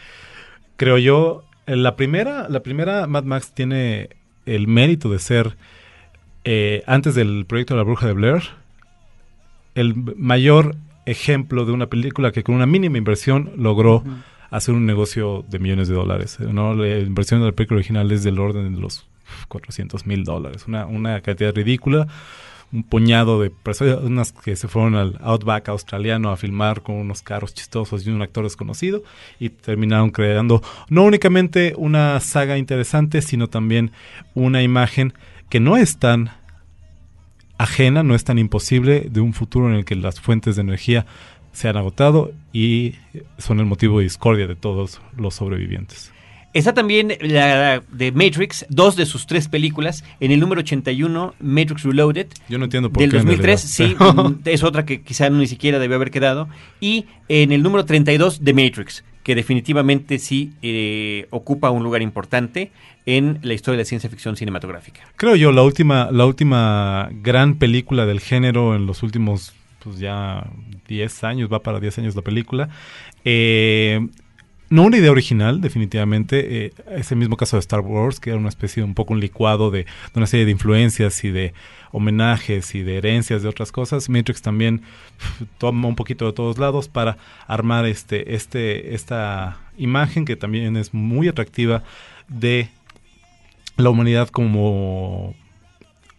Creo 0.76 0.98
yo. 0.98 1.46
La 1.68 1.96
primera, 1.96 2.48
la 2.50 2.62
primera 2.62 3.08
Mad 3.08 3.24
Max 3.24 3.52
tiene 3.54 4.10
el 4.46 4.68
mérito 4.68 5.10
de 5.10 5.20
ser. 5.20 5.58
Eh, 6.46 6.82
antes 6.88 7.14
del 7.14 7.46
proyecto 7.46 7.74
de 7.74 7.80
la 7.80 7.84
bruja 7.84 8.08
de 8.08 8.14
Blair. 8.14 8.42
El 9.76 9.96
mayor 10.16 10.76
ejemplo 11.06 11.66
de 11.66 11.74
una 11.74 11.88
película 11.88 12.32
que 12.32 12.44
con 12.44 12.56
una 12.56 12.66
mínima 12.66 12.98
inversión 12.98 13.52
logró 13.58 14.04
hacer 14.50 14.74
un 14.74 14.86
negocio 14.86 15.44
de 15.50 15.60
millones 15.60 15.90
de 15.90 15.96
dólares. 15.96 16.40
¿no? 16.40 16.74
La 16.74 17.00
inversión 17.00 17.42
de 17.42 17.48
la 17.48 17.52
película 17.52 17.80
original 17.80 18.10
es 18.12 18.24
del 18.24 18.40
orden 18.40 18.74
de 18.74 18.80
los 18.80 19.06
400 19.50 20.06
mil 20.06 20.24
dólares. 20.24 20.66
Una, 20.68 20.86
una 20.86 21.20
cantidad 21.22 21.54
ridícula 21.54 22.08
un 22.74 22.84
puñado 22.84 23.42
de 23.42 23.50
personas 23.50 24.34
que 24.34 24.56
se 24.56 24.68
fueron 24.68 24.96
al 24.96 25.18
Outback 25.22 25.70
australiano 25.70 26.32
a 26.32 26.38
filmar 26.38 26.82
con 26.82 26.96
unos 26.96 27.22
carros 27.22 27.54
chistosos 27.54 28.06
y 28.06 28.10
un 28.10 28.22
actor 28.22 28.44
desconocido 28.44 29.04
y 29.40 29.50
terminaron 29.50 30.10
creando 30.10 30.62
no 30.90 31.04
únicamente 31.04 31.74
una 31.78 32.20
saga 32.20 32.58
interesante, 32.58 33.22
sino 33.22 33.48
también 33.48 33.92
una 34.34 34.64
imagen 34.64 35.14
que 35.50 35.60
no 35.60 35.78
es 35.78 35.98
tan 35.98 36.32
ajena, 37.58 38.04
no 38.04 38.16
es 38.16 38.24
tan 38.24 38.38
imposible 38.38 39.08
de 39.10 39.22
un 39.22 39.34
futuro 39.34 39.70
en 39.70 39.76
el 39.76 39.86
que 39.86 39.96
las 39.96 40.20
fuentes 40.20 40.58
de 40.58 40.62
energía 40.62 41.06
se 41.54 41.70
han 41.70 41.78
agotado 41.78 42.34
y 42.54 42.96
son 43.38 43.60
el 43.60 43.66
motivo 43.66 44.00
de 44.00 44.04
discordia 44.04 44.46
de 44.46 44.56
todos 44.56 45.02
los 45.16 45.36
sobrevivientes. 45.36 46.12
Está 46.58 46.74
también 46.74 47.14
la 47.22 47.84
de 47.92 48.12
Matrix, 48.12 48.66
dos 48.68 48.96
de 48.96 49.06
sus 49.06 49.28
tres 49.28 49.48
películas. 49.48 50.04
En 50.20 50.32
el 50.32 50.40
número 50.40 50.62
81, 50.62 51.36
Matrix 51.40 51.84
Reloaded. 51.84 52.30
Yo 52.50 52.58
no 52.58 52.64
entiendo 52.64 52.92
por 52.92 53.00
del 53.00 53.12
qué. 53.12 53.18
Del 53.18 53.28
2003, 53.28 53.62
sí, 53.62 53.96
es 54.46 54.64
otra 54.64 54.84
que 54.84 55.04
quizá 55.04 55.30
ni 55.30 55.46
siquiera 55.46 55.78
debió 55.78 55.98
haber 55.98 56.10
quedado. 56.10 56.50
Y 56.82 57.06
en 57.30 57.52
el 57.52 57.62
número 57.62 57.86
32, 57.86 58.42
The 58.44 58.56
Matrix, 58.56 59.04
que 59.22 59.36
definitivamente 59.36 60.18
sí 60.18 60.54
eh, 60.64 61.28
ocupa 61.30 61.70
un 61.70 61.84
lugar 61.84 62.02
importante 62.02 62.72
en 63.06 63.38
la 63.44 63.54
historia 63.54 63.78
de 63.78 63.84
la 63.84 63.86
ciencia 63.86 64.10
ficción 64.10 64.36
cinematográfica. 64.36 65.02
Creo 65.16 65.36
yo, 65.36 65.52
la 65.52 65.62
última, 65.62 66.10
la 66.12 66.26
última 66.26 67.08
gran 67.22 67.60
película 67.60 68.08
del 68.08 68.20
género 68.20 68.76
en 68.76 68.88
los 68.88 69.04
últimos, 69.04 69.54
pues 69.84 70.00
ya 70.00 70.50
10 70.88 71.24
años, 71.24 71.54
va 71.54 71.62
para 71.62 71.80
10 71.80 72.00
años 72.00 72.16
la 72.16 72.24
película. 72.24 72.70
Eh, 73.24 74.08
no 74.70 74.84
una 74.84 74.98
idea 74.98 75.12
original, 75.12 75.62
definitivamente. 75.62 76.66
Eh, 76.66 76.74
ese 76.92 77.16
mismo 77.16 77.38
caso 77.38 77.56
de 77.56 77.62
Star 77.62 77.80
Wars, 77.80 78.20
que 78.20 78.32
era 78.32 78.40
una 78.40 78.50
especie 78.50 78.82
de 78.82 78.88
un 78.88 78.96
poco 78.96 79.14
un 79.14 79.20
licuado 79.20 79.72
de, 79.72 79.86
una 80.14 80.28
serie 80.28 80.46
de 80.46 80.52
influencias 80.52 81.24
y 81.24 81.32
de 81.32 81.54
homenajes 81.92 82.76
y 82.76 82.84
de 82.84 82.98
herencias 82.98 83.44
de 83.44 83.50
otras 83.50 83.72
cosas. 83.72 84.10
Matrix 84.10 84.42
también 84.42 84.82
toma 85.58 85.88
un 85.88 85.96
poquito 85.96 86.26
de 86.26 86.34
todos 86.34 86.58
lados 86.58 86.90
para 86.90 87.18
armar 87.48 87.86
este, 87.86 88.36
este, 88.36 88.94
esta 88.94 89.58
imagen 89.78 90.26
que 90.26 90.36
también 90.36 90.76
es 90.76 90.94
muy 90.94 91.28
atractiva 91.28 91.84
de 92.28 92.70
la 93.78 93.90
humanidad 93.90 94.28
como 94.30 95.34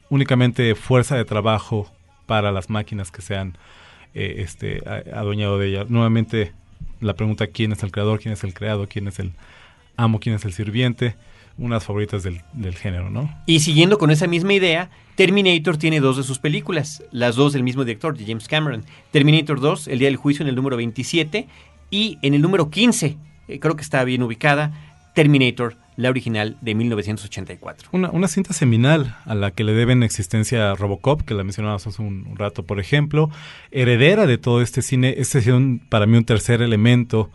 únicamente 0.09 0.75
fuerza 0.75 1.17
de 1.17 1.25
trabajo 1.25 1.93
para 2.27 2.51
las 2.51 2.71
máquinas 2.71 3.11
que 3.11 3.21
se 3.21 3.37
han 3.37 3.59
eh, 4.15 4.37
este, 4.39 4.83
adueñado 5.13 5.59
de 5.59 5.69
ella. 5.69 5.85
Nuevamente 5.89 6.53
la 7.01 7.15
pregunta 7.15 7.47
quién 7.47 7.73
es 7.73 7.83
el 7.83 7.91
creador, 7.91 8.21
quién 8.21 8.33
es 8.33 8.45
el 8.45 8.55
creado, 8.55 8.89
quién 8.89 9.09
es 9.09 9.19
el 9.19 9.33
amo, 9.97 10.21
quién 10.21 10.35
es 10.35 10.45
el 10.45 10.53
sirviente, 10.53 11.17
unas 11.59 11.85
favoritas 11.85 12.23
del, 12.23 12.75
género, 12.75 13.11
¿no? 13.11 13.35
Y 13.47 13.61
siguiendo 13.61 13.99
con 13.99 14.11
esa 14.11 14.27
misma 14.27 14.55
idea, 14.55 14.91
Terminator 15.17 15.77
tiene 15.77 16.01
dos 16.01 16.17
de 16.17 16.23
sus 16.23 16.39
películas, 16.39 17.03
las 17.11 17.35
dos 17.35 17.53
del 17.53 17.65
mismo 17.65 17.85
director, 17.85 18.17
de 18.17 18.25
James 18.25 18.47
Cameron. 18.47 18.85
Terminator 19.11 19.61
2, 19.61 19.89
El 19.89 19.99
Día 19.99 20.09
del 20.09 20.17
Juicio, 20.17 20.45
en 20.45 20.49
el 20.49 20.55
número 20.55 20.77
27, 20.77 21.49
y 21.91 22.19
en 22.23 22.35
el 22.35 22.43
número 22.43 22.71
15, 22.71 23.17
eh, 23.49 23.59
creo 23.59 23.75
que 23.75 23.83
está 23.83 24.05
bien 24.05 24.23
ubicada, 24.23 24.88
Terminator, 25.19 25.75
la 25.97 26.11
original 26.11 26.57
de 26.61 26.77
1984. 26.77 27.89
Una, 27.91 28.09
una, 28.13 28.29
cinta 28.29 28.53
seminal 28.53 29.17
a 29.25 29.35
la 29.35 29.51
que 29.51 29.65
le 29.65 29.73
deben 29.73 30.05
existencia 30.05 30.77
Robocop, 30.77 31.23
que 31.23 31.35
la 31.35 31.43
mencionábamos 31.43 31.89
hace 31.89 32.01
un, 32.01 32.37
rato, 32.37 32.63
por 32.63 32.79
ejemplo, 32.79 33.29
heredera 33.73 34.29
de 34.29 34.39
todo 34.39 34.63
este 34.63 34.81
cine, 34.81 35.17
este 35.19 35.41
es 35.41 35.49
para 35.89 36.07
mí 36.07 36.17
un 36.17 36.25
tercer 36.25 36.63
elemento 36.63 37.33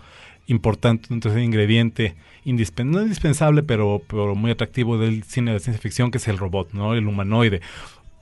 importante, 0.48 1.14
un 1.14 1.20
tercer 1.20 1.44
ingrediente, 1.44 2.16
no 2.46 3.02
indispensable, 3.02 3.64
pero, 3.64 4.02
pero 4.08 4.34
muy 4.34 4.52
atractivo 4.52 4.98
del 4.98 5.26
cine 5.26 5.52
de 5.52 5.60
ciencia 5.60 5.82
ficción, 5.82 6.10
que 6.10 6.20
es 6.20 6.28
el 6.30 6.38
robot, 6.38 6.72
¿no? 6.72 6.94
El 6.94 7.06
humanoide. 7.06 7.60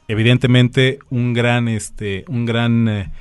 Evidentemente, 0.07 0.97
un 1.11 1.33
gran, 1.33 1.67
este, 1.67 2.25
un 2.27 2.47
gran 2.47 2.89
eh, 2.89 3.11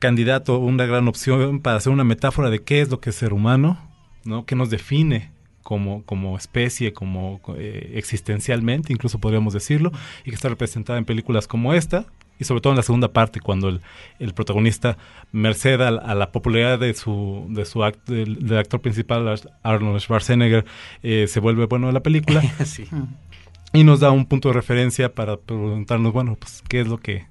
candidato, 0.00 0.58
una 0.58 0.84
gran 0.86 1.06
opción 1.06 1.60
para 1.60 1.76
hacer 1.76 1.92
una 1.92 2.02
metáfora 2.02 2.50
de 2.50 2.58
qué 2.58 2.80
es 2.80 2.90
lo 2.90 2.98
que 2.98 3.10
es 3.10 3.14
ser 3.16 3.32
humano, 3.32 3.78
¿no? 4.24 4.44
¿Qué 4.46 4.56
nos 4.56 4.68
define 4.68 5.30
como, 5.70 6.02
como 6.02 6.36
especie, 6.36 6.92
como 6.92 7.40
eh, 7.56 7.92
existencialmente, 7.94 8.92
incluso 8.92 9.20
podríamos 9.20 9.54
decirlo, 9.54 9.92
y 10.24 10.30
que 10.30 10.34
está 10.34 10.48
representada 10.48 10.98
en 10.98 11.04
películas 11.04 11.46
como 11.46 11.74
esta, 11.74 12.06
y 12.40 12.44
sobre 12.44 12.60
todo 12.60 12.72
en 12.72 12.78
la 12.78 12.82
segunda 12.82 13.12
parte, 13.12 13.38
cuando 13.38 13.68
el, 13.68 13.80
el 14.18 14.34
protagonista, 14.34 14.98
merced 15.30 15.80
a, 15.80 15.92
la 15.92 16.32
popularidad 16.32 16.80
de 16.80 16.92
su, 16.94 17.46
de 17.50 17.64
su 17.64 17.88
del, 18.06 18.58
actor 18.58 18.80
principal, 18.80 19.40
Arnold 19.62 20.00
Schwarzenegger, 20.00 20.64
eh, 21.04 21.26
se 21.28 21.38
vuelve 21.38 21.66
bueno 21.66 21.86
de 21.86 21.92
la 21.92 22.00
película. 22.00 22.42
Y 23.72 23.84
nos 23.84 24.00
da 24.00 24.10
un 24.10 24.26
punto 24.26 24.48
de 24.48 24.54
referencia 24.54 25.14
para 25.14 25.36
preguntarnos, 25.36 26.12
bueno, 26.12 26.34
pues, 26.34 26.64
¿qué 26.68 26.80
es 26.80 26.88
lo 26.88 26.98
que 26.98 27.26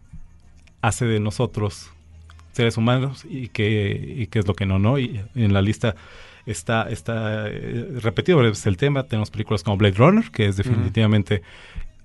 hace 0.81 1.03
de 1.03 1.19
nosotros 1.19 1.91
seres 2.53 2.77
humanos 2.77 3.25
y 3.29 3.49
qué, 3.49 4.15
y 4.19 4.27
qué 4.27 4.39
es 4.39 4.47
lo 4.47 4.53
que 4.53 4.65
no, 4.65 4.79
¿no? 4.79 4.97
Y 4.97 5.19
en 5.35 5.51
la 5.51 5.61
lista 5.61 5.97
está, 6.49 6.89
está 6.89 7.47
eh, 7.47 7.87
repetido 8.01 8.45
es 8.47 8.65
el 8.65 8.77
tema. 8.77 9.03
Tenemos 9.03 9.29
películas 9.29 9.63
como 9.63 9.77
Blade 9.77 9.95
Runner, 9.95 10.31
que 10.31 10.47
es 10.47 10.57
definitivamente 10.57 11.41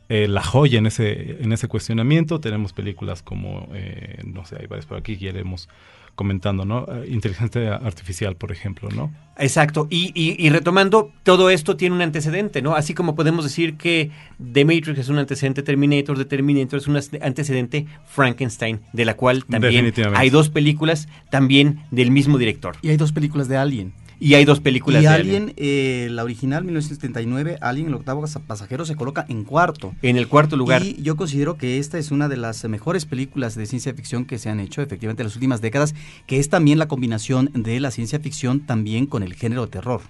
eh, 0.08 0.28
la 0.28 0.42
joya 0.42 0.78
en 0.78 0.86
ese, 0.86 1.42
en 1.42 1.52
ese 1.52 1.68
cuestionamiento. 1.68 2.40
Tenemos 2.40 2.72
películas 2.72 3.22
como, 3.22 3.68
eh, 3.74 4.20
no 4.24 4.44
sé, 4.44 4.56
hay 4.60 4.66
varias 4.66 4.86
por 4.86 4.98
aquí 4.98 5.16
que 5.16 5.26
iremos 5.26 5.68
comentando, 6.14 6.64
¿no? 6.64 6.86
Inteligencia 7.08 7.74
artificial, 7.74 8.36
por 8.36 8.52
ejemplo, 8.52 8.88
¿no? 8.94 9.12
Exacto. 9.36 9.88
Y, 9.90 10.12
y, 10.14 10.48
retomando, 10.48 11.10
todo 11.24 11.50
esto 11.50 11.76
tiene 11.76 11.96
un 11.96 12.02
antecedente, 12.02 12.62
¿no? 12.62 12.76
Así 12.76 12.94
como 12.94 13.16
podemos 13.16 13.44
decir 13.44 13.76
que 13.76 14.12
The 14.52 14.64
Matrix 14.64 14.96
es 15.00 15.08
un 15.08 15.18
antecedente 15.18 15.64
Terminator, 15.64 16.16
de 16.16 16.24
Terminator 16.24 16.78
es 16.78 16.86
un 16.86 16.96
antecedente 17.20 17.86
Frankenstein, 18.06 18.78
de 18.92 19.04
la 19.04 19.14
cual 19.14 19.44
también 19.44 19.92
hay 20.14 20.30
dos 20.30 20.50
películas 20.50 21.08
también 21.30 21.80
del 21.90 22.12
mismo 22.12 22.38
director. 22.38 22.76
Y 22.80 22.90
hay 22.90 22.96
dos 22.96 23.10
películas 23.10 23.48
de 23.48 23.56
Alien. 23.56 23.92
Y 24.20 24.34
hay 24.34 24.44
dos 24.44 24.60
películas 24.60 25.02
y 25.02 25.06
de 25.06 25.12
Alien. 25.12 25.52
Eh, 25.56 26.08
la 26.10 26.24
original, 26.24 26.64
1979, 26.64 27.58
Alien, 27.60 27.88
el 27.88 27.94
octavo 27.94 28.24
pasajero, 28.46 28.84
se 28.84 28.96
coloca 28.96 29.26
en 29.28 29.44
cuarto. 29.44 29.94
En 30.02 30.16
el 30.16 30.28
cuarto 30.28 30.56
lugar. 30.56 30.82
Y 30.82 31.00
yo 31.02 31.16
considero 31.16 31.56
que 31.56 31.78
esta 31.78 31.98
es 31.98 32.10
una 32.10 32.28
de 32.28 32.36
las 32.36 32.64
mejores 32.64 33.06
películas 33.06 33.54
de 33.54 33.66
ciencia 33.66 33.94
ficción 33.94 34.24
que 34.24 34.38
se 34.38 34.50
han 34.50 34.60
hecho, 34.60 34.82
efectivamente, 34.82 35.22
en 35.22 35.26
las 35.26 35.36
últimas 35.36 35.60
décadas, 35.60 35.94
que 36.26 36.38
es 36.38 36.48
también 36.48 36.78
la 36.78 36.88
combinación 36.88 37.50
de 37.54 37.80
la 37.80 37.90
ciencia 37.90 38.20
ficción 38.20 38.60
también 38.60 39.06
con 39.06 39.22
el 39.22 39.34
género 39.34 39.62
de 39.62 39.68
terror. 39.68 40.02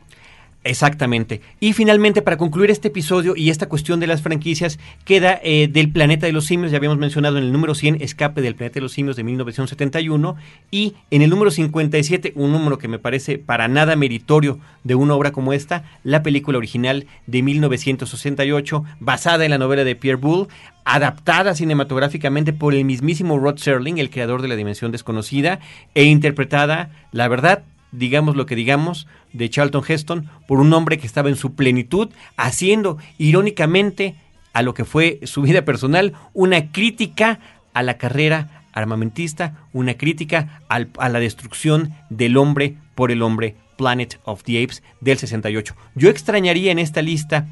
Exactamente. 0.67 1.43
Y 1.61 1.75
finalmente, 1.75 2.23
para 2.23 2.39
concluir 2.39 2.71
este 2.71 2.89
episodio 2.89 3.37
y 3.37 3.51
esta 3.51 3.69
cuestión 3.69 4.01
de 4.01 4.07
las 4.07 4.23
franquicias, 4.23 4.79
queda 5.05 5.39
eh, 5.43 5.69
del 5.71 5.93
Planeta 5.93 6.27
de 6.27 6.33
los 6.33 6.47
Simios, 6.47 6.73
ya 6.73 6.79
habíamos 6.79 6.97
mencionado 6.97 7.37
en 7.37 7.45
el 7.45 7.53
número 7.53 7.75
100, 7.75 8.01
Escape 8.01 8.41
del 8.41 8.55
Planeta 8.55 8.77
de 8.77 8.81
los 8.81 8.93
Simios 8.93 9.15
de 9.17 9.25
1971, 9.25 10.37
y 10.71 10.95
en 11.11 11.21
el 11.21 11.29
número 11.29 11.51
57, 11.51 12.33
un 12.35 12.53
número 12.53 12.79
que 12.79 12.89
me 12.89 12.99
parece 12.99 13.37
para 13.37 13.69
nada 13.69 13.95
meritorio 13.95 14.59
de 14.85 14.95
una 14.95 15.15
obra 15.15 15.33
como 15.33 15.53
esta, 15.53 15.85
la 16.03 16.23
película 16.23 16.57
original 16.57 17.07
de 17.27 17.43
1968, 17.43 18.85
basada 19.01 19.45
en 19.45 19.51
la 19.51 19.59
novela 19.59 19.85
de 19.85 19.97
Pierre 19.97 20.17
Boulle, 20.17 20.49
adaptada 20.87 21.55
cinematográficamente 21.55 22.55
por 22.55 22.73
el 22.73 22.87
mismísimo 22.87 23.39
Rod 23.39 23.59
Serling, 23.59 23.99
el 23.99 24.09
creador 24.09 24.41
de 24.41 24.49
La 24.49 24.57
Dimensión 24.57 24.93
Desconocida, 24.93 25.61
e 25.95 26.05
interpretada, 26.05 26.91
la 27.13 27.29
verdad, 27.29 27.65
digamos 27.99 28.37
lo 28.37 28.47
que 28.47 28.57
digamos, 28.57 29.07
de 29.33 29.49
Charlton 29.51 29.85
Heston 29.87 30.31
por 30.47 30.61
un 30.61 30.73
hombre 30.73 30.99
que 30.99 31.07
estaba 31.07 31.29
en 31.29 31.37
su 31.37 31.55
plenitud, 31.55 32.11
haciendo 32.37 32.99
irónicamente 33.19 34.15
a 34.53 34.63
lo 34.63 34.75
que 34.75 34.85
fue 34.85 35.21
su 35.25 35.43
vida 35.43 35.65
personal 35.65 36.13
una 36.33 36.71
crítica 36.71 37.41
a 37.73 37.83
la 37.83 37.99
carrera 37.99 38.65
armamentista, 38.73 39.67
una 39.73 39.95
crítica 39.95 40.63
a 40.69 41.09
la 41.09 41.21
destrucción 41.21 41.95
del 42.11 42.37
hombre 42.37 42.77
por 42.95 43.11
el 43.11 43.23
hombre 43.23 43.57
Planet 43.77 44.21
of 44.25 44.43
the 44.45 44.63
Apes 44.63 44.83
del 45.01 45.19
68. 45.19 45.75
Yo 45.95 46.09
extrañaría 46.09 46.73
en 46.73 46.79
esta 46.79 47.03
lista, 47.03 47.49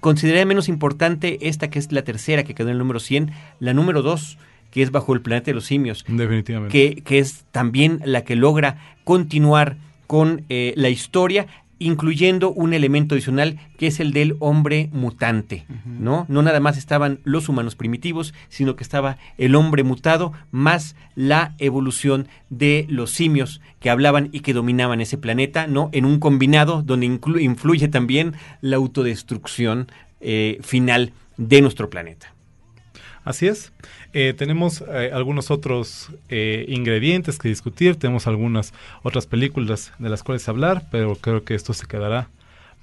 consideraría 0.00 0.46
menos 0.46 0.68
importante 0.68 1.48
esta 1.48 1.70
que 1.70 1.78
es 1.78 1.90
la 1.92 2.02
tercera, 2.02 2.44
que 2.44 2.54
quedó 2.54 2.68
en 2.68 2.72
el 2.72 2.78
número 2.78 3.00
100, 3.00 3.32
la 3.58 3.74
número 3.74 4.02
2, 4.02 4.38
que 4.70 4.82
es 4.82 4.90
Bajo 4.90 5.14
el 5.14 5.20
Planeta 5.20 5.46
de 5.46 5.54
los 5.54 5.66
Simios. 5.66 6.04
Definitivamente. 6.06 6.72
Que, 6.72 7.02
que 7.02 7.18
es 7.18 7.44
también 7.52 8.00
la 8.04 8.24
que 8.24 8.36
logra 8.36 8.78
continuar 9.04 9.76
con 10.06 10.44
eh, 10.48 10.72
la 10.76 10.88
historia 10.88 11.46
incluyendo 11.80 12.52
un 12.52 12.74
elemento 12.74 13.14
adicional 13.14 13.58
que 13.78 13.88
es 13.88 13.98
el 14.00 14.12
del 14.12 14.36
hombre 14.38 14.90
mutante, 14.92 15.64
¿no? 15.86 16.26
No 16.28 16.42
nada 16.42 16.60
más 16.60 16.76
estaban 16.76 17.20
los 17.24 17.48
humanos 17.48 17.74
primitivos, 17.74 18.34
sino 18.50 18.76
que 18.76 18.84
estaba 18.84 19.16
el 19.38 19.54
hombre 19.54 19.82
mutado 19.82 20.32
más 20.50 20.94
la 21.16 21.54
evolución 21.58 22.28
de 22.50 22.86
los 22.90 23.10
simios 23.12 23.62
que 23.80 23.88
hablaban 23.88 24.28
y 24.30 24.40
que 24.40 24.52
dominaban 24.52 25.00
ese 25.00 25.16
planeta, 25.16 25.66
¿no? 25.66 25.88
En 25.92 26.04
un 26.04 26.20
combinado 26.20 26.82
donde 26.82 27.06
influye 27.06 27.88
también 27.88 28.34
la 28.60 28.76
autodestrucción 28.76 29.88
eh, 30.20 30.58
final 30.60 31.14
de 31.38 31.62
nuestro 31.62 31.88
planeta. 31.88 32.29
Así 33.24 33.46
es. 33.46 33.72
Eh, 34.12 34.34
tenemos 34.36 34.82
eh, 34.88 35.10
algunos 35.12 35.50
otros 35.50 36.10
eh, 36.28 36.64
ingredientes 36.68 37.38
que 37.38 37.48
discutir, 37.48 37.96
tenemos 37.96 38.26
algunas 38.26 38.72
otras 39.02 39.26
películas 39.26 39.92
de 39.98 40.08
las 40.08 40.22
cuales 40.22 40.48
hablar, 40.48 40.86
pero 40.90 41.14
creo 41.16 41.44
que 41.44 41.54
esto 41.54 41.74
se 41.74 41.86
quedará 41.86 42.30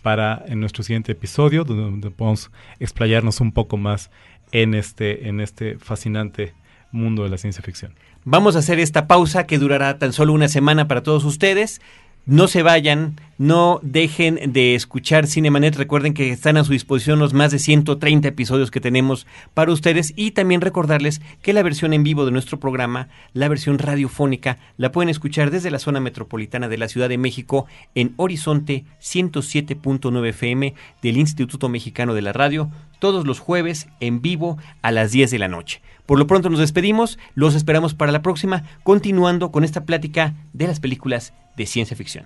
para 0.03 0.43
en 0.47 0.59
nuestro 0.59 0.83
siguiente 0.83 1.13
episodio, 1.13 1.63
donde, 1.63 2.11
podemos 2.11 2.51
explayarnos 2.79 3.41
un 3.41 3.51
poco 3.51 3.77
más 3.77 4.11
en 4.51 4.75
este, 4.75 5.27
en 5.27 5.41
este 5.41 5.77
fascinante 5.79 6.53
mundo 6.91 7.23
de 7.23 7.29
la 7.29 7.37
ciencia 7.37 7.63
ficción. 7.63 7.93
Vamos 8.23 8.55
a 8.55 8.59
hacer 8.59 8.79
esta 8.79 9.07
pausa 9.07 9.45
que 9.47 9.57
durará 9.57 9.97
tan 9.97 10.13
solo 10.13 10.33
una 10.33 10.47
semana 10.47 10.87
para 10.87 11.01
todos 11.01 11.25
ustedes. 11.25 11.81
No 12.29 12.49
se 12.49 12.61
vayan, 12.61 13.15
no 13.37 13.79
dejen 13.83 14.51
de 14.51 14.75
escuchar 14.75 15.27
Cinemanet. 15.27 15.77
Recuerden 15.77 16.13
que 16.13 16.29
están 16.29 16.57
a 16.57 16.65
su 16.65 16.73
disposición 16.73 17.19
los 17.19 17.33
más 17.33 17.53
de 17.53 17.59
130 17.59 18.27
episodios 18.27 18.69
que 18.69 18.81
tenemos 18.81 19.25
para 19.53 19.71
ustedes 19.71 20.11
y 20.13 20.31
también 20.31 20.59
recordarles 20.59 21.21
que 21.41 21.53
la 21.53 21.63
versión 21.63 21.93
en 21.93 22.03
vivo 22.03 22.25
de 22.25 22.33
nuestro 22.33 22.59
programa, 22.59 23.07
la 23.31 23.47
versión 23.47 23.79
radiofónica, 23.79 24.57
la 24.75 24.91
pueden 24.91 25.07
escuchar 25.07 25.51
desde 25.51 25.71
la 25.71 25.79
zona 25.79 26.01
metropolitana 26.01 26.67
de 26.67 26.77
la 26.77 26.89
Ciudad 26.89 27.07
de 27.07 27.17
México 27.17 27.65
en 27.95 28.13
Horizonte 28.17 28.83
107.9 29.01 30.27
FM 30.27 30.73
del 31.01 31.15
Instituto 31.15 31.69
Mexicano 31.69 32.13
de 32.13 32.23
la 32.23 32.33
Radio 32.33 32.69
todos 32.99 33.25
los 33.25 33.39
jueves 33.39 33.87
en 34.01 34.21
vivo 34.21 34.57
a 34.81 34.91
las 34.91 35.11
10 35.11 35.31
de 35.31 35.39
la 35.39 35.47
noche. 35.47 35.81
Por 36.07 36.17
lo 36.17 36.25
pronto 36.25 36.49
nos 36.49 36.59
despedimos, 36.59 37.19
los 37.35 37.53
esperamos 37.53 37.93
para 37.93 38.11
la 38.11 38.23
próxima, 38.23 38.63
continuando 38.81 39.51
con 39.51 39.63
esta 39.63 39.85
plática 39.85 40.33
de 40.53 40.65
las 40.65 40.79
películas 40.79 41.33
de 41.55 41.67
ciencia 41.67 41.95
ficción. 41.95 42.25